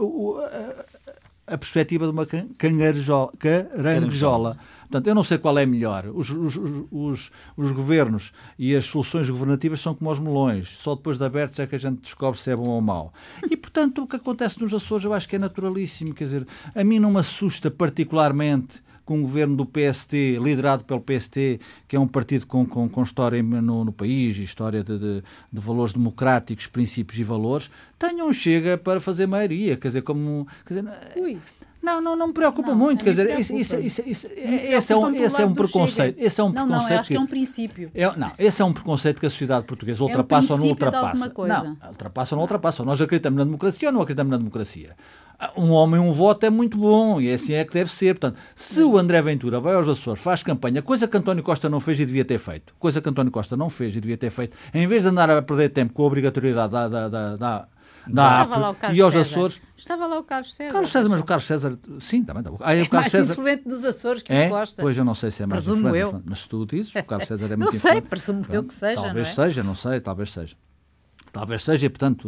a, 0.00 1.54
a 1.54 1.58
perspectiva 1.58 2.04
de 2.04 2.12
uma 2.12 2.26
caranguejola. 2.26 3.32
caranguejola. 3.38 4.56
Portanto, 4.82 5.06
eu 5.06 5.14
não 5.14 5.22
sei 5.22 5.38
qual 5.38 5.56
é 5.56 5.64
melhor. 5.64 6.06
Os, 6.12 6.30
os, 6.30 6.56
os, 6.90 7.30
os, 7.56 7.72
governos 7.72 8.32
e 8.58 8.74
as 8.74 8.84
soluções 8.84 9.30
governativas 9.30 9.80
são 9.80 9.94
como 9.94 10.10
os 10.10 10.18
melões. 10.18 10.68
Só 10.78 10.96
depois 10.96 11.16
de 11.16 11.24
abertos 11.24 11.58
é 11.60 11.66
que 11.66 11.76
a 11.76 11.78
gente 11.78 12.00
descobre 12.00 12.40
se 12.40 12.50
é 12.50 12.56
bom 12.56 12.68
ou 12.68 12.80
mau. 12.80 13.12
E, 13.48 13.56
portanto, 13.56 14.02
o 14.02 14.06
que 14.06 14.16
acontece 14.16 14.60
nos 14.60 14.74
Açores 14.74 15.04
eu 15.04 15.12
acho 15.12 15.28
que 15.28 15.36
é 15.36 15.38
naturalíssimo. 15.38 16.12
Quer 16.12 16.24
dizer, 16.24 16.46
a 16.74 16.82
mim 16.82 16.98
não 16.98 17.12
me 17.12 17.20
assusta 17.20 17.70
particularmente 17.70 18.82
com 19.10 19.16
um 19.16 19.22
governo 19.22 19.56
do 19.56 19.66
PST, 19.66 20.38
liderado 20.40 20.84
pelo 20.84 21.00
PST, 21.00 21.58
que 21.88 21.96
é 21.96 21.98
um 21.98 22.06
partido 22.06 22.46
com, 22.46 22.64
com, 22.64 22.88
com 22.88 23.02
história 23.02 23.42
no, 23.42 23.84
no, 23.84 23.90
país, 23.90 24.36
história 24.36 24.84
de, 24.84 24.96
de, 24.96 25.24
de, 25.52 25.60
valores 25.60 25.92
democráticos, 25.92 26.68
princípios 26.68 27.18
e 27.18 27.24
valores, 27.24 27.72
tenham 27.98 28.32
chega 28.32 28.78
para 28.78 29.00
fazer 29.00 29.26
maioria. 29.26 29.76
Quer 29.76 29.88
dizer, 29.88 30.02
como. 30.02 30.46
Quer 30.64 30.74
dizer, 30.74 30.92
Ui. 31.16 31.40
Não, 31.82 32.00
não, 32.00 32.14
não 32.14 32.28
me 32.28 32.32
preocupa 32.32 32.68
não, 32.68 32.76
muito. 32.76 33.02
Quer 33.02 33.10
dizer, 33.10 33.40
isso, 33.40 33.52
isso, 33.56 33.80
isso, 33.80 34.02
isso 34.06 34.28
esse 34.36 34.92
é 34.92 34.96
um, 34.96 35.12
esse 35.12 35.42
é 35.42 35.46
um 35.46 35.54
preconceito. 35.54 36.16
Esse 36.20 36.40
é 36.40 36.44
um 36.44 36.52
não, 36.52 36.68
preconceito. 36.68 36.90
Não, 36.90 36.98
acho 36.98 37.08
que, 37.08 37.14
que 37.14 37.18
é 37.18 37.20
um 37.20 37.26
princípio. 37.26 37.90
É, 37.92 38.16
não, 38.16 38.32
esse 38.38 38.62
é 38.62 38.64
um 38.64 38.72
preconceito 38.72 39.18
que 39.18 39.26
a 39.26 39.30
sociedade 39.30 39.66
portuguesa 39.66 40.04
ultrapassa 40.04 40.46
é 40.46 40.50
um 40.50 40.52
ou 40.52 40.60
não 40.60 40.68
ultrapassa. 40.68 41.32
Não, 41.48 41.76
ultrapassa 41.88 42.34
ou 42.34 42.36
não 42.36 42.42
ultrapassa. 42.42 42.84
Nós 42.84 43.00
acreditamos 43.00 43.38
na 43.38 43.44
democracia 43.44 43.88
ou 43.88 43.92
não 43.92 44.02
acreditamos 44.02 44.30
na 44.30 44.36
democracia 44.36 44.94
um 45.56 45.70
homem, 45.70 46.00
um 46.00 46.12
voto 46.12 46.44
é 46.44 46.50
muito 46.50 46.76
bom 46.76 47.20
e 47.20 47.32
assim 47.32 47.54
é 47.54 47.64
que 47.64 47.72
deve 47.72 47.90
ser. 47.90 48.14
Portanto, 48.18 48.38
se 48.54 48.82
o 48.82 48.98
André 48.98 49.20
Ventura 49.22 49.60
vai 49.60 49.74
aos 49.74 49.88
Açores, 49.88 50.22
faz 50.22 50.42
campanha, 50.42 50.82
coisa 50.82 51.08
que 51.08 51.16
António 51.16 51.42
Costa 51.42 51.68
não 51.68 51.80
fez 51.80 51.98
e 52.00 52.06
devia 52.06 52.24
ter 52.24 52.38
feito, 52.38 52.74
coisa 52.78 53.00
que 53.00 53.08
António 53.08 53.32
Costa 53.32 53.56
não 53.56 53.70
fez 53.70 53.94
e 53.96 54.00
devia 54.00 54.16
ter 54.16 54.30
feito, 54.30 54.56
em 54.74 54.86
vez 54.86 55.02
de 55.02 55.08
andar 55.08 55.30
a 55.30 55.42
perder 55.42 55.70
tempo 55.70 55.92
com 55.92 56.02
a 56.02 56.06
obrigatoriedade 56.06 56.72
da, 56.72 56.88
da, 56.88 57.08
da, 57.08 57.36
da 57.36 57.68
da 58.06 58.42
AP 58.42 58.94
e 58.94 59.00
aos 59.00 59.12
César. 59.12 59.30
Açores. 59.30 59.60
Estava 59.76 60.06
lá 60.06 60.18
o 60.18 60.24
Carlos 60.24 60.54
César. 60.54 60.72
Carlos 60.72 60.90
César, 60.90 61.08
mas 61.08 61.20
o 61.20 61.24
Carlos 61.24 61.46
César, 61.46 61.78
sim, 62.00 62.24
também. 62.24 62.42
Tá. 62.42 62.50
Aí, 62.60 62.80
é 62.80 62.82
o 62.82 62.88
Carlos 62.88 62.92
mais 62.92 63.12
César... 63.12 63.32
influente 63.32 63.68
dos 63.68 63.84
Açores 63.84 64.22
que 64.22 64.32
é? 64.32 64.48
Costa. 64.48 64.82
Pois 64.82 64.96
eu 64.96 65.04
não 65.04 65.14
sei 65.14 65.30
se 65.30 65.42
é 65.42 65.46
mais 65.46 65.64
Presumo 65.64 65.88
influente, 65.88 66.14
eu. 66.14 66.22
mas 66.24 66.40
se 66.40 66.48
tu 66.48 66.66
dizes, 66.66 66.94
o 66.94 67.04
Carlos 67.04 67.28
César 67.28 67.46
é 67.46 67.56
muito 67.56 67.60
Não 67.60 67.72
sei, 67.72 67.90
influente. 67.90 68.08
presumo 68.08 68.44
eu 68.50 68.64
que 68.64 68.74
seja. 68.74 69.02
Talvez 69.02 69.36
não 69.36 69.44
é? 69.44 69.48
seja, 69.48 69.62
não 69.62 69.74
sei, 69.74 70.00
talvez 70.00 70.30
seja. 70.32 70.56
Talvez 71.32 71.62
seja, 71.62 71.86
e, 71.86 71.88
portanto, 71.88 72.26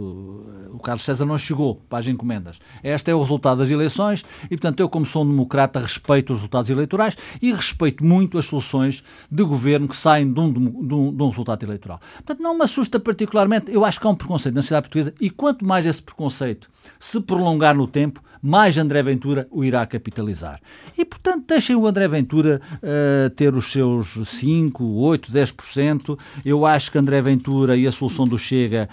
o 0.71 0.79
Carlos 0.79 1.05
César 1.05 1.25
não 1.25 1.37
chegou 1.37 1.77
para 1.89 1.99
as 1.99 2.09
encomendas. 2.09 2.59
Este 2.83 3.11
é 3.11 3.15
o 3.15 3.21
resultado 3.21 3.59
das 3.59 3.71
eleições 3.71 4.25
e, 4.45 4.57
portanto, 4.57 4.81
eu, 4.81 4.89
como 4.89 5.05
sou 5.05 5.25
um 5.25 5.27
democrata, 5.27 5.81
respeito 5.81 6.33
os 6.33 6.39
resultados 6.39 6.71
eleitorais 6.71 7.17
e 7.41 7.53
respeito 7.53 8.05
muito 8.05 8.39
as 8.39 8.47
soluções 8.47 9.03
de 9.31 9.43
governo 9.43 9.89
que 9.89 9.97
saem 9.97 10.33
de 10.33 10.39
um, 10.39 10.53
de 10.53 10.95
um, 10.95 11.15
de 11.15 11.23
um 11.23 11.29
resultado 11.29 11.65
eleitoral. 11.65 12.01
Portanto, 12.15 12.41
não 12.41 12.57
me 12.57 12.65
assusta 12.65 13.01
particularmente. 13.01 13.73
Eu 13.73 13.85
acho 13.85 14.01
que 14.01 14.07
há 14.07 14.11
um 14.11 14.15
preconceito 14.15 14.55
na 14.55 14.63
sociedade 14.63 14.85
portuguesa 14.85 15.15
e 15.21 15.31
quanto 15.31 15.65
mais 15.65 15.85
esse 15.87 16.03
preconceito 16.03 16.71
se 16.99 17.21
prolongar 17.21 17.75
no 17.75 17.87
tempo, 17.87 18.23
mais 18.43 18.77
André 18.77 19.03
Ventura 19.05 19.47
o 19.53 19.65
irá 19.65 19.87
capitalizar. 19.87 20.61
E, 20.99 21.05
portanto, 21.05 21.45
deixem 21.47 21.77
o 21.77 21.87
André 21.87 22.09
Ventura 22.09 22.61
uh, 22.75 23.31
ter 23.31 23.55
os 23.55 23.71
seus 23.71 24.15
5, 24.25 24.85
8, 24.85 25.31
10%. 25.31 26.19
Eu 26.45 26.67
acho 26.67 26.91
que 26.91 26.99
André 26.99 27.23
Ventura 27.23 27.77
e 27.77 27.87
a 27.87 27.93
solução 27.93 28.27
do 28.27 28.37
Chega, 28.37 28.89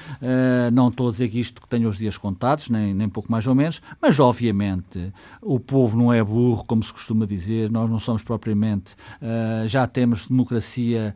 não 0.72 0.90
estou 0.90 1.08
a 1.08 1.12
dizer 1.12 1.30
que 1.30 1.40
isto 1.40 1.62
que 1.62 1.68
tenha 1.68 1.88
os 1.88 1.98
dias 1.98 2.18
contados, 2.18 2.70
nem, 2.70 2.94
nem 2.94 3.10
pouco 3.10 3.32
mais 3.32 3.46
ou 3.48 3.56
menos, 3.56 3.82
mas, 4.02 4.20
obviamente, 4.20 5.12
o 5.42 5.60
povo 5.60 5.98
não 5.98 6.14
é 6.14 6.24
burro, 6.24 6.64
como 6.66 6.84
se 6.84 6.92
costuma 6.92 7.26
dizer, 7.26 7.70
nós 7.70 7.90
não 7.90 8.00
somos 8.00 8.24
propriamente, 8.24 8.96
uh, 9.22 9.68
já 9.68 9.88
temos 9.88 10.28
democracia 10.28 11.14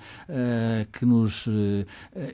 que 0.92 1.06
nos 1.06 1.48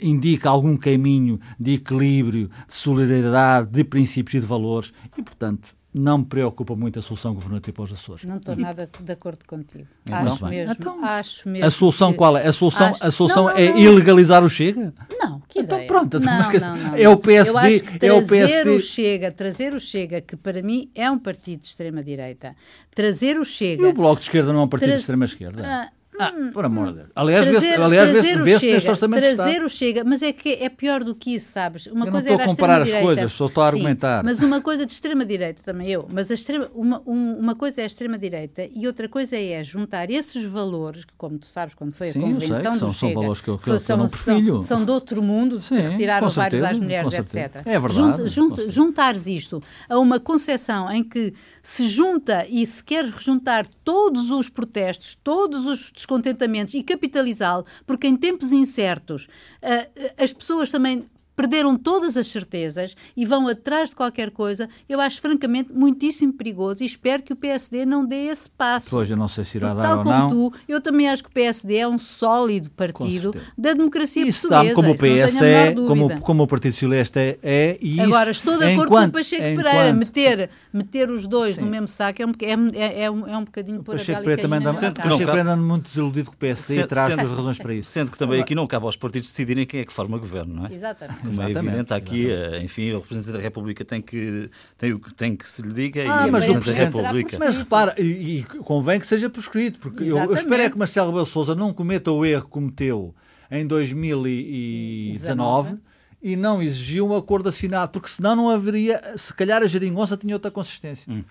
indica 0.02 0.50
algum 0.50 0.76
caminho 0.78 1.40
de 1.60 1.74
equilíbrio, 1.76 2.50
de 2.68 2.74
solidariedade, 2.74 3.70
de 3.70 3.84
princípios 3.84 4.36
e 4.36 4.40
de 4.40 4.46
valores, 4.46 4.94
e, 5.18 5.22
portanto, 5.22 5.76
não 5.94 6.20
me 6.20 6.26
preocupa 6.26 6.76
muito 6.76 7.00
a 7.00 7.02
solução 7.02 7.34
governativa 7.34 7.74
para 7.74 7.84
os 7.84 7.92
Açores. 7.92 8.24
Não 8.24 8.38
estou 8.38 8.56
nada 8.56 8.90
de 9.00 9.12
acordo 9.12 9.44
contigo. 9.46 9.88
Então, 10.04 10.34
acho, 10.34 10.46
mesmo, 10.46 10.74
então, 10.74 11.06
acho 11.06 11.50
mesmo. 11.50 11.68
A 11.68 11.72
solução 11.72 12.12
que, 12.12 12.18
qual 12.18 12.38
é? 12.38 12.48
A 12.48 12.54
solução, 12.54 12.88
acho, 12.88 13.04
a 13.04 13.12
solução 13.12 13.46
não, 13.46 13.54
não, 13.54 13.58
é 13.60 13.72
não. 13.72 13.80
ilegalizar 13.80 14.44
o 14.44 14.50
Chega? 14.50 14.94
Não, 15.20 15.42
que 15.48 15.60
então, 15.60 15.78
ideia. 15.78 15.88
pronto, 15.88 16.18
então, 16.18 16.34
mas 16.34 17.00
é 17.00 17.10
o 17.10 17.18
PSD, 17.18 17.52
Eu 17.52 17.58
acho 17.58 17.84
que 17.84 18.06
é 18.06 18.14
o 18.14 18.28
PSD. 18.28 18.70
o 18.70 18.80
Chega, 18.80 19.32
trazer 19.32 19.74
o 19.74 19.80
Chega, 19.80 20.22
que 20.22 20.36
para 20.36 20.62
mim 20.62 20.92
é 20.94 21.10
um 21.10 21.18
partido 21.18 21.62
de 21.62 21.68
extrema 21.68 22.04
direita, 22.04 22.56
trazer 22.94 23.40
o 23.40 23.46
Chega. 23.46 23.82
E 23.82 23.86
o 23.86 23.94
Bloco 23.94 24.20
de 24.20 24.26
Esquerda 24.26 24.54
não 24.54 24.62
é 24.62 24.64
um 24.64 24.70
partido 24.70 24.94
de 24.94 25.00
extrema 25.00 25.26
esquerda? 25.26 25.64
Ah, 25.66 25.90
ah, 26.20 26.34
por 26.54 26.66
amor 26.66 26.90
de 26.90 26.98
Deus. 26.98 27.10
Aliás, 27.16 27.48
trazer, 27.48 27.80
aliás 27.82 28.12
vê-se 28.12 28.36
vê 28.36 28.74
neste 28.74 28.90
orçamento 28.90 29.22
Trazer 29.22 29.64
o 29.64 29.70
Chega, 29.70 30.04
mas 30.04 30.22
é 30.22 30.34
que 30.34 30.50
é 30.54 30.68
pior 30.68 31.04
do 31.04 31.16
que 31.16 31.36
isso, 31.36 31.52
sabes? 31.52 31.88
Uma 31.88 32.06
eu 32.08 32.12
coisa 32.12 32.30
não 32.30 32.36
estou 32.36 32.52
a 32.52 32.56
comparar 32.56 32.82
as 32.82 32.92
coisas, 32.92 33.32
só 33.32 33.46
estou 33.46 33.64
a 33.64 33.68
argumentar. 33.68 34.20
Sim, 34.20 34.26
mas 34.26 34.42
uma 34.42 34.62
coisa 34.62 34.86
de 34.86 34.92
extrema-direita 34.92 35.62
também 35.64 35.90
eu, 35.90 36.08
mas 36.12 36.30
extrema, 36.30 36.70
uma, 36.74 37.02
um, 37.08 37.38
uma 37.40 37.56
coisa 37.56 37.82
é 37.82 37.84
a 37.86 37.88
extrema-direita 37.88 38.70
e 38.76 38.86
outra 38.86 39.08
coisa 39.08 39.38
é 39.38 39.64
juntar 39.64 40.10
esses 40.10 40.44
valores, 40.44 41.06
que 41.06 41.14
como 41.18 41.38
tu 41.38 41.48
sabes, 41.48 41.74
quando 41.74 41.94
foi 41.94 42.12
Sim, 42.12 42.20
a 42.20 42.22
convenção 42.24 42.60
sei, 42.60 42.72
do 42.72 42.78
são, 42.78 42.94
Chega... 42.94 43.14
São 43.14 43.22
valores 43.22 43.42
que 43.42 43.48
eu, 43.50 43.58
que 43.58 43.70
eu, 43.70 43.80
são, 43.80 43.98
não 43.98 44.10
são, 44.10 44.62
são 44.62 44.86
de 44.86 44.92
outro 44.92 45.24
mundo, 45.24 45.60
Sim, 45.60 45.76
retiraram 45.76 46.30
vários 46.30 46.64
às 46.64 46.78
mulheres, 46.78 47.14
etc. 47.14 47.62
É 47.66 47.80
verdade. 47.80 48.28
Junt, 48.28 48.28
junt, 48.30 48.72
juntares 48.72 49.26
isto 49.26 49.64
a 49.88 49.98
uma 49.98 50.20
concepção 50.20 50.92
em 50.92 51.04
que 51.04 51.34
se 51.64 51.88
junta 51.88 52.46
e 52.50 52.66
se 52.66 52.84
quer 52.84 53.06
juntar 53.20 53.66
todos 53.84 54.32
os 54.32 54.50
protestos, 54.50 55.18
todos 55.24 55.66
os 55.66 55.92
descontentamentos 56.10 56.74
e 56.74 56.82
capitalizá-lo, 56.82 57.66
porque 57.86 58.08
em 58.08 58.18
tempos 58.18 58.52
incertos 58.52 59.26
uh, 59.26 60.12
as 60.18 60.34
pessoas 60.34 60.72
também 60.72 61.06
perderam 61.40 61.78
todas 61.78 62.18
as 62.18 62.28
certezas 62.28 62.98
e 63.16 63.26
vão 63.26 63.48
atrás 63.48 63.92
de 63.92 63.96
qualquer 63.96 64.30
coisa, 64.30 64.68
eu 64.90 65.00
acho 65.00 65.22
francamente 65.22 65.72
muitíssimo 65.72 66.34
perigoso 66.34 66.84
e 66.84 66.86
espero 66.86 67.24
que 67.24 67.32
o 67.32 67.36
PSD 67.36 67.86
não 67.86 68.06
dê 68.06 68.26
esse 68.26 68.50
passo. 68.50 68.90
Pois, 68.90 69.10
eu 69.10 69.16
não 69.16 69.30
sei 69.30 69.46
se 69.46 69.58
irá 69.58 69.74
dar 69.74 69.84
tal 69.84 69.98
ou 70.00 70.04
como 70.04 70.18
não. 70.18 70.28
tu, 70.28 70.54
eu 70.68 70.82
também 70.82 71.08
acho 71.08 71.24
que 71.24 71.30
o 71.30 71.32
PSD 71.32 71.78
é 71.78 71.88
um 71.88 71.98
sólido 71.98 72.70
partido 72.72 73.34
da 73.58 73.72
democracia 73.72 74.28
Isso 74.28 74.50
portuguesa. 74.50 74.68
está 74.68 74.76
como 74.76 74.92
o 74.92 74.96
PS 74.96 75.42
é, 75.42 75.74
como, 75.74 76.20
como 76.20 76.44
o 76.44 76.48
Partido 76.48 76.74
Socialista 76.74 77.22
é, 77.22 77.40
é 77.42 77.78
e 77.82 78.02
Agora, 78.02 78.32
estou 78.32 78.58
de 78.58 78.66
acordo 78.66 78.88
enquanto, 78.88 79.12
com 79.14 79.18
o 79.18 79.22
Pacheco 79.22 79.44
enquanto, 79.44 79.64
Pereira. 79.64 79.94
Meter, 79.94 80.50
meter 80.74 81.10
os 81.10 81.26
dois 81.26 81.56
Sim. 81.56 81.62
no 81.62 81.68
mesmo 81.68 81.88
saco 81.88 82.22
é 82.22 82.26
um, 82.26 82.34
é, 82.42 82.82
é, 82.82 83.04
é 83.04 83.12
um, 83.12 83.26
é 83.26 83.38
um 83.38 83.46
bocadinho 83.46 83.80
a 83.80 83.84
Pacheco 83.84 84.24
Pereira 84.24 84.42
também 84.42 84.60
anda, 84.60 84.74
Pacheco. 84.74 85.18
Pereira 85.18 85.54
anda 85.54 85.56
muito 85.56 85.86
desiludido 85.86 86.32
com 86.32 86.36
o 86.36 86.38
PSD 86.38 86.82
e 86.82 86.88
traz 86.88 87.14
suas 87.14 87.32
razões 87.32 87.58
para 87.58 87.74
isso. 87.74 87.90
Sendo 87.90 88.12
que 88.12 88.18
também 88.18 88.42
aqui 88.42 88.54
não 88.54 88.68
cabe 88.68 88.86
aos 88.86 88.98
partidos 88.98 89.30
decidirem 89.30 89.66
quem 89.66 89.80
é 89.80 89.86
que 89.86 89.94
forma 89.94 90.18
governo, 90.18 90.54
não 90.54 90.66
é? 90.66 90.74
Exatamente. 90.74 91.29
Como 91.30 91.42
é 91.42 91.52
Exatamente, 91.52 91.76
evidente, 91.76 91.94
aqui, 91.94 92.32
eh, 92.32 92.62
enfim, 92.64 92.92
o 92.92 93.00
Representante 93.00 93.38
da 93.38 93.42
República 93.42 93.86
tem 93.86 94.02
que, 94.02 94.50
tem 94.78 94.94
o 94.94 95.00
que 95.00 95.14
tem 95.14 95.36
que 95.36 95.48
se 95.48 95.62
lhe 95.62 95.74
diga 95.74 96.02
Ah, 96.02 96.28
e 96.28 96.32
mas 96.32 96.50
o 96.50 96.60
Presidente 96.60 96.94
da 96.94 97.02
República. 97.02 97.38
Mas 97.40 97.58
repara, 97.58 97.96
e, 97.98 98.40
e 98.40 98.44
convém 98.44 99.00
que 99.00 99.08
seja 99.08 99.30
prescrito, 99.30 99.80
porque 99.80 100.04
eu, 100.04 100.08
eu 100.08 100.16
espero 100.16 100.34
é 100.34 100.40
Exatamente. 100.40 100.72
que 100.72 100.80
Marcelo 100.80 101.08
Rebelo 101.10 101.26
Sousa 101.26 101.56
não 101.56 101.74
cometa 101.74 102.12
o 102.12 102.26
erro 102.26 102.44
que 102.46 102.50
cometeu 102.50 103.16
em 103.52 103.66
2019 103.66 105.78
e 106.22 106.36
não 106.36 106.62
exigiu 106.62 107.08
um 107.08 107.16
acordo 107.16 107.48
assinado, 107.48 107.92
porque 107.94 108.10
senão 108.10 108.36
não 108.36 108.50
haveria, 108.50 109.02
se 109.16 109.34
calhar 109.34 109.62
a 109.64 109.68
geringonça 109.68 110.18
tinha 110.18 110.36
outra 110.36 110.52
consistência. 110.52 111.12
Hum. 111.12 111.24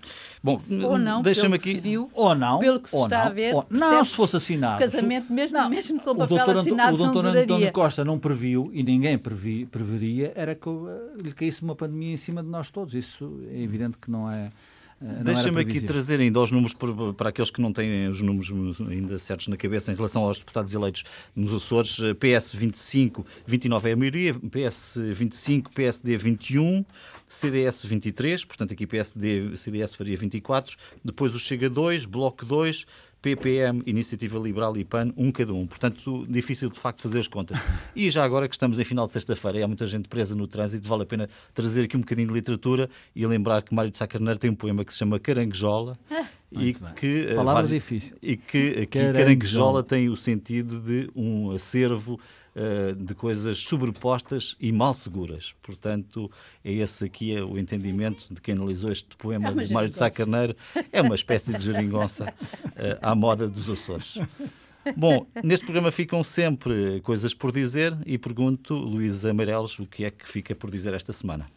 Bom, 0.43 0.61
Ou 0.85 0.97
não, 0.99 1.21
deixa-me 1.21 1.51
pelo 1.59 1.63
que 1.63 1.71
se 1.71 1.77
aqui. 1.77 1.81
viu, 1.81 2.11
Ou 2.15 2.35
não, 2.35 2.59
Pelo 2.59 2.81
que 2.81 2.89
se 2.89 2.97
ou 2.97 3.05
está 3.05 3.19
não, 3.25 3.27
a 3.27 3.29
ver, 3.35 3.55
ou- 3.55 3.67
não, 3.69 4.05
se 4.05 4.15
fosse 4.15 4.37
assinado. 4.37 4.77
o 4.77 4.79
casamento, 4.79 5.33
mesmo- 5.33 5.59
Não, 5.59 5.69
mesmo 5.69 6.01
com 6.01 6.11
o 6.13 6.17
papel 6.17 6.37
doutor, 6.39 6.57
assinado, 6.59 6.95
o 6.95 6.97
doutor. 6.97 7.27
António 7.27 7.73
Costa 7.73 8.05
não 8.05 8.19
previu, 8.19 8.71
e 8.73 8.83
ninguém 8.83 9.19
previ, 9.19 9.67
preveria, 9.67 10.33
era 10.35 10.55
que 10.55 10.69
eh, 10.69 11.23
lhe 11.23 11.33
caísse 11.33 11.63
uma 11.63 11.75
pandemia 11.77 12.15
em 12.15 12.17
cima 12.17 12.43
de 12.43 12.49
nós 12.49 12.71
todos. 12.71 12.95
Isso 12.95 13.41
é 13.53 13.61
evidente 13.61 13.99
que 13.99 14.11
não 14.11 14.31
é. 14.31 14.51
Deixa-me 15.01 15.61
aqui 15.61 15.81
trazer 15.81 16.19
ainda 16.19 16.41
os 16.41 16.51
números 16.51 16.75
para, 16.75 17.13
para 17.13 17.29
aqueles 17.29 17.51
que 17.51 17.61
não 17.61 17.73
têm 17.73 18.09
os 18.09 18.21
números 18.21 18.51
ainda 18.81 19.17
certos 19.19 19.47
na 19.47 19.57
cabeça 19.57 19.93
em 19.93 19.95
relação 19.95 20.25
aos 20.25 20.41
deputados 20.41 20.75
eleitos 20.75 21.05
nos 21.37 21.55
Açores. 21.55 21.99
PS 22.19 22.53
25, 22.55 23.25
29 23.47 23.91
é 23.91 23.93
a 23.93 23.97
maioria, 23.97 24.35
PS 24.35 24.99
25, 25.15 25.71
PSD 25.73 26.17
21, 26.17 26.85
CDS 27.29 27.85
23, 27.85 28.45
portanto 28.45 28.73
aqui 28.73 28.87
PSD, 28.87 29.57
CDS 29.57 29.95
faria 29.95 30.17
24, 30.17 30.77
depois 31.05 31.33
o 31.33 31.39
Chega 31.39 31.71
2, 31.71 32.05
Bloco 32.05 32.45
2, 32.45 32.85
PPM, 33.21 33.83
Iniciativa 33.87 34.39
Liberal 34.39 34.77
e 34.77 34.85
PAN, 34.85 35.13
um 35.17 35.33
cada 35.33 35.53
um. 35.53 35.67
Portanto, 35.67 36.25
difícil 36.29 36.71
de 36.71 36.79
facto 36.79 37.03
fazer 37.03 37.19
as 37.21 37.29
contas. 37.29 37.59
E 37.95 38.11
já 38.11 38.25
agora 38.25 38.49
que 38.49 38.55
estamos 38.55 38.79
em 38.79 38.85
final 38.85 39.07
de 39.07 39.13
sexta-feira 39.13 39.59
e 39.59 39.63
há 39.63 39.67
muita 39.67 39.87
gente 39.87 40.09
presa 40.09 40.35
no 40.37 40.47
trânsito, 40.47 40.89
vale 40.89 41.03
a 41.03 41.07
pena 41.07 41.29
trazer 41.53 41.85
aqui 41.85 41.97
um 41.97 42.01
bocadinho 42.01 42.29
de 42.29 42.35
literatura 42.35 42.89
e 43.15 43.27
lembrar 43.27 43.63
que 43.63 43.75
Mário 43.75 43.91
de 43.91 43.99
Sá 43.99 44.07
Carneiro 44.07 44.39
tem 44.39 44.51
um 44.51 44.55
poema 44.55 44.85
que 44.85 44.93
se 44.93 44.99
chama 45.01 45.19
Caranguejola 45.19 45.99
e 46.53 46.59
Muito 46.59 46.83
bem. 46.85 46.95
que, 46.95 47.07
eh, 47.29 47.35
Palavra 47.35 47.63
vários- 47.63 47.71
difícil. 47.73 48.17
e 48.23 48.37
que 48.37 48.69
aqui 48.71 48.87
Caranguejola. 48.87 49.19
Caranguejola 49.19 49.83
tem 49.83 50.09
o 50.09 50.17
sentido 50.17 50.81
de 50.81 51.11
um 51.15 51.51
acervo 51.51 52.19
de 52.97 53.15
coisas 53.15 53.59
sobrepostas 53.59 54.57
e 54.61 54.73
mal 54.73 54.95
seguras. 54.95 55.55
Portanto, 55.63 56.31
é 56.65 56.73
esse 56.73 57.05
aqui 57.05 57.35
é 57.35 57.43
o 57.43 57.59
entendimento 57.59 58.33
de 58.33 58.41
quem 58.41 58.55
analisou 58.55 58.91
este 58.91 59.17
poema 59.17 59.51
É 59.51 59.65
de 59.65 59.73
Mário 59.73 59.89
de 59.89 59.97
Sá. 59.97 60.11
Carneiro. 60.11 60.57
É 60.93 61.01
uma 61.01 61.15
espécie 61.15 61.57
de 61.57 61.65
geringonça 61.65 62.33
eh, 62.77 62.99
à 63.01 63.15
moda 63.15 63.47
dos 63.47 63.69
Açores. 63.69 64.19
Bom, 64.97 65.27
neste 65.43 65.65
programa 65.65 65.91
ficam 65.91 66.23
sempre 66.23 67.01
coisas 67.03 67.35
por 67.35 67.53
dizer 67.53 67.97
e 68.07 68.17
pergunto, 68.17 68.75
Luís 68.75 69.25
Amarelos, 69.25 69.79
o 69.79 69.87
que 69.87 70.05
é 70.05 70.11
que 70.11 70.29
fica 70.29 70.55
por 70.55 70.71
dizer 70.71 70.95
esta 70.95 71.13
semana? 71.13 71.51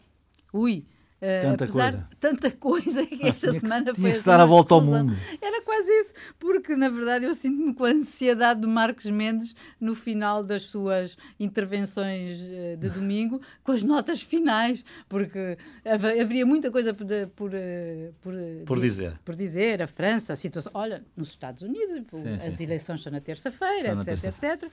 Ui. 0.52 0.84
Eh, 1.22 1.40
Tanta 1.40 1.64
apesar 1.64 1.92
coisa. 1.92 2.08
de 2.10 2.16
tanta 2.16 2.50
coisa 2.58 3.06
que 3.06 3.26
esta 3.26 3.48
Tinha 3.48 3.52
que- 3.52 3.60
semana 3.60 3.82
tinha 3.84 3.94
foi 3.94 4.10
que 4.10 4.16
se 4.16 4.20
assim 4.22 4.30
dar 4.30 4.40
a 4.40 4.44
volta 4.44 4.74
ao 4.74 4.80
mundo. 4.82 5.14
Era 5.40 5.62
quase 5.62 5.88
isso, 6.00 6.14
porque 6.38 6.74
na 6.76 6.88
verdade 6.88 7.24
eu 7.26 7.34
sinto-me 7.34 7.72
com 7.74 7.84
a 7.84 7.90
ansiedade 7.90 8.60
do 8.60 8.68
Marcos 8.68 9.06
Mendes 9.06 9.54
no 9.80 9.94
final 9.94 10.42
das 10.44 10.64
suas 10.64 11.16
intervenções 11.38 12.38
eh, 12.42 12.76
de 12.76 12.90
domingo, 12.90 13.40
com 13.62 13.72
as 13.72 13.82
notas 13.82 14.20
finais, 14.20 14.84
porque 15.08 15.56
haveria 15.84 16.44
muita 16.44 16.70
coisa 16.70 16.92
por, 16.92 17.06
por, 17.36 17.50
eh, 17.54 18.10
por, 18.20 18.34
Por 18.66 18.76
di- 18.80 18.82
dizer. 18.88 19.18
por 19.24 19.34
dizer, 19.36 19.80
a 19.80 19.86
França, 19.86 20.32
a 20.32 20.36
situação. 20.36 20.72
Olha, 20.74 21.04
nos 21.16 21.28
Estados 21.28 21.62
Unidos, 21.62 22.00
Sim, 22.20 22.34
as 22.46 22.54
sim. 22.56 22.64
eleições 22.64 23.02
são 23.02 23.12
na 23.12 23.20
terça-feira, 23.20 23.92
etc, 23.92 24.04
terça-feira. 24.04 24.54
etc. 24.66 24.72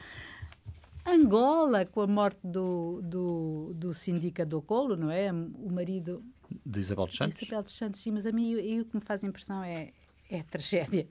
Angola, 1.06 1.86
com 1.86 2.02
a 2.02 2.08
morte 2.08 2.40
do, 2.44 3.02
do, 3.04 3.72
do 3.74 3.94
Sindica 3.94 4.46
do 4.46 4.62
Colo, 4.62 4.96
não 4.96 5.10
é? 5.10 5.32
O 5.32 5.72
marido 5.72 6.22
De 6.66 6.80
Isabel 6.80 7.06
dos 7.06 7.16
Santos? 7.16 7.42
Isabel 7.42 7.64
dos 7.64 7.78
Santos, 7.78 8.02
sim, 8.02 8.12
mas 8.12 8.26
a 8.26 8.32
mim 8.32 8.56
o 8.80 8.86
que 8.86 8.96
me 8.96 9.02
faz 9.02 9.24
impressão 9.24 9.64
é, 9.64 9.92
é 10.30 10.44
tragédia. 10.44 11.08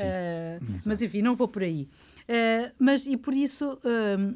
Ah, 0.00 0.58
mas 0.84 1.00
enfim, 1.00 1.22
não 1.22 1.36
vou 1.36 1.48
por 1.48 1.62
aí. 1.62 1.88
Ah, 2.28 2.72
mas 2.78 3.06
e 3.06 3.16
por 3.16 3.34
isso 3.34 3.78
ah, 3.84 4.34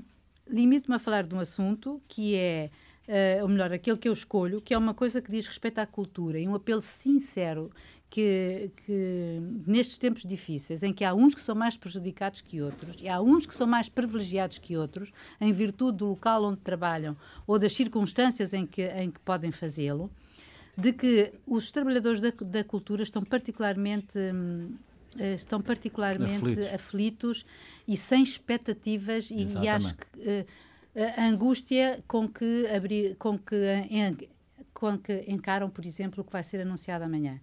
limito-me 0.48 0.96
a 0.96 0.98
falar 0.98 1.26
de 1.26 1.34
um 1.34 1.40
assunto 1.40 2.01
que 2.09 2.34
é, 2.36 2.70
ah, 3.09 3.42
ou 3.42 3.48
melhor, 3.48 3.72
aquele 3.72 3.98
que 3.98 4.09
eu 4.09 4.12
escolho, 4.12 4.61
que 4.61 4.72
é 4.72 4.78
uma 4.78 4.94
coisa 4.94 5.20
que 5.20 5.30
diz 5.30 5.46
respeito 5.46 5.78
à 5.78 5.86
cultura 5.86 6.38
e 6.38 6.46
um 6.46 6.55
apelo 6.55 6.82
sincero 6.82 7.70
que, 8.11 8.72
que 8.84 9.38
nestes 9.64 9.96
tempos 9.96 10.22
difíceis, 10.24 10.82
em 10.82 10.92
que 10.92 11.05
há 11.05 11.14
uns 11.14 11.32
que 11.32 11.40
são 11.40 11.55
mais 11.55 11.76
prejudicados 11.76 12.40
que 12.40 12.61
outros, 12.61 12.96
e 13.01 13.09
há 13.09 13.20
uns 13.20 13.46
que 13.46 13.55
são 13.55 13.68
mais 13.68 13.88
privilegiados 13.88 14.59
que 14.59 14.76
outros, 14.76 15.12
em 15.40 15.53
virtude 15.53 15.98
do 15.98 16.07
local 16.07 16.44
onde 16.44 16.61
trabalham 16.61 17.16
ou 17.46 17.57
das 17.57 17.72
circunstâncias 17.72 18.53
em 18.53 18.66
que, 18.66 18.82
em 18.82 19.12
que 19.12 19.20
podem 19.20 19.53
fazê-lo, 19.53 20.11
de 20.81 20.93
que 20.93 21.33
os 21.47 21.70
trabalhadores 21.70 22.20
da, 22.20 22.31
da 22.43 22.64
cultura 22.64 23.03
estão 23.03 23.22
particularmente 23.24 24.18
hum, 24.18 24.74
eh, 25.18 25.35
estão 25.35 25.61
particularmente 25.61 26.35
Aflitos. 26.51 26.74
aflitos, 26.74 27.47
e 27.87 27.97
sem 27.97 28.22
expectativas 28.22 29.31
e, 29.31 29.43
e 29.64 29.68
acho 29.68 29.95
que 29.97 30.07
eh, 30.95 31.14
a 31.16 31.24
angústia 31.26 32.03
com 32.07 32.28
que 32.28 32.66
abrir 32.74 33.16
com 33.16 33.39
que 33.39 33.57
en- 33.91 34.16
com 34.72 34.97
que 34.99 35.24
encaram 35.28 35.68
por 35.70 35.85
exemplo 35.85 36.22
o 36.22 36.24
que 36.24 36.33
vai 36.33 36.43
ser 36.45 36.61
anunciado 36.61 37.05
amanhã 37.05 37.41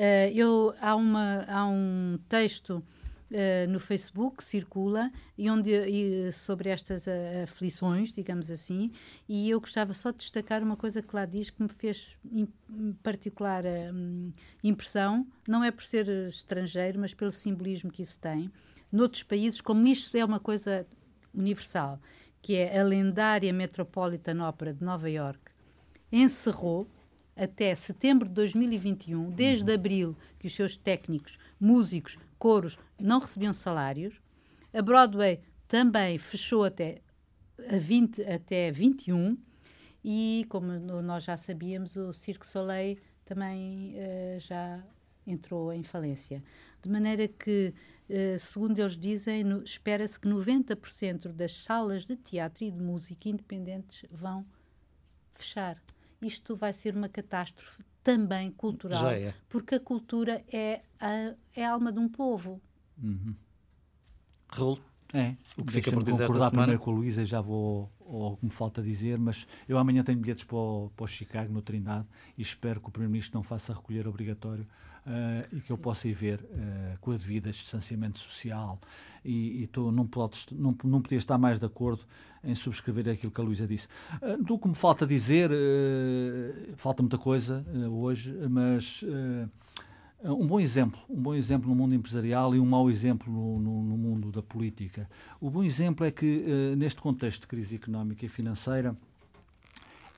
Eh, 0.00 0.30
eu 0.32 0.72
há 0.80 0.94
uma 0.94 1.44
há 1.48 1.66
um 1.66 2.20
texto 2.28 2.80
eh, 3.30 3.66
no 3.66 3.78
Facebook 3.78 4.42
circula 4.42 5.12
e 5.36 5.50
onde 5.50 5.70
e 5.70 6.32
sobre 6.32 6.70
estas 6.70 7.06
eh, 7.06 7.42
aflições, 7.42 8.10
digamos 8.10 8.50
assim, 8.50 8.90
e 9.28 9.50
eu 9.50 9.60
gostava 9.60 9.92
só 9.92 10.10
de 10.10 10.16
destacar 10.16 10.62
uma 10.62 10.76
coisa 10.76 11.02
que 11.02 11.14
lá 11.14 11.26
diz 11.26 11.50
que 11.50 11.62
me 11.62 11.68
fez 11.68 12.16
particular 13.02 13.64
hum, 13.92 14.32
impressão, 14.64 15.26
não 15.46 15.62
é 15.62 15.70
por 15.70 15.84
ser 15.84 16.08
eh, 16.08 16.28
estrangeiro, 16.28 16.98
mas 16.98 17.12
pelo 17.12 17.30
simbolismo 17.30 17.90
que 17.90 18.00
isso 18.00 18.18
tem. 18.18 18.50
Noutros 18.90 19.22
países, 19.22 19.60
como 19.60 19.86
isto 19.86 20.16
é 20.16 20.24
uma 20.24 20.40
coisa 20.40 20.86
universal, 21.34 22.00
que 22.40 22.54
é 22.54 22.80
a 22.80 22.82
lendária 22.82 23.52
Metropolitan 23.52 24.48
Opera 24.48 24.72
de 24.72 24.82
Nova 24.82 25.10
York, 25.10 25.52
encerrou 26.10 26.88
até 27.36 27.74
setembro 27.74 28.26
de 28.26 28.34
2021, 28.34 29.30
desde 29.30 29.70
abril, 29.72 30.16
que 30.38 30.46
os 30.46 30.54
seus 30.54 30.76
técnicos, 30.76 31.38
músicos, 31.60 32.18
coros 32.38 32.78
não 33.00 33.18
recebiam 33.18 33.52
salários. 33.52 34.20
A 34.72 34.82
Broadway 34.82 35.40
também 35.66 36.18
fechou 36.18 36.64
até, 36.64 37.00
a 37.70 37.78
20, 37.78 38.22
até 38.22 38.70
21 38.70 39.36
e, 40.04 40.46
como 40.48 40.72
nós 41.02 41.24
já 41.24 41.36
sabíamos, 41.36 41.96
o 41.96 42.12
Cirque 42.12 42.46
Soleil 42.46 42.98
também 43.24 43.92
eh, 43.96 44.38
já 44.40 44.82
entrou 45.26 45.72
em 45.72 45.82
falência. 45.82 46.42
De 46.82 46.88
maneira 46.88 47.28
que, 47.28 47.74
eh, 48.08 48.38
segundo 48.38 48.78
eles 48.78 48.96
dizem, 48.96 49.62
espera-se 49.62 50.18
que 50.18 50.26
90% 50.26 51.32
das 51.32 51.52
salas 51.52 52.04
de 52.04 52.16
teatro 52.16 52.64
e 52.64 52.70
de 52.70 52.80
música 52.80 53.28
independentes 53.28 54.08
vão 54.10 54.46
fechar. 55.34 55.80
Isto 56.22 56.56
vai 56.56 56.72
ser 56.72 56.96
uma 56.96 57.08
catástrofe 57.08 57.82
também 58.02 58.50
cultural, 58.50 59.10
é. 59.10 59.34
porque 59.48 59.74
a 59.74 59.80
cultura 59.80 60.42
é 60.50 60.80
a, 60.98 61.34
é 61.54 61.64
a 61.64 61.72
alma 61.72 61.92
de 61.92 61.98
um 61.98 62.08
povo. 62.08 62.60
Raul, 64.48 64.78
É, 65.12 65.36
O 65.56 65.64
que 65.64 65.72
fica 65.72 65.90
por 65.90 66.02
dizer 66.02 66.26
concordar 66.26 66.50
primeiro 66.50 66.78
com 66.78 66.90
a 66.90 66.94
Luísa 66.94 67.22
e 67.22 67.26
já 67.26 67.40
vou 67.40 67.90
ao 68.00 68.36
que 68.36 68.44
me 68.44 68.50
falta 68.50 68.82
dizer, 68.82 69.18
mas 69.18 69.46
eu 69.68 69.78
amanhã 69.78 70.02
tenho 70.02 70.18
bilhetes 70.18 70.44
para 70.44 70.56
o, 70.56 70.90
para 70.96 71.04
o 71.04 71.06
Chicago, 71.06 71.52
no 71.52 71.62
Trindade, 71.62 72.06
e 72.36 72.42
espero 72.42 72.80
que 72.80 72.88
o 72.88 72.90
Primeiro-Ministro 72.90 73.36
não 73.36 73.42
faça 73.42 73.72
recolher 73.72 74.06
obrigatório 74.08 74.66
eh, 75.06 75.48
e 75.52 75.60
que 75.60 75.70
eu 75.70 75.78
possa 75.78 76.06
ir 76.06 76.12
ver 76.12 76.44
eh, 76.52 76.96
com 77.00 77.12
a 77.12 77.16
devida 77.16 77.50
distanciamento 77.50 78.18
social. 78.18 78.78
E, 79.24 79.62
e 79.62 79.66
tô, 79.66 79.90
não, 79.90 80.06
podes, 80.06 80.46
não, 80.52 80.76
não 80.84 81.00
podia 81.00 81.16
estar 81.16 81.38
mais 81.38 81.58
de 81.58 81.64
acordo 81.64 82.04
em 82.44 82.54
subscrever 82.54 83.08
aquilo 83.08 83.32
que 83.32 83.40
a 83.40 83.44
Luísa 83.44 83.66
disse. 83.66 83.88
Eh, 84.20 84.36
do 84.36 84.58
que 84.58 84.68
me 84.68 84.74
falta 84.74 85.06
dizer, 85.06 85.50
falta 86.76 87.02
muita 87.02 87.18
coisa 87.18 87.64
hoje, 87.90 88.34
mas... 88.50 89.02
eh, 90.22 90.30
um 90.30 90.46
bom 90.46 90.60
exemplo, 90.60 91.00
um 91.08 91.20
bom 91.20 91.34
exemplo 91.34 91.68
no 91.68 91.74
mundo 91.74 91.94
empresarial 91.94 92.54
e 92.54 92.60
um 92.60 92.66
mau 92.66 92.90
exemplo 92.90 93.32
no, 93.32 93.58
no- 93.60 93.82
no 93.82 93.96
mundo 93.98 94.30
da 94.32 94.42
política. 94.42 95.08
O 95.40 95.50
bom 95.50 95.62
exemplo 95.62 96.04
é 96.06 96.10
que, 96.10 96.44
eh, 96.46 96.76
neste 96.76 97.00
contexto 97.00 97.42
de 97.42 97.46
crise 97.46 97.76
económica 97.76 98.24
e 98.24 98.28
financeira, 98.28 98.96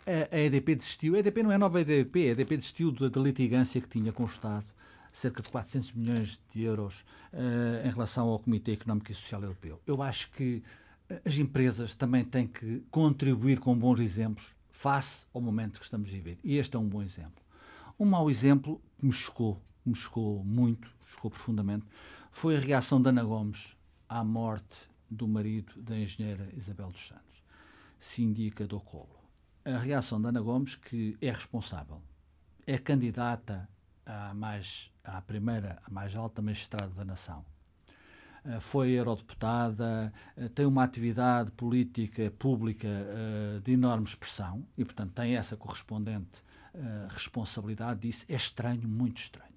a, 0.06 0.34
a 0.34 0.38
EDP 0.38 0.74
desistiu. 0.74 1.14
A 1.14 1.18
EDP 1.18 1.42
não 1.42 1.52
é 1.52 1.58
nova 1.58 1.80
EDP, 1.80 2.28
a 2.28 2.32
EDP 2.32 2.56
desistiu 2.56 2.90
da, 2.92 3.08
da 3.08 3.20
litigância 3.20 3.80
que 3.80 3.88
tinha 3.88 4.12
com 4.12 4.22
o 4.24 4.26
Estado, 4.26 4.64
cerca 5.12 5.42
de 5.42 5.48
400 5.48 5.92
milhões 5.92 6.40
de 6.52 6.62
euros 6.62 7.04
uh, 7.32 7.86
em 7.86 7.90
relação 7.90 8.28
ao 8.28 8.38
Comitê 8.38 8.72
Económico 8.72 9.10
e 9.10 9.14
Social 9.14 9.42
Europeu. 9.42 9.80
Eu 9.86 10.02
acho 10.02 10.30
que 10.30 10.62
as 11.24 11.36
empresas 11.38 11.94
também 11.96 12.24
têm 12.24 12.46
que 12.46 12.82
contribuir 12.90 13.58
com 13.58 13.76
bons 13.76 13.98
exemplos 13.98 14.54
face 14.70 15.26
ao 15.34 15.40
momento 15.40 15.78
que 15.80 15.84
estamos 15.84 16.08
a 16.08 16.12
viver. 16.12 16.38
E 16.44 16.56
este 16.56 16.76
é 16.76 16.78
um 16.78 16.88
bom 16.88 17.02
exemplo. 17.02 17.42
Um 17.98 18.06
mau 18.06 18.30
exemplo 18.30 18.80
que 18.98 19.04
me 19.06 19.12
chocou, 19.12 19.60
me 19.84 19.94
chocou 19.94 20.44
muito, 20.44 20.92
chocou 21.06 21.30
profundamente, 21.30 21.86
foi 22.30 22.56
a 22.56 22.60
reação 22.60 23.00
da 23.00 23.10
Ana 23.10 23.24
Gomes 23.24 23.76
à 24.08 24.22
morte 24.24 24.88
do 25.10 25.26
marido 25.26 25.80
da 25.82 25.98
engenheira 25.98 26.48
Isabel 26.54 26.90
dos 26.90 27.06
Santos, 27.06 27.42
síndica 27.98 28.66
do 28.66 28.80
Colo. 28.80 29.18
A 29.64 29.76
reação 29.78 30.20
da 30.20 30.28
Ana 30.28 30.40
Gomes, 30.40 30.74
que 30.76 31.16
é 31.20 31.30
responsável, 31.30 32.00
é 32.66 32.78
candidata 32.78 33.68
à, 34.06 34.32
mais, 34.34 34.90
à 35.04 35.20
primeira, 35.20 35.80
à 35.84 35.90
mais 35.90 36.14
alta 36.14 36.40
magistrada 36.40 36.94
da 36.94 37.04
nação, 37.04 37.44
eh, 38.44 38.60
foi 38.60 38.90
eurodeputada, 38.90 40.12
eh, 40.36 40.48
tem 40.48 40.64
uma 40.64 40.82
atividade 40.82 41.50
política 41.52 42.30
pública 42.38 42.88
eh, 42.88 43.60
de 43.62 43.72
enorme 43.72 44.04
expressão 44.04 44.66
e, 44.76 44.84
portanto, 44.84 45.12
tem 45.12 45.36
essa 45.36 45.56
correspondente 45.56 46.42
responsabilidade 47.08 48.02
disso. 48.02 48.24
É 48.28 48.36
estranho, 48.36 48.86
muito 48.86 49.18
estranho. 49.18 49.50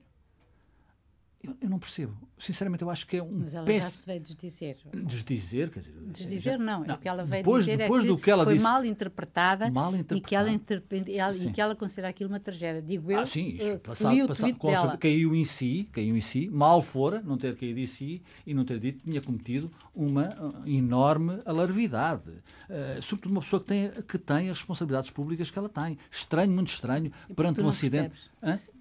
Eu, 1.43 1.57
eu, 1.59 1.69
não 1.69 1.77
percebo. 1.77 2.15
Sinceramente, 2.37 2.83
eu 2.83 2.89
acho 2.89 3.05
que 3.05 3.17
é 3.17 3.23
um 3.23 3.39
Mas 3.39 3.53
ela 3.53 3.65
péssimo... 3.65 3.91
já 3.91 3.97
se 3.97 4.05
veio 4.05 4.19
desdizer. 4.21 4.77
Desdizer, 4.93 5.69
quer 5.69 5.79
dizer... 5.81 5.93
Desdizer 6.07 6.57
não, 6.57 6.85
não. 6.85 6.95
o 6.95 6.97
que 6.97 7.09
ela 7.09 7.25
veio 7.25 7.43
depois, 7.43 7.65
dizer 7.65 7.77
depois 7.77 7.99
é 7.99 8.07
que, 8.07 8.13
do 8.13 8.17
que 8.17 8.31
ela 8.31 8.43
foi 8.45 8.53
disse, 8.53 8.63
mal 8.63 8.85
interpretada, 8.85 9.69
mal 9.69 9.93
interpretada. 9.93 10.17
E, 10.17 10.21
que 10.21 10.35
ela 10.35 10.49
interpre... 10.49 11.03
e 11.05 11.51
que 11.51 11.59
ela 11.59 11.75
considera 11.75 12.07
aquilo 12.07 12.29
uma 12.29 12.39
tragédia. 12.39 12.81
Digo 12.81 13.11
eu, 13.11 13.19
ah, 13.19 13.25
sim, 13.25 13.57
uh, 13.57 13.77
passado, 13.79 14.27
passado, 14.27 14.57
dela. 14.57 14.97
caiu 14.97 15.35
em 15.35 15.43
si, 15.43 15.89
caiu 15.91 16.15
em 16.15 16.21
si, 16.21 16.49
mal 16.49 16.81
fora 16.81 17.21
não 17.21 17.37
ter 17.37 17.57
caído 17.57 17.79
em 17.79 17.85
si 17.85 18.21
e 18.47 18.53
não 18.53 18.63
ter 18.63 18.79
dito 18.79 18.99
que 18.99 19.09
tinha 19.09 19.21
cometido 19.21 19.69
uma 19.93 20.29
uh, 20.39 20.67
enorme 20.67 21.41
alarvidade. 21.45 22.29
Uh, 22.29 23.01
sobretudo 23.01 23.33
uma 23.33 23.41
pessoa 23.41 23.59
que 23.59 23.67
tem, 23.67 23.91
que 24.07 24.17
tem 24.17 24.49
as 24.49 24.59
responsabilidades 24.59 25.09
públicas 25.09 25.51
que 25.51 25.59
ela 25.59 25.69
tem. 25.69 25.97
Estranho, 26.09 26.53
muito 26.53 26.69
estranho, 26.69 27.11
perante 27.35 27.59
um 27.59 27.67
acidente. 27.67 28.31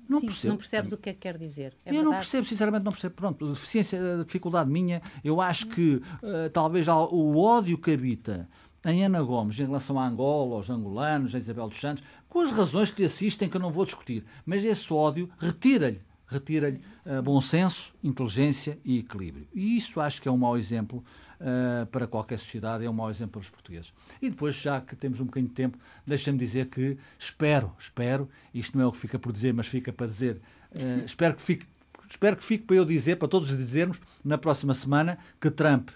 Não 0.09 0.21
Sim, 0.21 0.27
percebo. 0.27 0.53
Não 0.53 0.59
percebes 0.59 0.93
o 0.93 0.97
que 0.99 1.11
é 1.11 1.13
que 1.13 1.21
quer 1.21 1.39
dizer. 1.39 1.77
É 1.85 1.91
eu 1.91 1.95
verdade? 1.95 2.05
não 2.05 2.13
percebo, 2.13 2.47
sinceramente 2.47 2.85
não 2.85 2.93
percebo. 2.93 3.15
Pronto, 3.15 3.49
deficiência, 3.49 3.99
dificuldade 4.25 4.69
minha, 4.69 5.01
eu 5.23 5.41
acho 5.41 5.67
que 5.69 5.95
uh, 5.95 6.51
talvez 6.53 6.87
o 6.89 7.39
ódio 7.39 7.79
que 7.79 7.93
habita 7.93 8.49
em 8.85 9.05
Ana 9.05 9.23
Gomes 9.23 9.59
em 9.59 9.65
relação 9.65 9.99
a 9.99 10.07
Angola, 10.07 10.57
aos 10.57 10.69
angolanos, 10.69 11.35
a 11.35 11.39
Isabel 11.39 11.69
dos 11.69 11.81
Santos, 11.81 12.03
com 12.29 12.41
as 12.41 12.51
razões 12.51 12.91
que 12.91 13.01
lhe 13.01 13.07
assistem 13.07 13.49
que 13.49 13.57
eu 13.57 13.61
não 13.61 13.71
vou 13.71 13.85
discutir, 13.85 14.25
mas 14.45 14.65
esse 14.65 14.93
ódio 14.93 15.31
retira-lhe 15.39 16.01
retira-lhe 16.33 16.81
uh, 17.05 17.23
bom 17.23 17.41
senso, 17.41 17.93
inteligência 18.03 18.79
e 18.85 18.99
equilíbrio. 18.99 19.47
E 19.55 19.77
isso 19.77 20.01
acho 20.01 20.21
que 20.21 20.29
é 20.29 20.33
um 20.33 20.39
mau 20.39 20.57
exemplo 20.57 21.05
uh, 21.43 21.87
para 21.87 22.07
qualquer 22.07 22.39
sociedade, 22.39 22.85
é 22.85 22.89
um 22.91 22.93
mau 22.93 23.11
exemplo 23.11 23.33
para 23.33 23.41
os 23.41 23.51
portugueses. 23.51 23.93
E 24.21 24.31
depois, 24.31 24.55
já 24.55 24.81
que 24.81 24.97
temos 24.97 25.21
um 25.21 25.27
bocadinho 25.27 25.49
de 25.49 25.55
tempo, 25.55 25.79
deixa-me 26.07 26.39
dizer 26.39 26.67
que 26.67 26.97
espero, 27.19 27.73
espero, 27.79 28.29
isto 28.55 28.79
não 28.79 28.85
é 28.85 28.87
o 28.87 28.93
que 28.93 28.99
fica 28.99 29.19
por 29.19 29.33
dizer, 29.33 29.53
mas 29.53 29.67
fica 29.67 29.93
para 29.93 30.07
dizer, 30.07 30.41
uh, 30.71 31.05
espero 31.05 31.35
que 31.35 31.43
fique 31.43 31.67
espero 32.09 32.37
que 32.37 32.45
fique 32.45 32.65
para 32.65 32.77
eu 32.77 32.85
dizer, 32.85 33.17
para 33.17 33.27
todos 33.27 33.49
dizermos, 33.57 33.99
na 34.23 34.37
próxima 34.37 34.75
semana, 34.75 35.19
que 35.41 35.51
Trump 35.51 35.89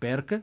perca 0.00 0.42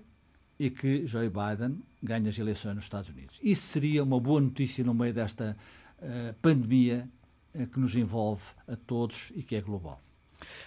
e 0.57 0.69
que 0.69 1.05
Joe 1.05 1.29
Biden 1.29 1.83
ganhe 2.01 2.29
as 2.29 2.39
eleições 2.39 2.75
nos 2.75 2.85
Estados 2.85 3.09
Unidos. 3.09 3.37
Isso 3.43 3.63
seria 3.63 4.03
uma 4.03 4.19
boa 4.21 4.39
notícia 4.39 4.85
no 4.85 4.93
meio 4.93 5.13
desta 5.13 5.57
uh, 5.99 6.33
pandemia 6.41 7.09
eh, 7.53 7.65
que 7.65 7.79
nos 7.79 7.95
envolve 7.95 8.43
a 8.67 8.75
todos 8.75 9.31
e 9.35 9.43
que 9.43 9.55
é 9.55 9.61
global. 9.61 10.01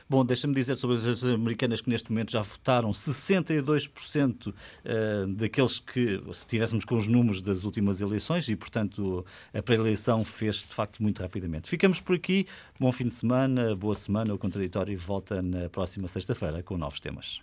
Bom, 0.08 0.24
deixa-me 0.24 0.54
dizer 0.54 0.76
sobre 0.76 0.96
as 0.96 1.04
eleições 1.04 1.34
americanas 1.34 1.80
que 1.80 1.88
neste 1.88 2.10
momento 2.10 2.32
já 2.32 2.42
votaram 2.42 2.90
62% 2.90 4.54
eh, 4.84 5.26
daqueles 5.28 5.78
que, 5.78 6.20
se 6.32 6.46
tivéssemos 6.46 6.84
com 6.84 6.96
os 6.96 7.06
números 7.06 7.40
das 7.40 7.64
últimas 7.64 8.00
eleições, 8.00 8.48
e 8.48 8.56
portanto 8.56 9.24
a 9.54 9.62
pré-eleição 9.62 10.24
fez 10.24 10.56
de 10.56 10.74
facto 10.74 11.02
muito 11.02 11.22
rapidamente. 11.22 11.68
Ficamos 11.68 12.00
por 12.00 12.16
aqui. 12.16 12.46
Bom 12.78 12.90
fim 12.92 13.08
de 13.08 13.14
semana, 13.14 13.74
boa 13.76 13.94
semana. 13.94 14.34
O 14.34 14.38
Contraditório 14.38 14.98
volta 14.98 15.40
na 15.42 15.68
próxima 15.68 16.08
sexta-feira 16.08 16.62
com 16.62 16.76
novos 16.76 17.00
temas. 17.00 17.42